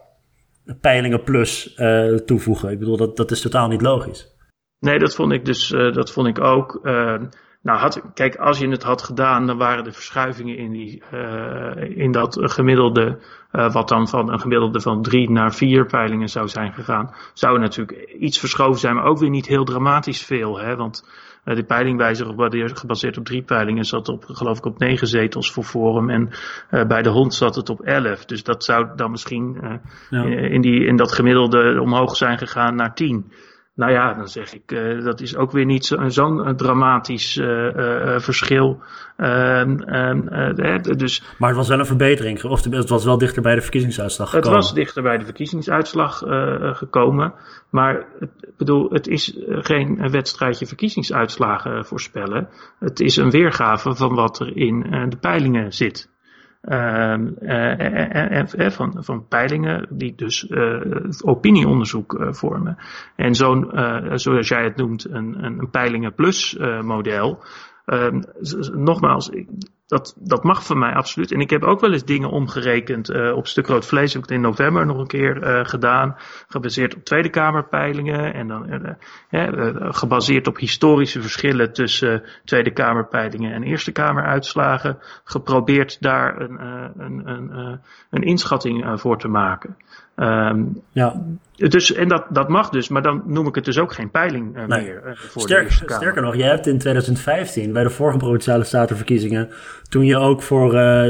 peilingen 0.81 1.23
plus 1.23 1.75
uh, 1.77 2.15
toevoegen. 2.15 2.71
Ik 2.71 2.79
bedoel, 2.79 2.97
dat, 2.97 3.17
dat 3.17 3.31
is 3.31 3.41
totaal 3.41 3.67
niet 3.67 3.81
logisch. 3.81 4.35
Nee, 4.79 4.99
dat 4.99 5.15
vond 5.15 5.31
ik 5.31 5.45
dus, 5.45 5.71
uh, 5.71 5.93
dat 5.93 6.11
vond 6.11 6.27
ik 6.27 6.39
ook. 6.39 6.79
Uh, 6.83 7.15
nou, 7.61 7.79
had, 7.79 8.01
kijk, 8.13 8.35
als 8.35 8.59
je 8.59 8.67
het 8.67 8.83
had 8.83 9.03
gedaan, 9.03 9.45
dan 9.45 9.57
waren 9.57 9.83
de 9.83 9.91
verschuivingen 9.91 10.57
in, 10.57 10.71
die, 10.71 11.03
in 11.95 12.11
dat 12.11 12.37
gemiddelde, 12.39 13.19
wat 13.51 13.89
dan 13.89 14.07
van 14.07 14.31
een 14.31 14.39
gemiddelde 14.39 14.81
van 14.81 15.01
drie 15.01 15.31
naar 15.31 15.53
vier 15.53 15.85
peilingen 15.85 16.29
zou 16.29 16.47
zijn 16.47 16.73
gegaan, 16.73 17.15
zou 17.33 17.59
natuurlijk 17.59 18.15
iets 18.19 18.39
verschoven 18.39 18.79
zijn, 18.79 18.95
maar 18.95 19.05
ook 19.05 19.19
weer 19.19 19.29
niet 19.29 19.47
heel 19.47 19.63
dramatisch 19.63 20.25
veel. 20.25 20.59
Hè? 20.59 20.75
Want 20.75 21.03
de 21.55 21.63
peilingwijzer 21.63 22.25
gebaseerd 22.73 23.17
op 23.17 23.25
drie 23.25 23.41
peilingen 23.41 23.85
zat 23.85 24.09
op, 24.09 24.23
geloof 24.27 24.57
ik, 24.57 24.65
op 24.65 24.79
negen 24.79 25.07
zetels 25.07 25.51
voor 25.51 25.63
Forum. 25.63 26.09
En 26.09 26.29
uh, 26.71 26.85
bij 26.85 27.01
de 27.01 27.09
hond 27.09 27.33
zat 27.33 27.55
het 27.55 27.69
op 27.69 27.81
elf. 27.81 28.25
Dus 28.25 28.43
dat 28.43 28.63
zou 28.63 28.87
dan 28.95 29.11
misschien 29.11 29.57
uh, 29.63 29.73
ja. 30.09 30.23
in, 30.23 30.61
die, 30.61 30.85
in 30.85 30.95
dat 30.95 31.11
gemiddelde 31.11 31.81
omhoog 31.81 32.15
zijn 32.15 32.37
gegaan 32.37 32.75
naar 32.75 32.93
tien. 32.93 33.31
Nou 33.77 33.91
ja, 33.91 34.13
dan 34.13 34.27
zeg 34.27 34.53
ik, 34.53 34.71
uh, 34.71 35.03
dat 35.03 35.21
is 35.21 35.35
ook 35.35 35.51
weer 35.51 35.65
niet 35.65 35.85
zo'n 35.85 36.11
zo 36.11 36.55
dramatisch 36.55 37.37
uh, 37.37 37.47
uh, 37.47 38.19
verschil. 38.19 38.81
Dus, 40.97 41.23
maar 41.37 41.49
het 41.49 41.57
was 41.57 41.67
wel 41.67 41.79
een 41.79 41.85
verbetering, 41.85 42.43
of 42.43 42.63
het 42.63 42.89
was 42.89 43.05
wel 43.05 43.17
dichter 43.17 43.41
bij 43.41 43.55
de 43.55 43.61
verkiezingsuitslag 43.61 44.29
gekomen. 44.29 44.49
Het 44.49 44.63
was 44.63 44.73
dichter 44.73 45.03
bij 45.03 45.17
de 45.17 45.25
verkiezingsuitslag 45.25 46.17
gekomen. 46.77 47.33
Maar 47.69 48.05
ik 48.19 48.57
bedoel, 48.57 48.89
het 48.91 49.07
is 49.07 49.37
geen 49.47 50.09
wedstrijdje 50.11 50.65
verkiezingsuitslagen 50.65 51.85
voorspellen. 51.85 52.49
Het 52.79 52.99
is 52.99 53.17
een 53.17 53.29
weergave 53.29 53.95
van 53.95 54.15
wat 54.15 54.39
er 54.39 54.57
in 54.57 54.79
de 55.09 55.17
peilingen 55.17 55.73
zit. 55.73 56.09
Uh, 56.61 57.17
uh, 57.41 58.69
van, 58.69 59.03
van 59.03 59.27
peilingen 59.27 59.87
die 59.89 60.15
dus 60.15 60.51
opinieonderzoek 61.23 62.27
vormen. 62.29 62.77
En 63.15 63.35
zo'n, 63.35 63.69
zoals 64.13 64.47
jij 64.47 64.63
het 64.63 64.75
noemt, 64.75 65.09
een, 65.09 65.43
een 65.43 65.69
peilingen 65.69 66.13
plus 66.13 66.57
model. 66.81 67.43
Ehm, 67.85 68.21
nogmaals, 68.73 69.29
dat, 69.87 70.15
dat 70.17 70.43
mag 70.43 70.65
van 70.65 70.79
mij 70.79 70.93
absoluut. 70.93 71.31
En 71.31 71.39
ik 71.39 71.49
heb 71.49 71.63
ook 71.63 71.79
wel 71.79 71.91
eens 71.91 72.05
dingen 72.05 72.29
omgerekend 72.29 73.09
uh, 73.09 73.35
op 73.35 73.47
stuk 73.47 73.67
rood 73.67 73.85
vlees. 73.85 74.13
Heb 74.13 74.23
ik 74.23 74.29
het 74.29 74.37
in 74.37 74.43
november 74.43 74.85
nog 74.85 74.97
een 74.97 75.07
keer 75.07 75.43
uh, 75.43 75.65
gedaan. 75.65 76.15
Gebaseerd 76.47 76.95
op 76.95 77.03
Tweede 77.03 77.29
Kamerpeilingen. 77.29 78.33
En 78.33 78.47
dan 78.47 78.95
uh, 79.31 79.75
gebaseerd 79.93 80.47
op 80.47 80.57
historische 80.57 81.21
verschillen 81.21 81.73
tussen 81.73 82.23
Tweede 82.45 82.71
Kamerpeilingen 82.71 83.53
en 83.53 83.63
Eerste 83.63 83.91
Kameruitslagen. 83.91 84.97
Geprobeerd 85.23 86.01
daar 86.01 86.41
een, 86.41 86.61
een, 86.97 87.27
een, 87.27 87.79
een 88.09 88.23
inschatting 88.23 88.99
voor 88.99 89.17
te 89.17 89.27
maken. 89.27 89.75
Um, 90.19 90.81
ja. 90.91 91.21
Dus, 91.55 91.93
en 91.93 92.07
dat, 92.07 92.25
dat 92.29 92.49
mag 92.49 92.69
dus, 92.69 92.87
maar 92.87 93.01
dan 93.01 93.23
noem 93.25 93.47
ik 93.47 93.55
het 93.55 93.65
dus 93.65 93.77
ook 93.77 93.93
geen 93.93 94.11
peiling 94.11 94.57
uh, 94.57 94.65
nee. 94.65 94.83
meer. 94.83 95.01
Uh, 95.05 95.15
voor 95.15 95.41
Sterk, 95.41 95.71
sterker 95.71 96.21
nog, 96.21 96.35
je 96.35 96.43
hebt 96.43 96.67
in 96.67 96.77
2015 96.77 97.73
bij 97.73 97.83
de 97.83 97.89
vorige 97.89 98.17
provinciale 98.17 98.63
statenverkiezingen, 98.63 99.49
toen 99.89 100.05
je 100.05 100.17
ook 100.17 100.41
voor 100.41 100.73
uh, 100.73 101.01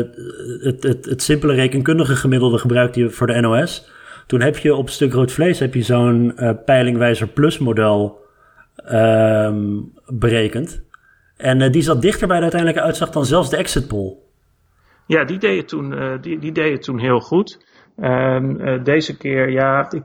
het, 0.62 0.84
het, 0.84 1.06
het 1.06 1.22
simpele 1.22 1.54
rekenkundige 1.54 2.16
gemiddelde 2.16 2.58
gebruikte 2.58 3.10
voor 3.10 3.28
de 3.28 3.42
NOS, 3.42 3.92
toen 4.28 4.42
heb 4.42 4.58
je 4.58 4.76
op 4.76 4.90
stuk 4.90 5.14
rood 5.14 5.32
vlees 5.32 5.60
heb 5.60 5.74
je 5.74 5.82
zo'n 5.82 6.40
peilingwijzer 6.66 7.28
plus 7.28 7.58
model 7.58 8.20
um, 8.92 9.94
berekend. 10.06 10.84
En 11.38 11.72
die 11.72 11.82
zat 11.82 12.02
dichter 12.02 12.28
bij 12.28 12.36
de 12.36 12.42
uiteindelijke 12.42 12.86
uitslag 12.86 13.10
dan 13.10 13.26
zelfs 13.26 13.50
de 13.50 13.58
exit 13.58 13.88
poll. 13.88 14.16
Ja, 15.06 15.24
die 15.24 15.38
deed 15.38 15.58
het 15.58 15.68
toen, 15.68 16.20
die, 16.22 16.40
die 16.40 16.52
deed 16.52 16.82
toen 16.82 17.00
heel 17.00 17.20
goed. 17.20 17.66
Uh, 17.98 18.84
deze 18.84 19.18
keer, 19.18 19.50
ja, 19.50 19.92
ik, 19.92 20.04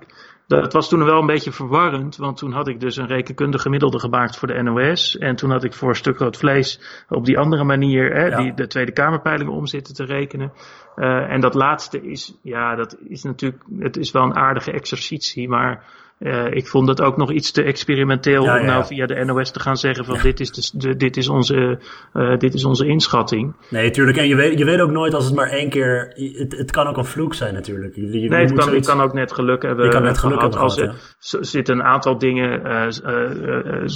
dat 0.60 0.72
was 0.72 0.88
toen 0.88 1.04
wel 1.04 1.20
een 1.20 1.26
beetje 1.26 1.52
verwarrend, 1.52 2.16
want 2.16 2.36
toen 2.36 2.52
had 2.52 2.68
ik 2.68 2.80
dus 2.80 2.96
een 2.96 3.06
rekenkundige 3.06 3.62
gemiddelde 3.62 3.98
gemaakt 3.98 4.36
voor 4.38 4.48
de 4.48 4.62
NOS. 4.62 5.18
En 5.18 5.36
toen 5.36 5.50
had 5.50 5.64
ik 5.64 5.72
voor 5.72 5.88
een 5.88 5.94
stuk 5.94 6.18
rood 6.18 6.36
vlees 6.36 6.80
op 7.08 7.24
die 7.24 7.38
andere 7.38 7.64
manier 7.64 8.14
hè, 8.14 8.36
die, 8.36 8.54
de 8.54 8.66
Tweede 8.66 8.92
Kamerpeilingen 8.92 9.52
om 9.52 9.66
zitten 9.66 9.94
te 9.94 10.04
rekenen. 10.04 10.52
Uh, 10.96 11.32
en 11.32 11.40
dat 11.40 11.54
laatste 11.54 12.00
is, 12.00 12.38
ja, 12.42 12.74
dat 12.74 12.96
is 13.08 13.22
natuurlijk, 13.22 13.62
het 13.78 13.96
is 13.96 14.10
wel 14.10 14.22
een 14.22 14.36
aardige 14.36 14.72
exercitie, 14.72 15.48
maar 15.48 15.84
uh, 16.22 16.46
ik 16.50 16.66
vond 16.66 16.88
het 16.88 17.00
ook 17.00 17.16
nog 17.16 17.32
iets 17.32 17.50
te 17.50 17.62
experimenteel 17.62 18.42
om 18.42 18.64
nou 18.64 18.84
via 18.84 19.06
de 19.06 19.24
NOS 19.24 19.50
te 19.50 19.60
gaan 19.60 19.76
zeggen 19.76 20.04
van 20.04 20.18
dit, 20.22 20.40
is 20.40 20.70
de, 20.70 20.96
dit, 20.96 21.16
is 21.16 21.28
onze, 21.28 21.78
uh, 22.14 22.36
dit 22.38 22.54
is 22.54 22.64
onze 22.64 22.86
inschatting. 22.86 23.54
Nee, 23.68 23.90
tuurlijk. 23.90 24.16
En 24.16 24.28
je 24.28 24.36
weet, 24.36 24.58
je 24.58 24.64
weet 24.64 24.80
ook 24.80 24.90
nooit 24.90 25.14
als 25.14 25.24
het 25.24 25.34
maar 25.34 25.48
één 25.48 25.68
keer... 25.68 26.12
Het, 26.14 26.56
het 26.58 26.70
kan 26.70 26.86
ook 26.86 26.96
een 26.96 27.04
vloek 27.04 27.34
zijn 27.34 27.54
natuurlijk. 27.54 27.96
Je, 27.96 28.20
je 28.20 28.28
nee, 28.28 28.44
het 28.44 28.52
kan, 28.52 28.62
zoiets... 28.62 28.88
kan 28.88 29.00
ook 29.00 29.12
net 29.12 29.32
geluk 29.32 29.62
hebben. 29.62 29.84
Je 29.84 29.90
kan 29.90 30.02
net 30.02 30.18
geluk 30.18 30.40
hebben 30.40 30.60
als 30.60 30.76
er 30.76 30.94
zitten 31.40 31.74
een 31.74 31.84
aantal 31.84 32.18
dingen 32.18 32.60
uh, 32.66 33.86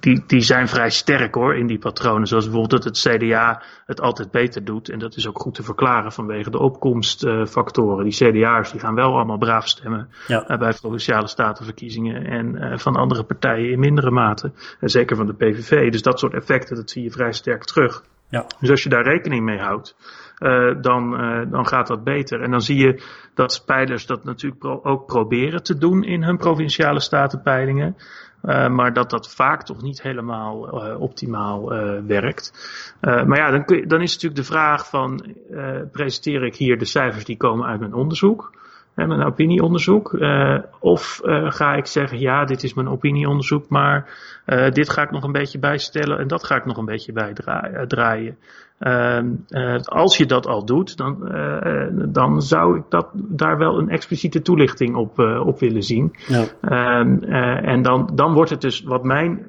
die, 0.00 0.24
die 0.26 0.40
zijn 0.40 0.68
vrij 0.68 0.90
sterk 0.90 1.34
hoor 1.34 1.56
in 1.56 1.66
die 1.66 1.78
patronen. 1.78 2.26
Zoals 2.26 2.44
bijvoorbeeld 2.44 2.82
dat 2.82 3.04
het 3.04 3.16
CDA 3.16 3.62
het 3.86 4.00
altijd 4.00 4.30
beter 4.30 4.64
doet. 4.64 4.88
En 4.88 4.98
dat 4.98 5.16
is 5.16 5.28
ook 5.28 5.38
goed 5.38 5.54
te 5.54 5.62
verklaren 5.62 6.12
vanwege 6.12 6.50
de 6.50 6.58
opkomstfactoren. 6.58 8.04
Die 8.04 8.30
CDA'ers 8.30 8.70
die 8.70 8.80
gaan 8.80 8.94
wel 8.94 9.14
allemaal 9.14 9.38
braaf 9.38 9.68
stemmen 9.68 10.08
bij 10.58 10.74
provinciale 10.80 11.26
staten 11.26 11.51
statenverkiezingen 11.52 12.26
en 12.26 12.54
uh, 12.54 12.78
van 12.78 12.96
andere 12.96 13.24
partijen 13.24 13.70
in 13.70 13.78
mindere 13.78 14.10
mate. 14.10 14.52
En 14.80 14.88
zeker 14.88 15.16
van 15.16 15.26
de 15.26 15.34
PVV. 15.34 15.90
Dus 15.90 16.02
dat 16.02 16.18
soort 16.18 16.34
effecten, 16.34 16.76
dat 16.76 16.90
zie 16.90 17.02
je 17.02 17.10
vrij 17.10 17.32
sterk 17.32 17.64
terug. 17.64 18.02
Ja. 18.28 18.46
Dus 18.60 18.70
als 18.70 18.82
je 18.82 18.88
daar 18.88 19.04
rekening 19.04 19.44
mee 19.44 19.58
houdt, 19.58 19.96
uh, 20.38 20.74
dan, 20.80 21.20
uh, 21.20 21.50
dan 21.50 21.66
gaat 21.66 21.86
dat 21.86 22.04
beter. 22.04 22.40
En 22.40 22.50
dan 22.50 22.60
zie 22.60 22.76
je 22.76 23.02
dat 23.34 23.52
spelers 23.52 24.06
dat 24.06 24.24
natuurlijk 24.24 24.60
pro 24.60 24.80
ook 24.82 25.06
proberen 25.06 25.62
te 25.62 25.78
doen 25.78 26.04
in 26.04 26.22
hun 26.22 26.36
provinciale 26.36 27.00
statenpeilingen. 27.00 27.96
Uh, 28.44 28.68
maar 28.68 28.92
dat 28.92 29.10
dat 29.10 29.34
vaak 29.34 29.62
toch 29.62 29.82
niet 29.82 30.02
helemaal 30.02 30.58
optimaal 30.98 31.68
werkt. 32.06 32.52
maar 33.00 33.36
ja, 33.36 33.50
dan, 33.50 33.64
kun 33.64 33.76
je, 33.76 33.86
dan 33.86 34.00
is 34.00 34.12
natuurlijk 34.12 34.40
de 34.40 34.52
vraag 34.52 34.88
van, 34.88 35.34
presenteer 35.92 36.42
ik 36.44 36.56
hier 36.56 36.78
de 36.78 36.84
cijfers 36.84 37.24
die 37.24 37.36
komen 37.36 37.66
uit 37.66 37.80
mijn 37.80 37.94
onderzoek? 37.94 38.50
Mijn 38.94 39.24
opinieonderzoek. 39.24 40.12
Uh, 40.12 40.58
of 40.78 41.20
uh, 41.24 41.50
ga 41.50 41.74
ik 41.74 41.86
zeggen, 41.86 42.18
ja, 42.18 42.44
dit 42.44 42.62
is 42.62 42.74
mijn 42.74 42.88
opinieonderzoek, 42.88 43.68
maar 43.68 44.10
uh, 44.46 44.70
dit 44.70 44.90
ga 44.90 45.02
ik 45.02 45.10
nog 45.10 45.24
een 45.24 45.32
beetje 45.32 45.58
bijstellen 45.58 46.18
en 46.18 46.28
dat 46.28 46.44
ga 46.44 46.56
ik 46.56 46.64
nog 46.64 46.76
een 46.76 46.84
beetje 46.84 47.12
bijdraaien. 47.12 48.38
Uh, 48.82 49.78
als 49.84 50.16
je 50.16 50.26
dat 50.26 50.46
al 50.46 50.64
doet, 50.64 50.96
dan, 50.96 51.32
dan 52.12 52.42
zou 52.42 52.78
ik 52.78 52.82
dat, 52.88 53.08
daar 53.14 53.58
wel 53.58 53.78
een 53.78 53.88
expliciete 53.88 54.42
toelichting 54.42 54.96
op, 54.96 55.18
op 55.18 55.60
willen 55.60 55.82
zien. 55.82 56.16
Ja. 56.26 56.44
Ehm, 56.60 57.22
en 57.64 57.82
dan, 57.82 58.10
dan 58.14 58.32
wordt 58.32 58.50
het 58.50 58.60
dus, 58.60 58.82
wat, 58.82 59.04
mijn, 59.04 59.46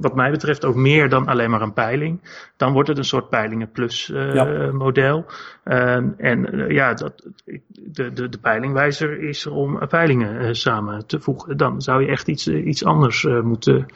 wat 0.00 0.14
mij 0.14 0.30
betreft, 0.30 0.64
ook 0.64 0.74
meer 0.74 1.08
dan 1.08 1.26
alleen 1.26 1.50
maar 1.50 1.62
een 1.62 1.72
peiling. 1.72 2.20
Dan 2.56 2.72
wordt 2.72 2.88
het 2.88 2.98
een 2.98 3.04
soort 3.04 3.28
peilingen 3.28 3.70
plus 3.70 4.06
ja. 4.06 4.70
model. 4.72 5.24
Ehm, 5.64 6.08
en 6.16 6.66
ja, 6.68 6.94
dat, 6.94 7.26
de, 7.66 8.12
de, 8.12 8.28
de 8.28 8.38
peilingwijzer 8.38 9.18
is 9.22 9.44
er 9.44 9.52
om 9.52 9.78
peilingen 9.88 10.56
samen 10.56 11.06
te 11.06 11.20
voegen. 11.20 11.56
Dan 11.56 11.80
zou 11.80 12.02
je 12.02 12.08
echt 12.08 12.28
iets, 12.28 12.48
iets 12.48 12.84
anders 12.84 13.26
moeten, 13.42 13.86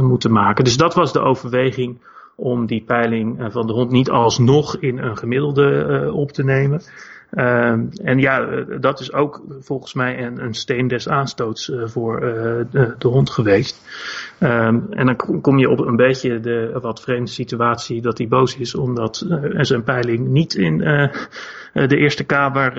moeten 0.00 0.32
maken. 0.32 0.64
Dus 0.64 0.76
dat 0.76 0.94
was 0.94 1.12
de 1.12 1.20
overweging 1.20 1.98
om 2.40 2.66
die 2.66 2.82
peiling 2.86 3.46
van 3.52 3.66
de 3.66 3.72
hond 3.72 3.90
niet 3.90 4.10
alsnog 4.10 4.76
in 4.76 4.98
een 4.98 5.16
gemiddelde 5.16 5.86
uh, 6.04 6.14
op 6.14 6.32
te 6.32 6.44
nemen. 6.44 6.80
Uh, 7.32 7.70
en 8.02 8.18
ja, 8.18 8.64
dat 8.80 9.00
is 9.00 9.12
ook 9.12 9.42
volgens 9.60 9.94
mij 9.94 10.24
een, 10.26 10.44
een 10.44 10.54
steen 10.54 10.88
des 10.88 11.08
aanstoots 11.08 11.72
voor 11.84 12.20
de, 12.20 12.94
de, 12.98 13.08
hond 13.08 13.30
geweest. 13.30 13.82
Um, 14.40 14.86
en 14.90 15.06
dan 15.06 15.40
kom 15.40 15.58
je 15.58 15.70
op 15.70 15.78
een 15.78 15.96
beetje 15.96 16.40
de 16.40 16.78
wat 16.82 17.00
vreemde 17.00 17.30
situatie 17.30 18.02
dat 18.02 18.18
hij 18.18 18.28
boos 18.28 18.56
is 18.56 18.74
omdat 18.74 19.26
zijn 19.56 19.82
peiling 19.82 20.28
niet 20.28 20.54
in 20.54 20.78
de 21.72 21.96
Eerste 21.96 22.24
Kamer 22.24 22.72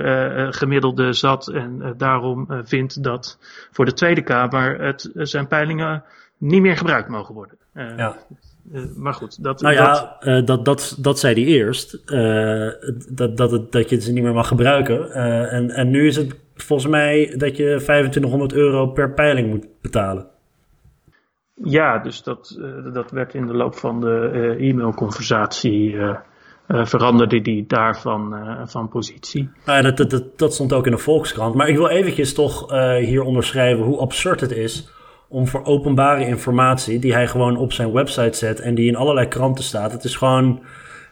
gemiddelde 0.54 1.14
zat 1.14 1.48
en 1.48 1.94
daarom 1.98 2.48
vindt 2.64 3.04
dat 3.04 3.38
voor 3.72 3.86
de 3.86 3.94
Tweede 3.94 4.22
Kamer 4.22 4.82
het, 4.82 5.10
zijn 5.14 5.48
peilingen 5.48 6.04
niet 6.38 6.62
meer 6.62 6.78
gebruikt 6.78 7.10
mogen 7.10 7.34
worden. 7.34 7.58
ja. 7.74 8.16
Uh, 8.74 8.82
maar 8.96 9.14
goed, 9.14 9.44
dat. 9.44 9.62
Nou 9.62 9.74
ja, 9.74 9.94
dat, 9.94 10.28
uh, 10.28 10.46
dat, 10.46 10.66
dat, 10.66 10.98
dat 11.00 11.20
zei 11.20 11.34
hij 11.34 11.44
eerst. 11.44 12.02
Uh, 12.06 12.70
dat, 13.10 13.38
dat, 13.38 13.52
het, 13.52 13.72
dat 13.72 13.90
je 13.90 14.02
ze 14.02 14.12
niet 14.12 14.24
meer 14.24 14.34
mag 14.34 14.48
gebruiken. 14.48 15.12
en, 15.50 15.70
en 15.70 15.90
nu 15.90 16.08
is 16.08 16.16
het 16.16 16.36
volgens 16.56 16.92
mij 16.92 17.34
dat 17.38 17.58
je 17.58 17.64
2500 17.64 18.54
euro 18.54 18.88
per 18.88 19.14
peiling 19.14 19.50
moet 19.50 19.68
betalen. 19.82 20.28
Ja, 21.64 21.98
dus 21.98 22.24
dat, 22.24 22.60
dat 22.94 23.12
werd 23.12 23.34
in 23.34 23.48
de 23.48 23.54
loop 23.54 23.76
van 23.76 24.02
de 24.02 24.56
e-mailconversatie. 24.60 25.96
veranderde 26.68 27.42
die 27.42 27.66
daarvan 27.68 28.36
van 28.66 28.90
positie. 28.90 29.50
Nou 29.66 29.84
ja, 29.84 29.92
dat, 29.92 30.10
dat, 30.10 30.38
dat 30.38 30.54
stond 30.54 30.74
ook 30.74 30.86
in 30.86 30.92
de 30.92 30.98
Volkskrant. 30.98 31.56
Maar 31.56 31.68
ik 31.68 31.76
wil 31.76 31.90
eventjes 31.90 32.34
toch 32.34 32.72
hier 33.00 33.22
onderschrijven 33.22 33.84
hoe 33.84 34.00
absurd 34.00 34.40
het 34.40 34.52
is 34.52 34.92
om 35.30 35.48
voor 35.48 35.66
openbare 35.66 36.26
informatie, 36.26 37.00
die 37.00 37.14
hij 37.14 37.28
gewoon 37.28 37.58
op 37.58 37.74
zijn 37.74 37.92
website 37.92 38.38
zet 38.38 38.60
en 38.60 38.76
die 38.76 38.88
in 38.88 38.96
allerlei 38.96 39.28
kranten 39.28 39.64
staat. 39.64 39.92
Het 39.92 40.04
is 40.04 40.16
gewoon, 40.16 40.64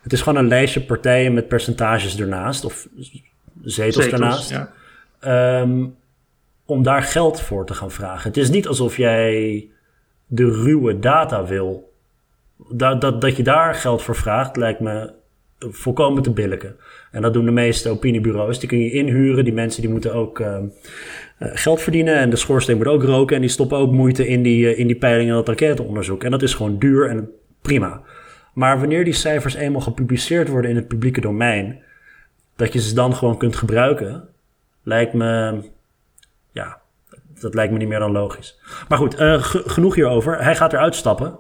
het 0.02 0.14
is 0.14 0.22
gewoon 0.22 0.40
een 0.40 0.48
lijstje 0.48 0.82
partijen 0.82 1.34
met 1.34 1.48
percentages 1.48 2.20
ernaast, 2.20 2.66
of 2.66 2.88
zetels, 2.98 3.76
zetels 3.76 4.08
ernaast. 4.08 4.50
Ja. 4.50 4.72
Um, 5.62 5.96
om 6.66 6.84
daar 6.84 7.04
geld 7.04 7.42
voor 7.42 7.66
te 7.66 7.74
gaan 7.74 7.92
vragen. 7.92 8.28
Het 8.28 8.38
is 8.38 8.50
niet 8.50 8.68
alsof 8.68 8.98
jij 8.98 9.68
de 10.26 10.52
ruwe 10.52 11.00
data 11.00 11.46
wil. 11.46 11.94
Dat, 12.70 13.02
dat, 13.02 13.22
dat 13.22 13.36
je 13.36 13.44
daar 13.44 13.76
geld 13.76 14.02
voor 14.02 14.16
vraagt, 14.16 14.56
lijkt 14.56 14.80
me 14.80 15.14
volkomen 15.60 16.24
te 16.24 16.32
billijken. 16.32 16.76
En 17.12 17.22
dat 17.22 17.34
doen 17.34 17.46
de 17.46 17.52
meeste 17.52 17.90
opiniebureaus. 17.90 18.60
Die 18.60 18.70
kun 18.70 18.80
je 18.80 18.92
inhuren. 18.92 19.44
Die 19.44 19.54
mensen 19.54 19.82
die 19.82 19.92
moeten 19.92 20.14
ook 20.14 20.40
uh, 20.40 20.58
geld 21.38 21.82
verdienen. 21.82 22.16
En 22.16 22.30
de 22.30 22.36
schoorsteen 22.36 22.78
moet 22.78 22.88
ook 22.88 23.04
roken. 23.04 23.36
En 23.36 23.42
die 23.42 23.50
stoppen 23.50 23.78
ook 23.78 23.92
moeite 23.92 24.28
in 24.28 24.44
die, 24.44 24.74
uh, 24.74 24.80
in 24.80 24.88
die 24.88 24.96
peilingen 24.96 25.30
en 25.30 25.44
dat 25.44 25.50
enquêteonderzoek. 25.50 26.24
En 26.24 26.32
dat 26.32 26.42
is 26.42 26.54
gewoon 26.54 26.80
duur 26.80 27.10
en 27.10 27.30
prima. 27.62 28.02
Maar 28.54 28.80
wanneer 28.80 29.04
die 29.04 29.14
cijfers 29.14 29.54
eenmaal 29.54 29.82
gepubliceerd 29.82 30.48
worden 30.48 30.70
in 30.70 30.76
het 30.76 30.88
publieke 30.88 31.22
domein, 31.22 31.80
dat 32.56 32.74
je 32.74 32.82
ze 32.82 32.94
dan 32.94 33.16
gewoon 33.16 33.38
kunt 33.38 33.56
gebruiken, 33.56 34.28
lijkt 34.84 35.14
me, 35.14 35.60
ja, 36.52 36.82
dat 37.40 37.54
lijkt 37.54 37.72
me 37.72 37.78
niet 37.78 37.88
meer 37.88 38.00
dan 38.00 38.12
logisch. 38.12 38.60
Maar 38.90 38.98
goed, 38.98 39.20
uh, 39.20 39.44
genoeg 39.44 39.96
hierover. 39.96 40.44
Hij 40.44 40.56
gaat 40.56 40.74
eruit 40.74 40.96
stappen. 40.96 41.38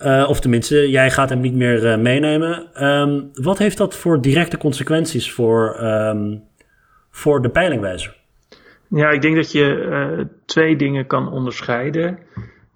Uh, 0.00 0.28
of 0.28 0.40
tenminste, 0.40 0.90
jij 0.90 1.10
gaat 1.10 1.28
hem 1.28 1.40
niet 1.40 1.54
meer 1.54 1.84
uh, 1.84 1.96
meenemen. 1.96 2.84
Um, 2.84 3.30
wat 3.32 3.58
heeft 3.58 3.76
dat 3.76 3.96
voor 3.96 4.20
directe 4.20 4.58
consequenties 4.58 5.32
voor, 5.32 5.84
um, 5.84 6.42
voor 7.10 7.42
de 7.42 7.48
peilingwijzer? 7.48 8.16
Ja, 8.88 9.10
ik 9.10 9.22
denk 9.22 9.36
dat 9.36 9.52
je 9.52 9.64
uh, 9.64 10.24
twee 10.44 10.76
dingen 10.76 11.06
kan 11.06 11.32
onderscheiden. 11.32 12.18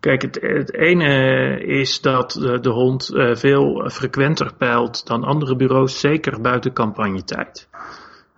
Kijk, 0.00 0.22
het, 0.22 0.38
het 0.40 0.74
ene 0.74 1.64
is 1.64 2.00
dat 2.00 2.32
de, 2.32 2.60
de 2.60 2.70
hond 2.70 3.10
veel 3.32 3.90
frequenter 3.90 4.52
peilt 4.58 5.06
dan 5.06 5.24
andere 5.24 5.56
bureaus, 5.56 6.00
zeker 6.00 6.40
buiten 6.40 6.72
campagnetijd. 6.72 7.68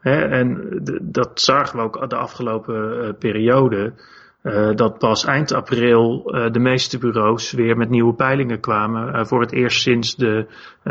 Hè, 0.01 0.25
en 0.25 0.69
dat 1.03 1.41
zagen 1.41 1.79
we 1.79 1.85
ook 1.85 2.11
de 2.11 2.17
afgelopen 2.17 3.17
periode. 3.19 3.93
Uh, 4.43 4.75
dat 4.75 4.99
pas 4.99 5.25
eind 5.25 5.53
april 5.53 6.23
uh, 6.27 6.53
de 6.53 6.59
meeste 6.59 6.99
bureaus 6.99 7.53
weer 7.53 7.77
met 7.77 7.91
nieuwe 7.91 8.15
peilingen 8.15 8.61
kwamen. 8.61 9.15
Uh, 9.15 9.25
voor 9.25 9.41
het 9.41 9.53
eerst 9.53 9.81
sinds 9.81 10.17
de 10.17 10.47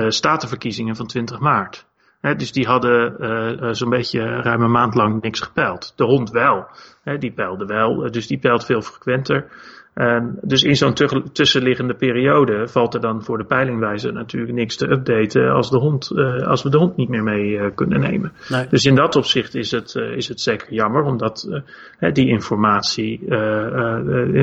statenverkiezingen 0.07 0.95
van 0.95 1.07
20 1.07 1.39
maart. 1.39 1.85
dus 2.21 2.51
die 2.51 2.65
hadden 2.65 3.75
zo'n 3.75 3.89
beetje 3.89 4.41
ruim 4.41 4.61
een 4.61 4.71
maand 4.71 4.95
lang 4.95 5.21
niks 5.21 5.39
gepeild. 5.39 5.93
De 5.95 6.03
hond 6.03 6.29
wel. 6.29 6.67
die 7.19 7.31
peilde 7.31 7.65
wel, 7.65 8.11
dus 8.11 8.27
die 8.27 8.39
peilt 8.39 8.65
veel 8.65 8.81
frequenter. 8.81 9.45
Um, 9.95 10.37
dus 10.41 10.63
in 10.63 10.75
zo'n 10.75 10.93
tussenliggende 11.31 11.93
periode 11.93 12.67
valt 12.67 12.93
er 12.93 13.01
dan 13.01 13.23
voor 13.23 13.37
de 13.37 13.43
peilingwijzer 13.43 14.13
natuurlijk 14.13 14.53
niks 14.53 14.75
te 14.75 14.91
updaten 14.91 15.51
als, 15.51 15.69
de 15.69 15.77
hond, 15.77 16.11
uh, 16.13 16.47
als 16.47 16.63
we 16.63 16.69
de 16.69 16.77
hond 16.77 16.95
niet 16.95 17.09
meer 17.09 17.23
mee 17.23 17.49
uh, 17.49 17.65
kunnen 17.75 17.99
nemen. 17.99 18.31
Nee. 18.49 18.67
Dus 18.69 18.85
in 18.85 18.95
dat 18.95 19.15
opzicht 19.15 19.55
is 19.55 19.71
het, 19.71 19.95
uh, 19.95 20.15
is 20.15 20.27
het 20.27 20.41
zeker 20.41 20.73
jammer, 20.73 21.03
omdat 21.03 21.61
die 22.13 22.27
informatie 22.27 23.19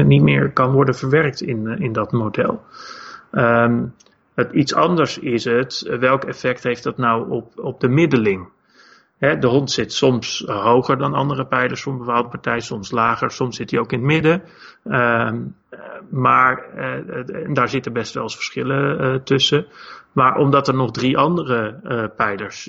niet 0.04 0.22
meer 0.22 0.50
kan 0.52 0.72
worden 0.72 0.94
verwerkt 0.94 1.40
in, 1.40 1.78
in 1.78 1.92
dat 1.92 2.12
model. 2.12 2.62
Um, 3.32 3.94
het, 4.34 4.52
iets 4.52 4.74
anders 4.74 5.18
is 5.18 5.44
het, 5.44 5.96
welk 6.00 6.24
effect 6.24 6.62
heeft 6.62 6.82
dat 6.82 6.96
nou 6.96 7.30
op, 7.30 7.52
op 7.56 7.80
de 7.80 7.88
middeling? 7.88 8.48
De 9.18 9.46
hond 9.46 9.70
zit 9.70 9.92
soms 9.92 10.44
hoger 10.46 10.98
dan 10.98 11.14
andere 11.14 11.46
pijlers 11.46 11.82
voor 11.82 11.92
een 11.92 11.98
bepaalde 11.98 12.28
partij, 12.28 12.60
soms 12.60 12.90
lager, 12.90 13.30
soms 13.30 13.56
zit 13.56 13.70
hij 13.70 13.80
ook 13.80 13.92
in 13.92 13.98
het 13.98 14.06
midden. 14.06 14.42
Ehm, 14.84 15.36
maar 16.10 16.66
daar 17.52 17.68
zitten 17.68 17.92
best 17.92 18.14
wel 18.14 18.22
eens 18.22 18.34
verschillen 18.34 19.22
tussen. 19.24 19.66
Maar 20.12 20.36
omdat 20.36 20.68
er 20.68 20.74
nog 20.74 20.90
drie 20.90 21.18
andere 21.18 21.80
uh, 21.84 22.04
pijlers 22.16 22.66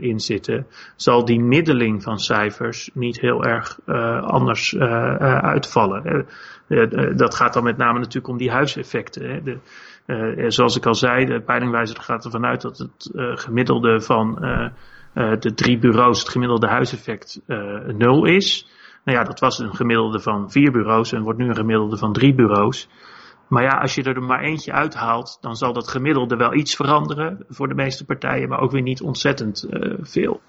in 0.00 0.20
zitten, 0.20 0.66
zal 0.96 1.24
die 1.24 1.40
middeling 1.40 2.02
van 2.02 2.18
cijfers 2.18 2.90
niet 2.94 3.20
heel 3.20 3.44
erg 3.44 3.78
anders 4.22 4.78
uitvallen. 5.40 6.26
dat 7.16 7.34
gaat 7.34 7.52
dan 7.52 7.64
met 7.64 7.76
name 7.76 7.98
natuurlijk 7.98 8.28
om 8.28 8.38
die 8.38 8.50
huiseffecten. 8.50 9.30
Hè. 9.30 9.42
De, 9.42 9.58
zoals 10.50 10.76
ik 10.76 10.86
al 10.86 10.94
zei, 10.94 11.24
de 11.24 11.40
peilingwijzer 11.40 12.00
gaat 12.00 12.24
ervan 12.24 12.46
uit 12.46 12.60
dat 12.60 12.78
het 12.78 13.10
gemiddelde 13.40 14.00
van 14.00 14.38
de 15.38 15.54
drie 15.54 15.78
bureaus, 15.78 16.18
het 16.18 16.28
gemiddelde 16.28 16.66
huiseffect, 16.66 17.40
nul 17.96 18.24
is. 18.24 18.68
Nou 19.04 19.18
ja, 19.18 19.24
dat 19.24 19.40
was 19.40 19.58
een 19.58 19.74
gemiddelde 19.74 20.20
van 20.20 20.50
vier 20.50 20.72
bureaus 20.72 21.12
en 21.12 21.22
wordt 21.22 21.38
nu 21.38 21.48
een 21.48 21.56
gemiddelde 21.56 21.96
van 21.96 22.12
drie 22.12 22.34
bureaus. 22.34 22.88
Maar 23.48 23.62
ja, 23.62 23.78
als 23.78 23.94
je 23.94 24.02
er 24.02 24.22
maar 24.22 24.40
eentje 24.40 24.72
uithaalt, 24.72 25.38
dan 25.40 25.56
zal 25.56 25.72
dat 25.72 25.88
gemiddelde 25.88 26.36
wel 26.36 26.54
iets 26.54 26.76
veranderen 26.76 27.44
voor 27.48 27.68
de 27.68 27.74
meeste 27.74 28.04
partijen, 28.04 28.48
maar 28.48 28.60
ook 28.60 28.70
weer 28.70 28.82
niet 28.82 29.02
ontzettend 29.02 29.66
uh, 29.70 29.94
veel. 30.00 30.40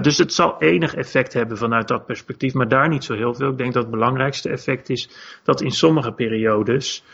Dus 0.00 0.18
het 0.18 0.32
zal 0.32 0.58
enig 0.58 0.94
effect 0.94 1.32
hebben 1.32 1.56
vanuit 1.56 1.88
dat 1.88 2.06
perspectief, 2.06 2.54
maar 2.54 2.68
daar 2.68 2.88
niet 2.88 3.04
zo 3.04 3.14
heel 3.14 3.34
veel. 3.34 3.50
Ik 3.50 3.58
denk 3.58 3.72
dat 3.72 3.82
het 3.82 3.92
belangrijkste 3.92 4.50
effect 4.50 4.90
is 4.90 5.10
dat 5.44 5.60
in 5.60 5.70
sommige 5.70 6.12
periodes 6.12 7.04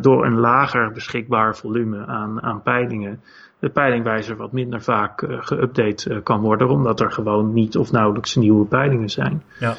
door 0.00 0.24
een 0.24 0.38
lager 0.38 0.92
beschikbaar 0.92 1.56
volume 1.56 2.06
aan, 2.06 2.42
aan 2.42 2.62
peilingen 2.62 3.22
de 3.62 3.68
peilingwijzer 3.68 4.36
wat 4.36 4.52
minder 4.52 4.82
vaak 4.82 5.24
geüpdate 5.26 6.22
kan 6.22 6.40
worden, 6.40 6.68
omdat 6.68 7.00
er 7.00 7.12
gewoon 7.12 7.52
niet 7.52 7.76
of 7.76 7.92
nauwelijks 7.92 8.34
nieuwe 8.34 8.66
peilingen 8.66 9.10
zijn. 9.10 9.42
Ja. 9.58 9.76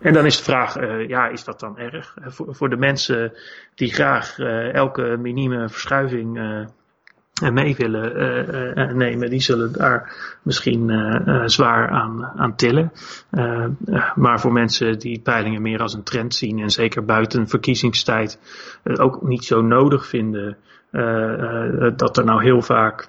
En 0.00 0.12
dan 0.12 0.26
is 0.26 0.36
de 0.36 0.42
vraag, 0.42 0.80
uh, 0.80 1.08
ja, 1.08 1.28
is 1.28 1.44
dat 1.44 1.60
dan 1.60 1.78
erg? 1.78 2.16
Uh, 2.18 2.26
voor, 2.28 2.54
voor 2.54 2.70
de 2.70 2.76
mensen 2.76 3.32
die 3.74 3.92
graag 3.92 4.38
uh, 4.38 4.74
elke 4.74 5.16
minieme 5.20 5.68
verschuiving 5.68 6.40
mee 7.52 7.76
willen 7.76 8.96
nemen, 8.96 9.30
die 9.30 9.40
zullen 9.40 9.72
daar 9.72 10.14
misschien 10.42 10.90
zwaar 11.44 11.88
aan, 11.88 12.24
aan 12.36 12.56
tillen. 12.56 12.92
maar 14.14 14.40
voor 14.40 14.52
mensen 14.52 14.98
die 14.98 15.20
peilingen 15.20 15.62
meer 15.62 15.80
als 15.80 15.94
een 15.94 16.02
trend 16.02 16.34
zien 16.34 16.58
en 16.58 16.70
zeker 16.70 17.04
buiten 17.04 17.48
verkiezingstijd 17.48 18.38
ook 18.96 19.22
niet 19.22 19.44
zo 19.44 19.62
nodig 19.62 20.06
vinden 20.06 20.56
dat 21.96 22.16
er 22.16 22.24
nou 22.24 22.42
heel 22.42 22.62
vaak 22.62 23.08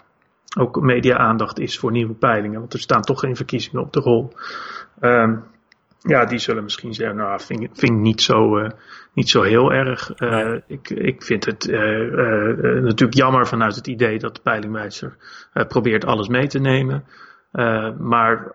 ook 0.59 0.81
media-aandacht 0.81 1.59
is 1.59 1.79
voor 1.79 1.91
nieuwe 1.91 2.13
peilingen, 2.13 2.59
want 2.59 2.73
er 2.73 2.79
staan 2.79 3.01
toch 3.01 3.19
geen 3.19 3.35
verkiezingen 3.35 3.81
op 3.81 3.93
de 3.93 3.99
rol. 3.99 4.33
Ehm, 4.99 5.35
ja, 5.99 6.25
die 6.25 6.39
zullen 6.39 6.63
misschien 6.63 6.93
zeggen, 6.93 7.15
nou, 7.15 7.39
vind, 7.39 7.59
vind 7.73 7.91
ik 7.91 7.97
niet 7.97 8.21
zo, 8.21 8.57
uh, 8.57 8.69
niet 9.13 9.29
zo 9.29 9.41
heel 9.41 9.73
erg. 9.73 10.19
Uh, 10.19 10.55
ik, 10.67 10.89
ik 10.89 11.23
vind 11.23 11.45
het 11.45 11.67
uh, 11.67 11.79
natuurlijk 12.81 13.13
jammer 13.13 13.47
vanuit 13.47 13.75
het 13.75 13.87
idee 13.87 14.19
dat 14.19 14.35
de 14.35 14.41
peilingwijzer 14.41 15.17
probeert 15.67 16.05
alles 16.05 16.27
mee 16.27 16.47
te 16.47 16.59
nemen. 16.59 17.05
maar 17.99 18.53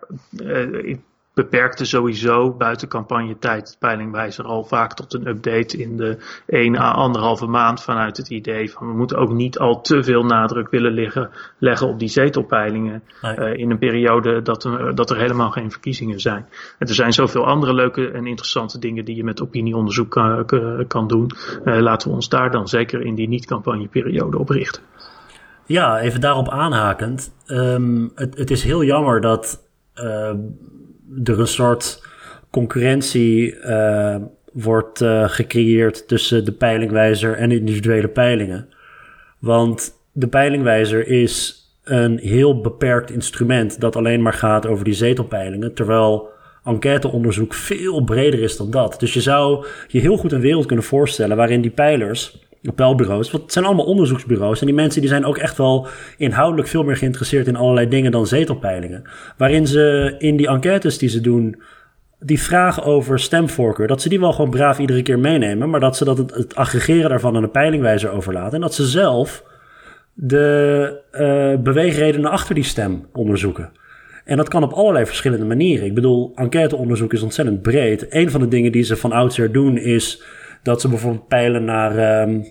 ik 0.81 0.99
beperkte 1.41 1.85
sowieso 1.85 2.51
buiten 2.51 2.87
campagnetijd 2.87 3.75
peilingwijzer 3.79 4.45
al 4.45 4.63
vaak 4.63 4.93
tot 4.93 5.13
een 5.13 5.27
update 5.27 5.77
in 5.77 5.97
de 5.97 6.17
1 6.45 6.77
à 6.77 6.91
anderhalve 6.91 7.45
maand 7.45 7.83
vanuit 7.83 8.17
het 8.17 8.29
idee 8.29 8.71
van 8.71 8.87
we 8.87 8.93
moeten 8.93 9.17
ook 9.17 9.31
niet 9.31 9.59
al 9.59 9.81
te 9.81 10.03
veel 10.03 10.23
nadruk 10.23 10.69
willen 10.69 10.91
liggen, 10.91 11.29
leggen 11.57 11.87
op 11.87 11.99
die 11.99 12.07
zetelpeilingen 12.07 13.03
uh, 13.21 13.53
in 13.53 13.71
een 13.71 13.77
periode 13.77 14.41
dat 14.41 14.63
er, 14.63 14.95
dat 14.95 15.09
er 15.09 15.17
helemaal 15.17 15.51
geen 15.51 15.71
verkiezingen 15.71 16.19
zijn. 16.19 16.45
En 16.77 16.87
er 16.87 16.93
zijn 16.93 17.13
zoveel 17.13 17.45
andere 17.45 17.73
leuke 17.73 18.11
en 18.11 18.27
interessante 18.27 18.79
dingen 18.79 19.05
die 19.05 19.15
je 19.15 19.23
met 19.23 19.41
opinieonderzoek 19.41 20.11
kan, 20.11 20.45
kan 20.87 21.07
doen. 21.07 21.31
Uh, 21.65 21.79
laten 21.79 22.09
we 22.09 22.15
ons 22.15 22.29
daar 22.29 22.51
dan 22.51 22.67
zeker 22.67 23.01
in 23.01 23.15
die 23.15 23.27
niet-campagneperiode 23.27 24.37
op 24.37 24.49
richten. 24.49 24.81
Ja, 25.65 25.99
even 25.99 26.21
daarop 26.21 26.49
aanhakend. 26.49 27.33
Um, 27.47 28.11
het, 28.15 28.37
het, 28.37 28.51
is 28.51 28.63
heel 28.63 28.83
jammer 28.83 29.21
dat 29.21 29.63
uh, 29.95 30.31
er 31.23 31.39
een 31.39 31.47
soort 31.47 32.07
concurrentie 32.49 33.55
uh, 33.55 34.15
wordt 34.53 35.01
uh, 35.01 35.29
gecreëerd 35.29 36.07
tussen 36.07 36.45
de 36.45 36.51
peilingwijzer 36.51 37.37
en 37.37 37.51
individuele 37.51 38.07
peilingen. 38.07 38.69
Want 39.39 39.91
de 40.11 40.27
peilingwijzer 40.27 41.07
is 41.07 41.63
een 41.83 42.17
heel 42.17 42.61
beperkt 42.61 43.11
instrument 43.11 43.79
dat 43.79 43.95
alleen 43.95 44.21
maar 44.21 44.33
gaat 44.33 44.67
over 44.67 44.83
die 44.83 44.93
zetelpeilingen, 44.93 45.73
terwijl 45.73 46.29
enquêteonderzoek 46.63 47.53
veel 47.53 48.03
breder 48.03 48.41
is 48.41 48.57
dan 48.57 48.71
dat. 48.71 48.99
Dus 48.99 49.13
je 49.13 49.21
zou 49.21 49.65
je 49.87 49.99
heel 49.99 50.17
goed 50.17 50.31
een 50.31 50.41
wereld 50.41 50.65
kunnen 50.65 50.85
voorstellen 50.85 51.37
waarin 51.37 51.61
die 51.61 51.71
peilers 51.71 52.48
peilbureaus. 52.75 53.31
Want 53.31 53.43
het 53.43 53.53
zijn 53.53 53.65
allemaal 53.65 53.85
onderzoeksbureaus. 53.85 54.59
En 54.59 54.65
die 54.65 54.75
mensen 54.75 55.01
die 55.01 55.09
zijn 55.09 55.25
ook 55.25 55.37
echt 55.37 55.57
wel 55.57 55.87
inhoudelijk 56.17 56.67
veel 56.67 56.83
meer 56.83 56.97
geïnteresseerd 56.97 57.47
in 57.47 57.55
allerlei 57.55 57.87
dingen 57.87 58.11
dan 58.11 58.27
zetelpeilingen. 58.27 59.03
Waarin 59.37 59.67
ze 59.67 60.15
in 60.17 60.37
die 60.37 60.47
enquêtes 60.47 60.97
die 60.97 61.09
ze 61.09 61.21
doen, 61.21 61.61
die 62.19 62.41
vragen 62.41 62.83
over 62.83 63.19
stemvoorkeur, 63.19 63.87
dat 63.87 64.01
ze 64.01 64.09
die 64.09 64.19
wel 64.19 64.33
gewoon 64.33 64.49
braaf 64.49 64.79
iedere 64.79 65.01
keer 65.01 65.19
meenemen. 65.19 65.69
Maar 65.69 65.79
dat 65.79 65.97
ze 65.97 66.05
dat 66.05 66.17
het, 66.17 66.55
aggregeren 66.55 67.09
daarvan 67.09 67.35
aan 67.35 67.41
de 67.41 67.47
peilingwijzer 67.47 68.11
overlaten. 68.11 68.53
En 68.53 68.61
dat 68.61 68.73
ze 68.73 68.85
zelf 68.85 69.43
de 70.13 70.99
uh, 71.11 71.63
beweegredenen 71.63 72.31
achter 72.31 72.55
die 72.55 72.63
stem 72.63 73.07
onderzoeken. 73.13 73.71
En 74.25 74.37
dat 74.37 74.49
kan 74.49 74.63
op 74.63 74.73
allerlei 74.73 75.05
verschillende 75.05 75.45
manieren. 75.45 75.85
Ik 75.85 75.93
bedoel, 75.93 76.31
enquêteonderzoek 76.35 77.13
is 77.13 77.21
ontzettend 77.21 77.61
breed. 77.61 78.05
Een 78.09 78.31
van 78.31 78.41
de 78.41 78.47
dingen 78.47 78.71
die 78.71 78.83
ze 78.83 78.97
van 78.97 79.11
oudsher 79.11 79.51
doen 79.51 79.77
is 79.77 80.23
dat 80.63 80.81
ze 80.81 80.89
bijvoorbeeld 80.89 81.27
peilen 81.27 81.65
naar, 81.65 82.21
um, 82.21 82.45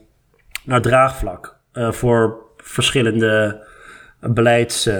naar 0.65 0.81
draagvlak 0.81 1.57
uh, 1.73 1.93
voor 1.93 2.47
verschillende 2.57 3.67
beleids, 4.21 4.87
uh, 4.87 4.95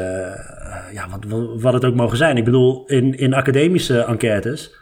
ja, 0.93 1.07
wat, 1.11 1.25
wat 1.61 1.73
het 1.73 1.85
ook 1.85 1.95
mogen 1.95 2.17
zijn. 2.17 2.37
Ik 2.37 2.45
bedoel, 2.45 2.87
in, 2.87 3.19
in 3.19 3.35
academische 3.35 4.01
enquêtes 4.05 4.77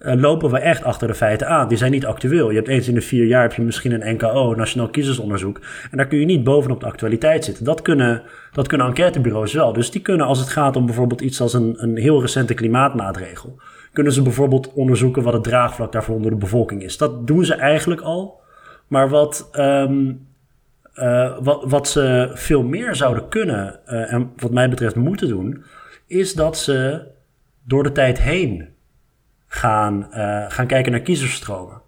uh, 0.00 0.14
lopen 0.14 0.50
we 0.50 0.58
echt 0.58 0.84
achter 0.84 1.08
de 1.08 1.14
feiten 1.14 1.48
aan. 1.48 1.68
Die 1.68 1.78
zijn 1.78 1.90
niet 1.90 2.06
actueel. 2.06 2.50
Je 2.50 2.56
hebt 2.56 2.68
eens 2.68 2.88
in 2.88 2.94
de 2.94 3.00
vier 3.00 3.26
jaar 3.26 3.42
heb 3.42 3.52
je 3.52 3.62
misschien 3.62 3.92
een 3.92 4.14
NKO, 4.14 4.54
Nationaal 4.54 4.88
Kiezersonderzoek. 4.88 5.60
En 5.90 5.96
daar 5.96 6.06
kun 6.06 6.18
je 6.18 6.24
niet 6.24 6.44
bovenop 6.44 6.80
de 6.80 6.86
actualiteit 6.86 7.44
zitten. 7.44 7.64
Dat 7.64 7.82
kunnen, 7.82 8.22
dat 8.52 8.66
kunnen 8.66 8.86
enquêtebureaus 8.86 9.52
wel. 9.52 9.72
Dus 9.72 9.90
die 9.90 10.00
kunnen 10.00 10.26
als 10.26 10.38
het 10.38 10.48
gaat 10.48 10.76
om 10.76 10.86
bijvoorbeeld 10.86 11.20
iets 11.20 11.40
als 11.40 11.54
een, 11.54 11.74
een 11.78 11.96
heel 11.96 12.20
recente 12.20 12.54
klimaatmaatregel 12.54 13.60
kunnen 13.98 14.16
ze 14.16 14.22
bijvoorbeeld 14.22 14.72
onderzoeken 14.72 15.22
wat 15.22 15.32
het 15.32 15.42
draagvlak 15.42 15.92
daarvoor 15.92 16.14
onder 16.14 16.30
de 16.30 16.36
bevolking 16.36 16.82
is. 16.82 16.96
Dat 16.96 17.26
doen 17.26 17.44
ze 17.44 17.54
eigenlijk 17.54 18.00
al. 18.00 18.40
Maar 18.86 19.08
wat, 19.08 19.48
um, 19.56 20.26
uh, 20.94 21.38
wat, 21.40 21.64
wat 21.66 21.88
ze 21.88 22.30
veel 22.34 22.62
meer 22.62 22.94
zouden 22.94 23.28
kunnen, 23.28 23.80
uh, 23.86 24.12
en 24.12 24.32
wat 24.36 24.50
mij 24.50 24.68
betreft 24.68 24.94
moeten 24.94 25.28
doen, 25.28 25.64
is 26.06 26.34
dat 26.34 26.58
ze 26.58 27.02
door 27.64 27.82
de 27.82 27.92
tijd 27.92 28.20
heen 28.20 28.68
gaan, 29.46 30.08
uh, 30.10 30.44
gaan 30.48 30.66
kijken 30.66 30.92
naar 30.92 31.00
kiezersstromen. 31.00 31.80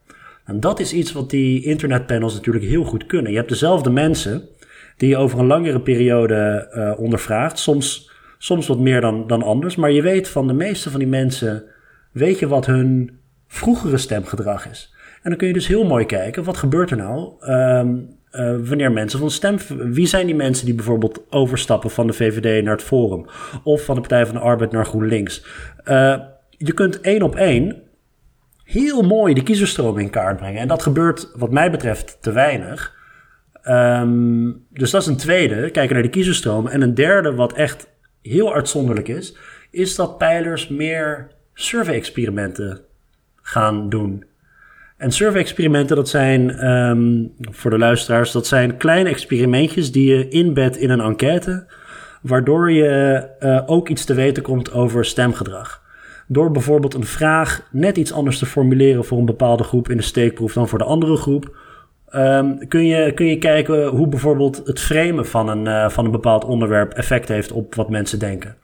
En 0.44 0.60
dat 0.60 0.80
is 0.80 0.92
iets 0.92 1.12
wat 1.12 1.30
die 1.30 1.64
internetpanels 1.64 2.34
natuurlijk 2.34 2.64
heel 2.64 2.84
goed 2.84 3.06
kunnen. 3.06 3.30
Je 3.30 3.36
hebt 3.36 3.48
dezelfde 3.48 3.90
mensen 3.90 4.48
die 4.96 5.08
je 5.08 5.16
over 5.16 5.38
een 5.38 5.46
langere 5.46 5.80
periode 5.80 6.68
ondervraagt. 6.98 7.58
Soms, 7.58 8.10
soms 8.38 8.66
wat 8.66 8.78
meer 8.78 9.00
dan, 9.00 9.26
dan 9.26 9.42
anders. 9.42 9.76
Maar 9.76 9.90
je 9.90 10.02
weet 10.02 10.28
van 10.28 10.46
de 10.46 10.52
meeste 10.52 10.90
van 10.90 10.98
die 10.98 11.08
mensen 11.08 11.64
weet 12.12 12.38
je 12.38 12.48
wat 12.48 12.66
hun 12.66 13.18
vroegere 13.46 13.98
stemgedrag 13.98 14.70
is. 14.70 14.94
En 15.22 15.30
dan 15.30 15.38
kun 15.38 15.48
je 15.48 15.52
dus 15.52 15.66
heel 15.66 15.84
mooi 15.84 16.06
kijken, 16.06 16.44
wat 16.44 16.56
gebeurt 16.56 16.90
er 16.90 16.96
nou 16.96 17.32
um, 17.52 18.18
wanneer 18.66 18.92
mensen 18.92 19.18
van 19.18 19.30
stem... 19.30 19.56
Wie 19.92 20.06
zijn 20.06 20.26
die 20.26 20.34
mensen 20.34 20.66
die 20.66 20.74
bijvoorbeeld 20.74 21.22
overstappen 21.30 21.90
van 21.90 22.06
de 22.06 22.12
VVD 22.12 22.64
naar 22.64 22.72
het 22.72 22.82
Forum? 22.82 23.26
Of 23.64 23.84
van 23.84 23.94
de 23.94 24.00
Partij 24.00 24.26
van 24.26 24.34
de 24.34 24.40
Arbeid 24.40 24.72
naar 24.72 24.86
GroenLinks? 24.86 25.44
Uh, 25.84 26.18
je 26.48 26.72
kunt 26.72 27.00
één 27.00 27.22
op 27.22 27.36
één 27.36 27.82
heel 28.64 29.02
mooi 29.02 29.34
de 29.34 29.42
kiezerstroom 29.42 29.98
in 29.98 30.10
kaart 30.10 30.36
brengen. 30.36 30.60
En 30.60 30.68
dat 30.68 30.82
gebeurt 30.82 31.30
wat 31.34 31.50
mij 31.50 31.70
betreft 31.70 32.18
te 32.20 32.32
weinig. 32.32 32.98
Um, 33.68 34.66
dus 34.70 34.90
dat 34.90 35.00
is 35.00 35.06
een 35.06 35.16
tweede, 35.16 35.70
kijken 35.70 35.94
naar 35.94 36.02
de 36.02 36.10
kiezerstroom. 36.10 36.66
En 36.66 36.82
een 36.82 36.94
derde, 36.94 37.34
wat 37.34 37.52
echt 37.52 37.88
heel 38.22 38.54
uitzonderlijk 38.54 39.08
is... 39.08 39.36
is 39.70 39.94
dat 39.94 40.18
pijlers 40.18 40.68
meer 40.68 41.30
survey-experimenten 41.60 42.80
gaan 43.42 43.88
doen. 43.88 44.24
En 44.96 45.10
survey-experimenten, 45.10 45.96
dat 45.96 46.08
zijn 46.08 46.70
um, 46.70 47.32
voor 47.40 47.70
de 47.70 47.78
luisteraars, 47.78 48.32
dat 48.32 48.46
zijn 48.46 48.76
kleine 48.76 49.08
experimentjes 49.08 49.92
die 49.92 50.14
je 50.14 50.28
inbedt 50.28 50.76
in 50.76 50.90
een 50.90 51.00
enquête, 51.00 51.66
waardoor 52.22 52.72
je 52.72 53.26
uh, 53.40 53.62
ook 53.66 53.88
iets 53.88 54.04
te 54.04 54.14
weten 54.14 54.42
komt 54.42 54.72
over 54.72 55.04
stemgedrag. 55.04 55.82
Door 56.26 56.50
bijvoorbeeld 56.50 56.94
een 56.94 57.04
vraag 57.04 57.68
net 57.70 57.96
iets 57.96 58.12
anders 58.12 58.38
te 58.38 58.46
formuleren 58.46 59.04
voor 59.04 59.18
een 59.18 59.24
bepaalde 59.24 59.64
groep 59.64 59.88
in 59.88 59.96
de 59.96 60.02
steekproef 60.02 60.52
dan 60.52 60.68
voor 60.68 60.78
de 60.78 60.84
andere 60.84 61.16
groep, 61.16 61.56
um, 62.14 62.68
kun, 62.68 62.86
je, 62.86 63.12
kun 63.14 63.26
je 63.26 63.38
kijken 63.38 63.86
hoe 63.86 64.08
bijvoorbeeld 64.08 64.62
het 64.64 64.80
framen 64.80 65.26
van 65.26 65.48
een, 65.48 65.64
uh, 65.66 65.88
van 65.88 66.04
een 66.04 66.10
bepaald 66.10 66.44
onderwerp 66.44 66.92
effect 66.92 67.28
heeft 67.28 67.52
op 67.52 67.74
wat 67.74 67.90
mensen 67.90 68.18
denken. 68.18 68.56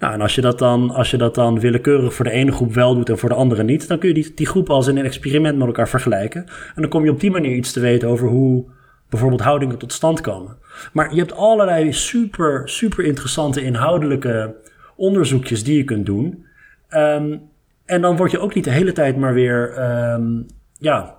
Nou, 0.00 0.12
en 0.12 0.20
als 0.20 0.34
je, 0.34 0.40
dat 0.40 0.58
dan, 0.58 0.90
als 0.90 1.10
je 1.10 1.16
dat 1.16 1.34
dan 1.34 1.60
willekeurig 1.60 2.14
voor 2.14 2.24
de 2.24 2.30
ene 2.30 2.52
groep 2.52 2.74
wel 2.74 2.94
doet 2.94 3.08
en 3.08 3.18
voor 3.18 3.28
de 3.28 3.34
andere 3.34 3.62
niet, 3.62 3.88
dan 3.88 3.98
kun 3.98 4.08
je 4.08 4.14
die, 4.14 4.34
die 4.34 4.46
groepen 4.46 4.74
als 4.74 4.86
in 4.86 4.96
een 4.96 5.04
experiment 5.04 5.58
met 5.58 5.66
elkaar 5.66 5.88
vergelijken. 5.88 6.44
En 6.74 6.82
dan 6.82 6.88
kom 6.88 7.04
je 7.04 7.10
op 7.10 7.20
die 7.20 7.30
manier 7.30 7.54
iets 7.54 7.72
te 7.72 7.80
weten 7.80 8.08
over 8.08 8.28
hoe 8.28 8.64
bijvoorbeeld 9.08 9.40
houdingen 9.40 9.78
tot 9.78 9.92
stand 9.92 10.20
komen. 10.20 10.56
Maar 10.92 11.14
je 11.14 11.18
hebt 11.18 11.34
allerlei 11.34 11.92
super, 11.92 12.68
super 12.68 13.04
interessante 13.04 13.62
inhoudelijke 13.62 14.54
onderzoekjes 14.96 15.64
die 15.64 15.76
je 15.76 15.84
kunt 15.84 16.06
doen. 16.06 16.46
Um, 16.90 17.40
en 17.84 18.00
dan 18.00 18.16
word 18.16 18.30
je 18.30 18.38
ook 18.38 18.54
niet 18.54 18.64
de 18.64 18.70
hele 18.70 18.92
tijd 18.92 19.16
maar 19.16 19.34
weer, 19.34 19.74
um, 20.12 20.46
ja, 20.78 21.18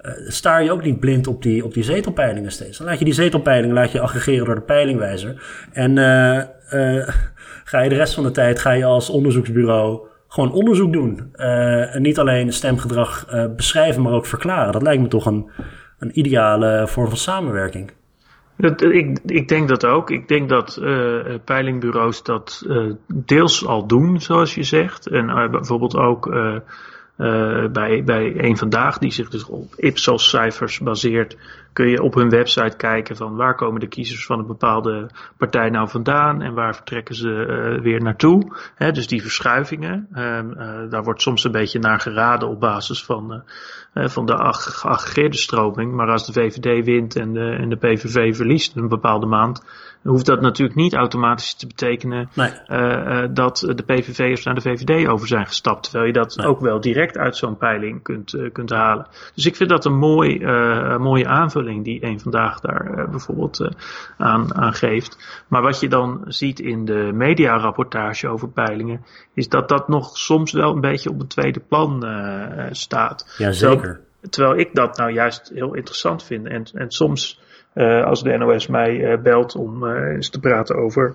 uh, 0.00 0.12
staar 0.28 0.62
je 0.64 0.72
ook 0.72 0.82
niet 0.82 1.00
blind 1.00 1.26
op 1.26 1.42
die, 1.42 1.64
op 1.64 1.74
die 1.74 1.82
zetelpeilingen 1.82 2.52
steeds. 2.52 2.78
Dan 2.78 2.86
laat 2.86 2.98
je 2.98 3.04
die 3.04 3.14
zetelpeilingen 3.14 3.74
laat 3.74 3.92
je 3.92 4.00
aggregeren 4.00 4.44
door 4.44 4.54
de 4.54 4.60
peilingwijzer. 4.60 5.42
En 5.72 5.96
uh, 5.96 6.42
uh, 6.72 7.08
ga 7.68 7.80
je 7.80 7.88
de 7.88 7.94
rest 7.94 8.14
van 8.14 8.22
de 8.22 8.30
tijd 8.30 8.58
ga 8.58 8.70
je 8.70 8.84
als 8.84 9.10
onderzoeksbureau 9.10 10.00
gewoon 10.28 10.52
onderzoek 10.52 10.92
doen. 10.92 11.34
en 11.34 12.02
niet 12.02 12.18
alleen 12.18 12.52
stemgedrag 12.52 13.26
beschrijven, 13.56 14.02
maar 14.02 14.12
ook 14.12 14.26
verklaren. 14.26 14.72
Dat 14.72 14.82
lijkt 14.82 15.02
me 15.02 15.08
toch 15.08 15.26
een, 15.26 15.50
een 15.98 16.18
ideale 16.18 16.88
vorm 16.88 17.08
van 17.08 17.16
samenwerking. 17.16 17.92
Dat, 18.56 18.82
ik, 18.82 19.18
ik 19.26 19.48
denk 19.48 19.68
dat 19.68 19.86
ook. 19.86 20.10
Ik 20.10 20.28
denk 20.28 20.48
dat 20.48 20.78
uh, 20.82 21.18
peilingbureaus 21.44 22.22
dat 22.22 22.66
deels 23.14 23.66
al 23.66 23.86
doen, 23.86 24.20
zoals 24.20 24.54
je 24.54 24.62
zegt. 24.62 25.06
En 25.06 25.50
bijvoorbeeld 25.50 25.96
ook 25.96 26.26
bij, 27.72 28.02
bij 28.04 28.44
een 28.44 28.56
vandaag, 28.56 28.98
die 28.98 29.10
zich 29.10 29.28
dus 29.28 29.44
op 29.44 29.74
Ipsos-cijfers 29.76 30.80
baseert, 30.80 31.36
kun 31.76 31.88
je 31.88 32.02
op 32.02 32.14
hun 32.14 32.28
website 32.28 32.76
kijken 32.76 33.16
van 33.16 33.36
waar 33.36 33.54
komen 33.54 33.80
de 33.80 33.86
kiezers 33.86 34.26
van 34.26 34.38
een 34.38 34.46
bepaalde 34.46 35.10
partij 35.36 35.70
nou 35.70 35.88
vandaan 35.88 36.42
en 36.42 36.54
waar 36.54 36.74
vertrekken 36.74 37.14
ze 37.14 37.28
uh, 37.28 37.82
weer 37.82 38.02
naartoe. 38.02 38.56
Dus 38.76 39.06
die 39.06 39.22
verschuivingen, 39.22 40.08
uh, 40.12 40.90
daar 40.90 41.02
wordt 41.02 41.22
soms 41.22 41.44
een 41.44 41.52
beetje 41.52 41.78
naar 41.78 42.00
geraden 42.00 42.48
op 42.48 42.60
basis 42.60 43.04
van, 43.04 43.42
van 43.94 44.26
de 44.26 44.36
geaggregeerde 44.52 45.36
stroming. 45.36 45.92
Maar 45.92 46.10
als 46.10 46.26
de 46.26 46.32
VVD 46.32 46.84
wint 46.84 47.16
en 47.16 47.32
de, 47.32 47.56
en 47.60 47.68
de 47.68 47.76
PVV 47.76 48.36
verliest 48.36 48.76
een 48.76 48.88
bepaalde 48.88 49.26
maand, 49.26 49.64
hoeft 50.06 50.26
dat 50.26 50.40
natuurlijk 50.40 50.78
niet 50.78 50.94
automatisch 50.94 51.54
te 51.54 51.66
betekenen 51.66 52.28
nee. 52.34 52.50
uh, 52.68 53.24
dat 53.30 53.72
de 53.74 53.82
PVV'ers 53.82 54.44
naar 54.44 54.54
de 54.54 54.60
VVD 54.60 55.08
over 55.08 55.28
zijn 55.28 55.46
gestapt. 55.46 55.82
Terwijl 55.82 56.06
je 56.06 56.12
dat 56.12 56.36
nee. 56.36 56.46
ook 56.46 56.60
wel 56.60 56.80
direct 56.80 57.18
uit 57.18 57.36
zo'n 57.36 57.56
peiling 57.56 58.02
kunt, 58.02 58.32
uh, 58.32 58.52
kunt 58.52 58.70
halen. 58.70 59.06
Dus 59.34 59.46
ik 59.46 59.56
vind 59.56 59.70
dat 59.70 59.84
een 59.84 59.98
mooi, 59.98 60.44
mooie 60.98 61.26
aanvulling 61.26 61.84
die 61.84 62.04
een 62.04 62.20
vandaag 62.20 62.60
daar 62.60 63.10
bijvoorbeeld 63.10 63.68
aan, 64.16 64.54
aan 64.54 64.74
geeft. 64.74 65.44
Maar 65.48 65.62
wat 65.62 65.80
je 65.80 65.88
dan 65.88 66.24
ziet 66.26 66.60
in 66.60 66.84
de 66.84 67.10
mediarapportage 67.14 68.28
over 68.28 68.48
peilingen, 68.48 69.04
is 69.34 69.48
dat 69.48 69.68
dat 69.68 69.88
nog 69.88 70.18
soms 70.18 70.52
wel 70.52 70.72
een 70.72 70.80
beetje 70.80 71.10
op 71.10 71.20
een 71.20 71.26
tweede 71.26 71.60
plan 71.60 72.04
staat. 72.70 73.34
Ja, 73.38 73.52
zeker. 73.52 73.76
Terwijl, 73.76 74.04
terwijl 74.30 74.58
ik 74.58 74.74
dat 74.74 74.96
nou 74.96 75.12
juist 75.12 75.50
heel 75.54 75.74
interessant 75.74 76.22
vind. 76.22 76.46
En, 76.46 76.64
en 76.74 76.90
soms 76.90 77.40
als 77.84 78.22
de 78.22 78.36
NOS 78.36 78.66
mij 78.66 78.94
uh, 78.94 79.18
belt 79.18 79.56
om 79.56 79.84
uh, 79.84 80.14
eens 80.14 80.30
te 80.30 80.40
praten 80.40 80.76
over 80.76 81.14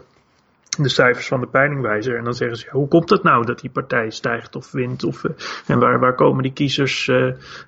de 0.80 0.90
cijfers 0.90 1.28
van 1.28 1.40
de 1.40 1.48
peilingwijzer. 1.48 2.18
En 2.18 2.24
dan 2.24 2.34
zeggen 2.34 2.58
ze, 2.58 2.68
hoe 2.72 2.88
komt 2.88 3.10
het 3.10 3.24
nou 3.24 3.46
dat 3.46 3.60
die 3.60 3.70
partij 3.70 4.10
stijgt 4.10 4.56
of 4.56 4.72
wint? 4.72 5.04
Of, 5.04 5.24
en 5.68 5.80
waar, 5.80 6.00
waar 6.00 6.16
komen 6.16 6.44
die 6.44 6.54
kiezers 6.54 7.12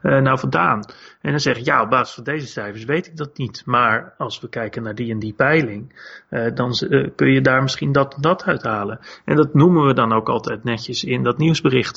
nou 0.02 0.40
vandaan? 0.40 0.84
En 1.22 1.32
dan 1.32 1.40
zeg 1.40 1.58
ik, 1.58 1.66
ja, 1.66 1.82
op 1.82 1.90
basis 1.90 2.16
van 2.16 2.24
deze 2.24 2.48
cijfers 2.48 2.86
weet 2.86 3.08
ik 3.08 3.18
dat 3.18 3.38
niet. 3.38 3.62
Maar 3.66 4.14
als 4.18 4.40
we 4.40 4.50
kijken 4.50 4.84
naar 4.84 4.96
die 4.96 5.12
en 5.12 5.20
die 5.20 5.34
peiling, 5.34 5.94
dan 6.54 6.74
kun 7.16 7.32
je 7.32 7.42
daar 7.42 7.62
misschien 7.62 7.92
dat 7.92 8.14
en 8.14 8.22
dat 8.22 8.44
uithalen. 8.44 9.00
En 9.26 9.36
dat 9.36 9.54
noemen 9.54 9.86
we 9.86 9.94
dan 9.94 10.14
ook 10.14 10.30
altijd 10.30 10.64
netjes 10.64 11.04
in 11.04 11.24
dat 11.24 11.38
nieuwsbericht 11.38 11.96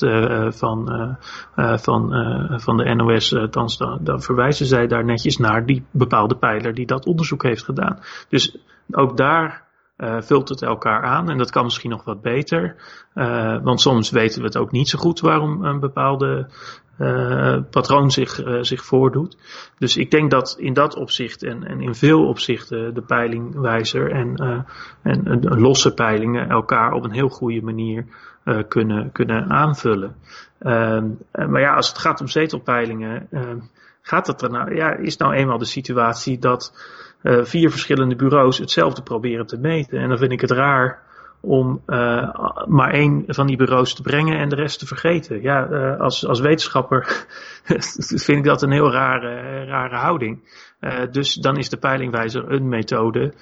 van, 0.49 1.17
van, 1.57 2.13
van 2.61 2.77
de 2.77 2.95
NOS. 2.95 3.29
Dan, 3.51 3.99
dan 4.01 4.23
verwijzen 4.23 4.67
zij 4.67 4.87
daar 4.87 5.05
netjes 5.05 5.37
naar 5.37 5.67
die 5.67 5.85
bepaalde 5.91 6.37
pijler 6.37 6.75
die 6.75 6.87
dat 6.87 7.07
onderzoek 7.07 7.43
heeft 7.43 7.65
gedaan. 7.65 7.99
Dus 8.29 8.59
ook 8.91 9.17
daar 9.17 9.65
uh, 9.99 10.17
vult 10.21 10.49
het 10.49 10.63
elkaar 10.63 11.03
aan 11.03 11.31
en 11.31 11.39
dat 11.39 11.51
kan 11.51 11.65
misschien 11.65 11.91
nog 11.91 12.05
wat 12.05 12.21
beter. 12.21 12.75
Uh, 13.15 13.63
want 13.63 13.81
soms 13.81 14.11
weten 14.11 14.41
we 14.41 14.47
het 14.47 14.57
ook 14.57 14.71
niet 14.71 14.89
zo 14.89 14.99
goed 14.99 15.21
waarom 15.21 15.65
een 15.65 15.81
bepaalde 15.81 16.51
uh, 16.99 17.57
patroon 17.71 18.11
zich, 18.11 18.41
zich 18.61 18.85
voordoet. 18.85 19.37
Dus 19.79 19.97
ik 19.97 20.11
denk 20.11 20.31
dat 20.31 20.57
in 20.59 20.73
dat 20.73 20.97
opzicht 20.97 21.43
en, 21.43 21.65
en 21.65 21.81
in 21.81 21.95
veel 21.95 22.27
opzichten 22.27 22.95
de 22.95 23.03
peilingwijzer 23.03 24.11
en, 24.13 24.65
en 25.03 25.39
losse 25.61 25.95
peilingen 25.95 26.49
elkaar 26.49 26.93
op 26.93 27.05
een 27.05 27.13
heel 27.13 27.29
goede 27.29 27.63
manier 27.63 28.05
kunnen, 28.69 29.13
kunnen 29.13 29.51
aanvullen. 29.51 30.17
maar 31.33 31.61
ja, 31.61 31.75
als 31.75 31.89
het 31.89 31.99
gaat 31.99 32.21
om 32.21 32.29
zetelpeilingen, 32.29 33.29
gaat 34.03 34.27
het 34.27 34.43
er 34.43 34.51
nou, 34.51 34.75
ja, 34.75 34.95
is 34.95 35.17
nou 35.17 35.35
eenmaal 35.35 35.59
de 35.59 35.65
situatie 35.65 36.39
dat 36.39 36.73
uh, 37.27 37.45
vier 37.45 37.71
verschillende 37.71 38.17
bureaus 38.17 38.59
hetzelfde 38.59 39.03
proberen 39.03 39.47
te 39.47 39.59
meten. 39.59 39.99
En 39.99 40.09
dan 40.09 40.19
vind 40.19 40.33
ik 40.33 40.41
het 40.41 40.51
raar 40.51 41.05
om 41.41 41.83
uh, 41.87 42.35
maar 42.67 42.91
één 42.91 43.25
van 43.27 43.47
die 43.47 43.57
bureaus 43.57 43.95
te 43.95 44.03
brengen 44.03 44.39
en 44.39 44.49
de 44.49 44.57
rest 44.57 44.79
te 44.79 44.87
vergeten. 44.87 45.43
Ja, 45.43 45.69
uh, 45.69 46.01
als, 46.01 46.27
als 46.27 46.41
wetenschapper 46.41 47.27
vind 48.25 48.39
ik 48.39 48.45
dat 48.45 48.63
een 48.63 48.73
heel 48.73 48.93
rare, 48.93 49.65
rare 49.65 49.97
houding. 49.97 50.41
dus 51.11 51.35
dan 51.35 51.57
is 51.57 51.69
de 51.69 51.77
peilingwijzer 51.77 52.53
een 52.53 52.69
methode 52.69 53.33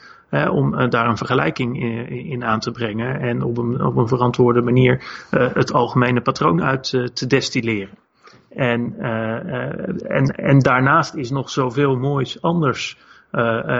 om 0.51 0.91
daar 0.91 1.09
een 1.09 1.17
vergelijking 1.17 1.83
in, 1.83 2.09
in, 2.09 2.45
aan 2.45 2.61
te 2.61 2.71
brengen 2.71 3.21
en 3.21 3.43
op 3.43 3.59
een, 3.59 3.85
op 3.85 3.97
een 3.97 4.09
verantwoorde 4.09 4.63
manier 4.63 5.03
het 5.31 5.73
algemene 5.73 6.21
patroon 6.21 6.63
uit 6.63 6.89
te 7.15 7.27
destilleren. 7.27 7.99
En, 8.49 8.95
en, 10.07 10.27
en 10.27 10.59
daarnaast 10.59 11.15
is 11.15 11.31
nog 11.31 11.51
zoveel 11.51 11.97
moois 11.97 12.43
anders 12.43 12.99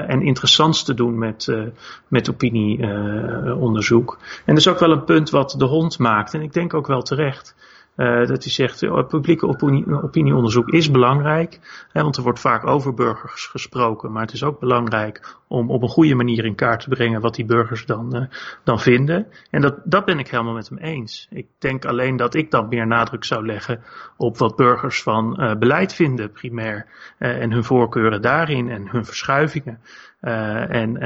en 0.09 0.23
interessants 0.23 0.85
te 0.85 0.95
doen 0.95 1.19
met, 1.19 1.47
uh, 1.47 1.63
met 2.09 2.31
opinieonderzoek. 2.31 4.19
en 4.21 4.55
dat 4.55 4.57
is 4.57 4.69
ook 4.69 4.79
wel 4.79 4.91
een 4.91 5.05
punt 5.05 5.31
wat 5.31 5.55
de 5.59 5.65
hond 5.65 5.99
maakt. 5.99 6.35
En 6.35 6.43
ik 6.43 6.53
denk 6.53 6.75
ook 6.75 6.87
wel 6.87 7.03
terecht. 7.03 7.55
Uh, 7.97 8.27
dat 8.27 8.43
hij 8.43 8.53
zegt, 8.53 8.83
uh, 8.83 9.07
publieke 9.07 9.47
opinie, 9.47 10.03
opinieonderzoek 10.03 10.69
is 10.69 10.91
belangrijk, 10.91 11.61
hè, 11.93 12.03
want 12.03 12.17
er 12.17 12.23
wordt 12.23 12.41
vaak 12.41 12.67
over 12.67 12.95
burgers 12.95 13.47
gesproken, 13.47 14.13
maar 14.13 14.23
het 14.23 14.33
is 14.33 14.45
ook 14.45 14.61
belangrijk 14.61 15.37
om 15.49 15.71
op 15.71 15.83
een 15.83 15.89
goede 15.89 16.15
manier 16.15 16.45
in 16.45 16.55
kaart 16.55 16.81
te 16.81 16.89
brengen 16.89 17.21
wat 17.21 17.35
die 17.35 17.45
burgers 17.45 17.87
dan, 17.87 18.17
uh, 18.17 18.23
dan 18.65 18.81
vinden. 18.81 19.27
En 19.51 19.61
dat, 19.61 19.77
dat 19.85 20.05
ben 20.05 20.19
ik 20.19 20.29
helemaal 20.29 20.55
met 20.55 20.69
hem 20.69 20.79
eens. 20.79 21.27
Ik 21.31 21.47
denk 21.59 21.85
alleen 21.85 22.17
dat 22.17 22.35
ik 22.35 22.51
dan 22.51 22.69
meer 22.69 22.87
nadruk 22.87 23.25
zou 23.25 23.47
leggen 23.47 23.83
op 24.17 24.39
wat 24.39 24.57
burgers 24.57 25.03
van 25.03 25.57
beleid 25.59 25.95
vinden, 25.95 26.33
primair, 26.33 26.87
en 27.19 27.53
hun 27.53 27.65
voorkeuren 27.65 28.23
daarin 28.23 28.71
en 28.71 28.89
hun 28.89 29.05
verschuivingen. 29.05 29.81
en 30.21 31.01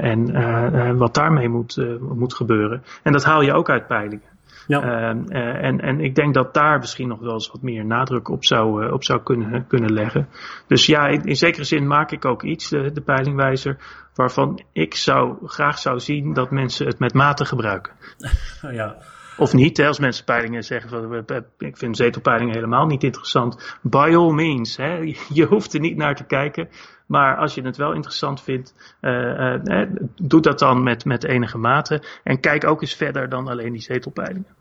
en 0.00 0.96
wat 0.96 1.14
daarmee 1.14 1.48
moet, 1.48 2.00
moet 2.00 2.34
gebeuren. 2.34 2.82
En 3.02 3.12
dat 3.12 3.24
haal 3.24 3.42
je 3.42 3.52
ook 3.52 3.70
uit 3.70 3.86
peilingen. 3.86 4.35
Ja. 4.66 4.82
Uh, 4.82 5.64
en, 5.64 5.80
en 5.80 6.00
ik 6.00 6.14
denk 6.14 6.34
dat 6.34 6.54
daar 6.54 6.78
misschien 6.78 7.08
nog 7.08 7.20
wel 7.20 7.32
eens 7.32 7.50
wat 7.50 7.62
meer 7.62 7.84
nadruk 7.84 8.28
op 8.28 8.44
zou, 8.44 8.84
uh, 8.84 8.92
op 8.92 9.04
zou 9.04 9.22
kunnen, 9.22 9.66
kunnen 9.66 9.92
leggen. 9.92 10.28
Dus 10.66 10.86
ja, 10.86 11.06
in, 11.06 11.24
in, 11.24 11.36
zekere 11.36 11.64
zin 11.64 11.86
maak 11.86 12.10
ik 12.10 12.24
ook 12.24 12.42
iets, 12.42 12.68
de, 12.68 12.92
de 12.92 13.00
peilingwijzer, 13.00 13.76
waarvan 14.14 14.62
ik 14.72 14.94
zou, 14.94 15.36
graag 15.46 15.78
zou 15.78 16.00
zien 16.00 16.32
dat 16.32 16.50
mensen 16.50 16.86
het 16.86 16.98
met 16.98 17.14
mate 17.14 17.44
gebruiken. 17.44 17.92
ja. 18.70 18.96
Of 19.38 19.54
niet, 19.54 19.76
hè, 19.76 19.86
als 19.86 19.98
mensen 19.98 20.24
peilingen 20.24 20.64
zeggen 20.64 20.90
van 20.90 21.24
ik 21.58 21.76
vind 21.76 21.96
zetelpeilingen 21.96 22.54
helemaal 22.54 22.86
niet 22.86 23.02
interessant. 23.02 23.78
By 23.82 24.12
all 24.14 24.32
means, 24.32 24.76
hè, 24.76 25.14
je 25.38 25.44
hoeft 25.44 25.74
er 25.74 25.80
niet 25.80 25.96
naar 25.96 26.14
te 26.14 26.24
kijken. 26.24 26.68
Maar 27.06 27.36
als 27.36 27.54
je 27.54 27.62
het 27.62 27.76
wel 27.76 27.92
interessant 27.92 28.42
vindt, 28.42 28.96
uh, 29.00 29.56
uh, 29.64 29.86
doe 30.22 30.40
dat 30.40 30.58
dan 30.58 30.82
met, 30.82 31.04
met 31.04 31.24
enige 31.24 31.58
mate. 31.58 32.02
En 32.22 32.40
kijk 32.40 32.66
ook 32.66 32.80
eens 32.80 32.94
verder 32.94 33.28
dan 33.28 33.48
alleen 33.48 33.72
die 33.72 33.82
zetelpeilingen. 33.82 34.55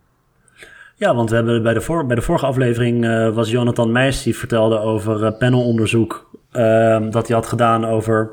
Ja, 0.98 1.16
want 1.16 1.30
we 1.30 1.36
hebben 1.36 1.64
bij 1.64 1.74
de, 1.74 2.04
bij 2.08 2.16
de 2.16 2.22
vorige 2.22 2.46
aflevering 2.46 3.06
uh, 3.06 3.34
was 3.34 3.52
Jonathan 3.52 3.92
Meijs 3.92 4.24
die 4.24 4.36
vertelde 4.36 4.80
over 4.80 5.34
panelonderzoek 5.34 6.30
ehm, 6.52 7.10
dat 7.10 7.28
hij 7.28 7.36
had 7.36 7.46
gedaan 7.46 7.86
over 7.86 8.32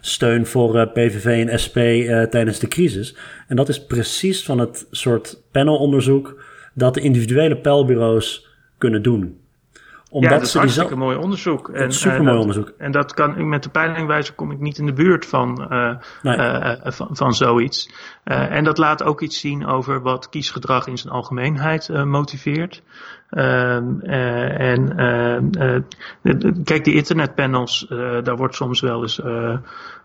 steun 0.00 0.46
voor 0.46 0.88
PVV 0.88 1.46
en 1.48 1.58
SP 1.64 1.78
tijdens 2.30 2.58
de 2.58 2.68
crisis. 2.68 3.16
En 3.48 3.56
dat 3.56 3.68
is 3.68 3.86
precies 3.86 4.44
van 4.44 4.58
het 4.58 4.86
soort 4.90 5.42
panelonderzoek 5.50 6.42
dat 6.74 6.94
de 6.94 7.00
individuele 7.00 7.56
peilbureaus 7.56 8.46
kunnen 8.78 9.02
doen 9.02 9.43
Omdat 10.14 10.30
ja, 10.30 10.38
dat 10.38 10.46
is 10.46 10.54
hartstikke 10.54 10.96
mooi 10.96 11.16
onderzoek. 11.16 11.68
En, 11.68 11.92
super 11.92 12.22
mooi 12.22 12.38
onderzoek. 12.38 12.72
En 12.78 12.92
dat 12.92 13.14
kan, 13.14 13.48
met 13.48 13.62
de 13.62 13.68
peilingwijzer 13.68 14.34
kom 14.34 14.50
ik 14.50 14.58
niet 14.58 14.78
in 14.78 14.86
de 14.86 14.92
buurt 14.92 15.26
van, 15.26 15.68
van, 16.82 17.08
van 17.10 17.34
zoiets. 17.34 17.90
en 18.24 18.64
dat 18.64 18.78
laat 18.78 19.02
ook 19.02 19.20
iets 19.20 19.40
zien 19.40 19.66
over 19.66 20.02
wat 20.02 20.28
kiesgedrag 20.28 20.86
in 20.86 20.98
zijn 20.98 21.14
algemeenheid 21.14 21.88
motiveert. 22.04 22.82
Ehm, 23.30 24.00
en 24.00 24.94
kijk, 26.64 26.84
die 26.84 26.94
internetpanels, 26.94 27.86
daar 28.22 28.36
wordt 28.36 28.54
soms 28.54 28.80
wel 28.80 29.02
eens 29.02 29.20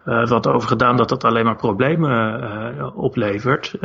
wat 0.04 0.48
over 0.48 0.68
gedaan 0.68 0.98
dat 0.98 1.10
dat 1.10 1.24
alleen 1.24 1.46
maar 1.46 1.56
problemen 1.56 2.96
oplevert. 2.96 3.76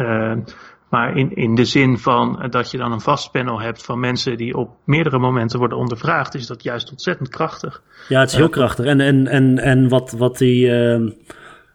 Ehm, 0.94 1.02
maar 1.02 1.16
in, 1.16 1.36
in 1.36 1.54
de 1.54 1.64
zin 1.64 1.98
van 1.98 2.46
dat 2.50 2.70
je 2.70 2.78
dan 2.78 2.92
een 2.92 3.00
vast 3.00 3.30
panel 3.30 3.60
hebt 3.60 3.84
van 3.84 4.00
mensen 4.00 4.36
die 4.36 4.56
op 4.56 4.70
meerdere 4.84 5.18
momenten 5.18 5.58
worden 5.58 5.78
ondervraagd, 5.78 6.34
is 6.34 6.46
dat 6.46 6.62
juist 6.62 6.90
ontzettend 6.90 7.28
krachtig. 7.28 7.82
Ja, 8.08 8.20
het 8.20 8.30
is 8.30 8.36
heel 8.36 8.48
krachtig. 8.48 8.84
En, 8.84 9.00
en, 9.00 9.26
en, 9.26 9.58
en 9.58 9.88
wat, 9.88 10.12
wat, 10.12 10.38
die, 10.38 10.66
uh, 10.66 11.10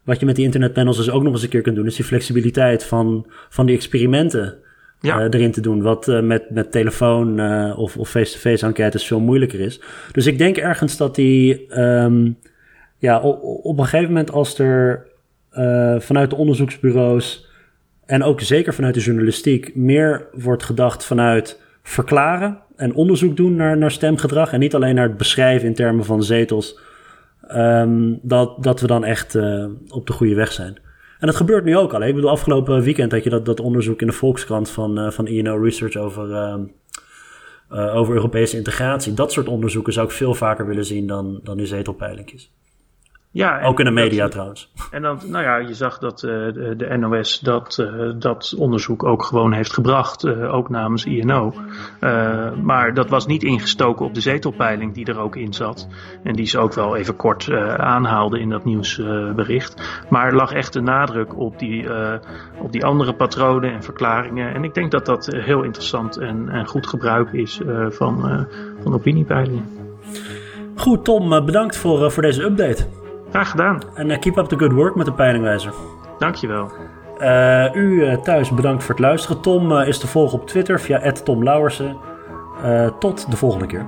wat 0.03 0.19
je 0.19 0.25
met 0.25 0.35
die 0.35 0.45
internetpanels 0.45 0.97
dus 0.97 1.09
ook 1.09 1.23
nog 1.23 1.33
eens 1.33 1.43
een 1.43 1.49
keer 1.49 1.61
kunt 1.61 1.75
doen, 1.75 1.85
is 1.85 1.95
die 1.95 2.05
flexibiliteit 2.05 2.85
van, 2.85 3.25
van 3.49 3.65
die 3.65 3.75
experimenten. 3.75 4.57
Ja. 5.01 5.17
Uh, 5.19 5.23
erin 5.23 5.51
te 5.51 5.61
doen. 5.61 5.81
Wat 5.81 6.07
uh, 6.07 6.21
met, 6.21 6.49
met 6.49 6.71
telefoon 6.71 7.39
uh, 7.39 7.79
of, 7.79 7.97
of 7.97 8.09
face-to-face 8.09 8.65
enquêtes 8.65 9.07
veel 9.07 9.19
moeilijker 9.19 9.59
is. 9.59 9.81
Dus 10.11 10.25
ik 10.25 10.37
denk 10.37 10.57
ergens 10.57 10.97
dat 10.97 11.15
die. 11.15 11.79
Um, 11.79 12.37
ja, 12.97 13.19
op, 13.19 13.65
op 13.65 13.77
een 13.77 13.83
gegeven 13.83 14.07
moment 14.07 14.31
als 14.31 14.59
er 14.59 15.07
vanuit 15.99 16.29
de 16.29 16.35
onderzoeksbureaus 16.35 17.48
en 18.09 18.23
ook 18.23 18.41
zeker 18.41 18.73
vanuit 18.73 18.93
de 18.93 18.99
journalistiek 18.99 19.75
meer 19.75 20.27
wordt 20.31 20.63
gedacht 20.63 21.05
vanuit 21.05 21.61
verklaren 21.83 22.59
en 22.75 22.93
onderzoek 22.93 23.37
doen 23.37 23.55
naar, 23.55 23.77
naar 23.77 23.91
stemgedrag. 23.91 24.53
En 24.53 24.59
niet 24.59 24.75
alleen 24.75 24.95
naar 24.95 25.07
het 25.07 25.17
beschrijven 25.17 25.67
in 25.67 25.73
termen 25.73 26.05
van 26.05 26.23
zetels. 26.23 26.79
Um, 27.55 28.19
dat, 28.21 28.63
dat 28.63 28.81
we 28.81 28.87
dan 28.87 29.03
echt 29.03 29.35
uh, 29.35 29.65
op 29.89 30.07
de 30.07 30.13
goede 30.13 30.35
weg 30.35 30.51
zijn. 30.51 30.79
En 31.19 31.27
dat 31.27 31.35
gebeurt 31.35 31.63
nu 31.63 31.77
ook 31.77 31.93
al. 31.93 32.03
Ik 32.03 32.15
bedoel, 32.15 32.29
afgelopen 32.29 32.81
weekend 32.81 33.11
had 33.11 33.23
je 33.23 33.29
dat, 33.29 33.45
dat 33.45 33.59
onderzoek 33.59 34.01
in 34.01 34.07
de 34.07 34.13
Volkskrant 34.13 34.69
van, 34.69 34.99
uh, 34.99 35.11
van 35.11 35.27
INO 35.27 35.63
Research 35.63 35.95
over, 35.95 36.29
uh, 36.29 37.95
over 37.95 38.13
Europese 38.13 38.57
integratie. 38.57 39.13
Dat 39.13 39.31
soort 39.31 39.47
onderzoeken 39.47 39.93
zou 39.93 40.05
ik 40.05 40.13
veel 40.13 40.33
vaker 40.33 40.67
willen 40.67 40.85
zien 40.85 41.07
dan, 41.07 41.39
dan 41.43 41.57
die 41.57 41.65
zetelpeilingjes. 41.65 42.51
Ja, 43.31 43.61
ook 43.61 43.79
in 43.79 43.85
de 43.85 43.91
media 43.91 44.27
trouwens. 44.27 44.71
En 44.91 45.01
dan, 45.01 45.19
nou 45.25 45.43
ja, 45.43 45.57
je 45.57 45.73
zag 45.73 45.97
dat 45.97 46.23
uh, 46.23 46.31
de, 46.31 46.73
de, 46.77 46.97
NOS 46.97 47.39
dat, 47.39 47.77
uh, 47.81 48.11
dat 48.15 48.55
onderzoek 48.57 49.03
ook 49.03 49.23
gewoon 49.23 49.53
heeft 49.53 49.73
gebracht, 49.73 50.25
uh, 50.25 50.53
ook 50.53 50.69
namens 50.69 51.05
INO. 51.05 51.53
maar 52.63 52.93
dat 52.93 53.09
was 53.09 53.25
niet 53.25 53.43
ingestoken 53.43 54.05
op 54.05 54.13
de 54.13 54.21
zetelpeiling 54.21 54.93
die 54.93 55.05
er 55.05 55.19
ook 55.19 55.35
in 55.35 55.53
zat. 55.53 55.87
En 56.23 56.33
die 56.33 56.45
ze 56.45 56.59
ook 56.59 56.73
wel 56.73 56.95
even 56.95 57.15
kort 57.15 57.51
aanhaalde 57.77 58.39
in 58.39 58.49
dat 58.49 58.65
nieuwsbericht. 58.65 60.03
maar 60.09 60.33
lag 60.33 60.51
echt 60.51 60.73
de 60.73 60.81
nadruk 60.81 61.37
op 61.37 61.59
die, 61.59 61.87
op 62.57 62.71
die 62.71 62.85
andere 62.85 63.13
patronen 63.13 63.73
en 63.73 63.83
verklaringen. 63.83 64.53
En 64.53 64.63
ik 64.63 64.73
denk 64.73 64.91
dat 64.91 65.05
dat 65.05 65.25
heel 65.25 65.63
interessant 65.63 66.17
en, 66.17 66.49
en 66.49 66.67
goed 66.67 66.87
gebruik 66.87 67.31
is 67.31 67.61
van, 67.89 68.47
van 68.83 68.93
opiniepeilingen. 68.93 69.77
Goed, 70.75 71.05
Tom, 71.05 71.45
bedankt 71.45 71.77
voor, 71.77 72.11
voor 72.11 72.23
deze 72.23 72.43
update. 72.43 72.98
Graag 73.29 73.49
gedaan. 73.49 73.81
En 73.93 74.09
uh, 74.09 74.19
keep 74.19 74.37
up 74.37 74.45
the 74.45 74.57
good 74.57 74.71
work 74.71 74.95
met 74.95 75.05
de 75.05 75.13
peilingwijzer. 75.13 75.73
Dankjewel. 76.17 76.71
Uh, 77.19 77.75
u 77.75 78.05
uh, 78.05 78.13
thuis 78.17 78.49
bedankt 78.49 78.83
voor 78.83 78.95
het 78.95 79.03
luisteren. 79.03 79.41
Tom 79.41 79.77
is 79.79 79.97
te 79.99 80.07
volgen 80.07 80.39
op 80.39 80.47
Twitter 80.47 80.79
via 80.79 81.11
Tom 81.11 81.43
Lauwersen. 81.43 81.97
tot 82.99 83.31
de 83.31 83.37
volgende 83.37 83.65
keer. 83.65 83.85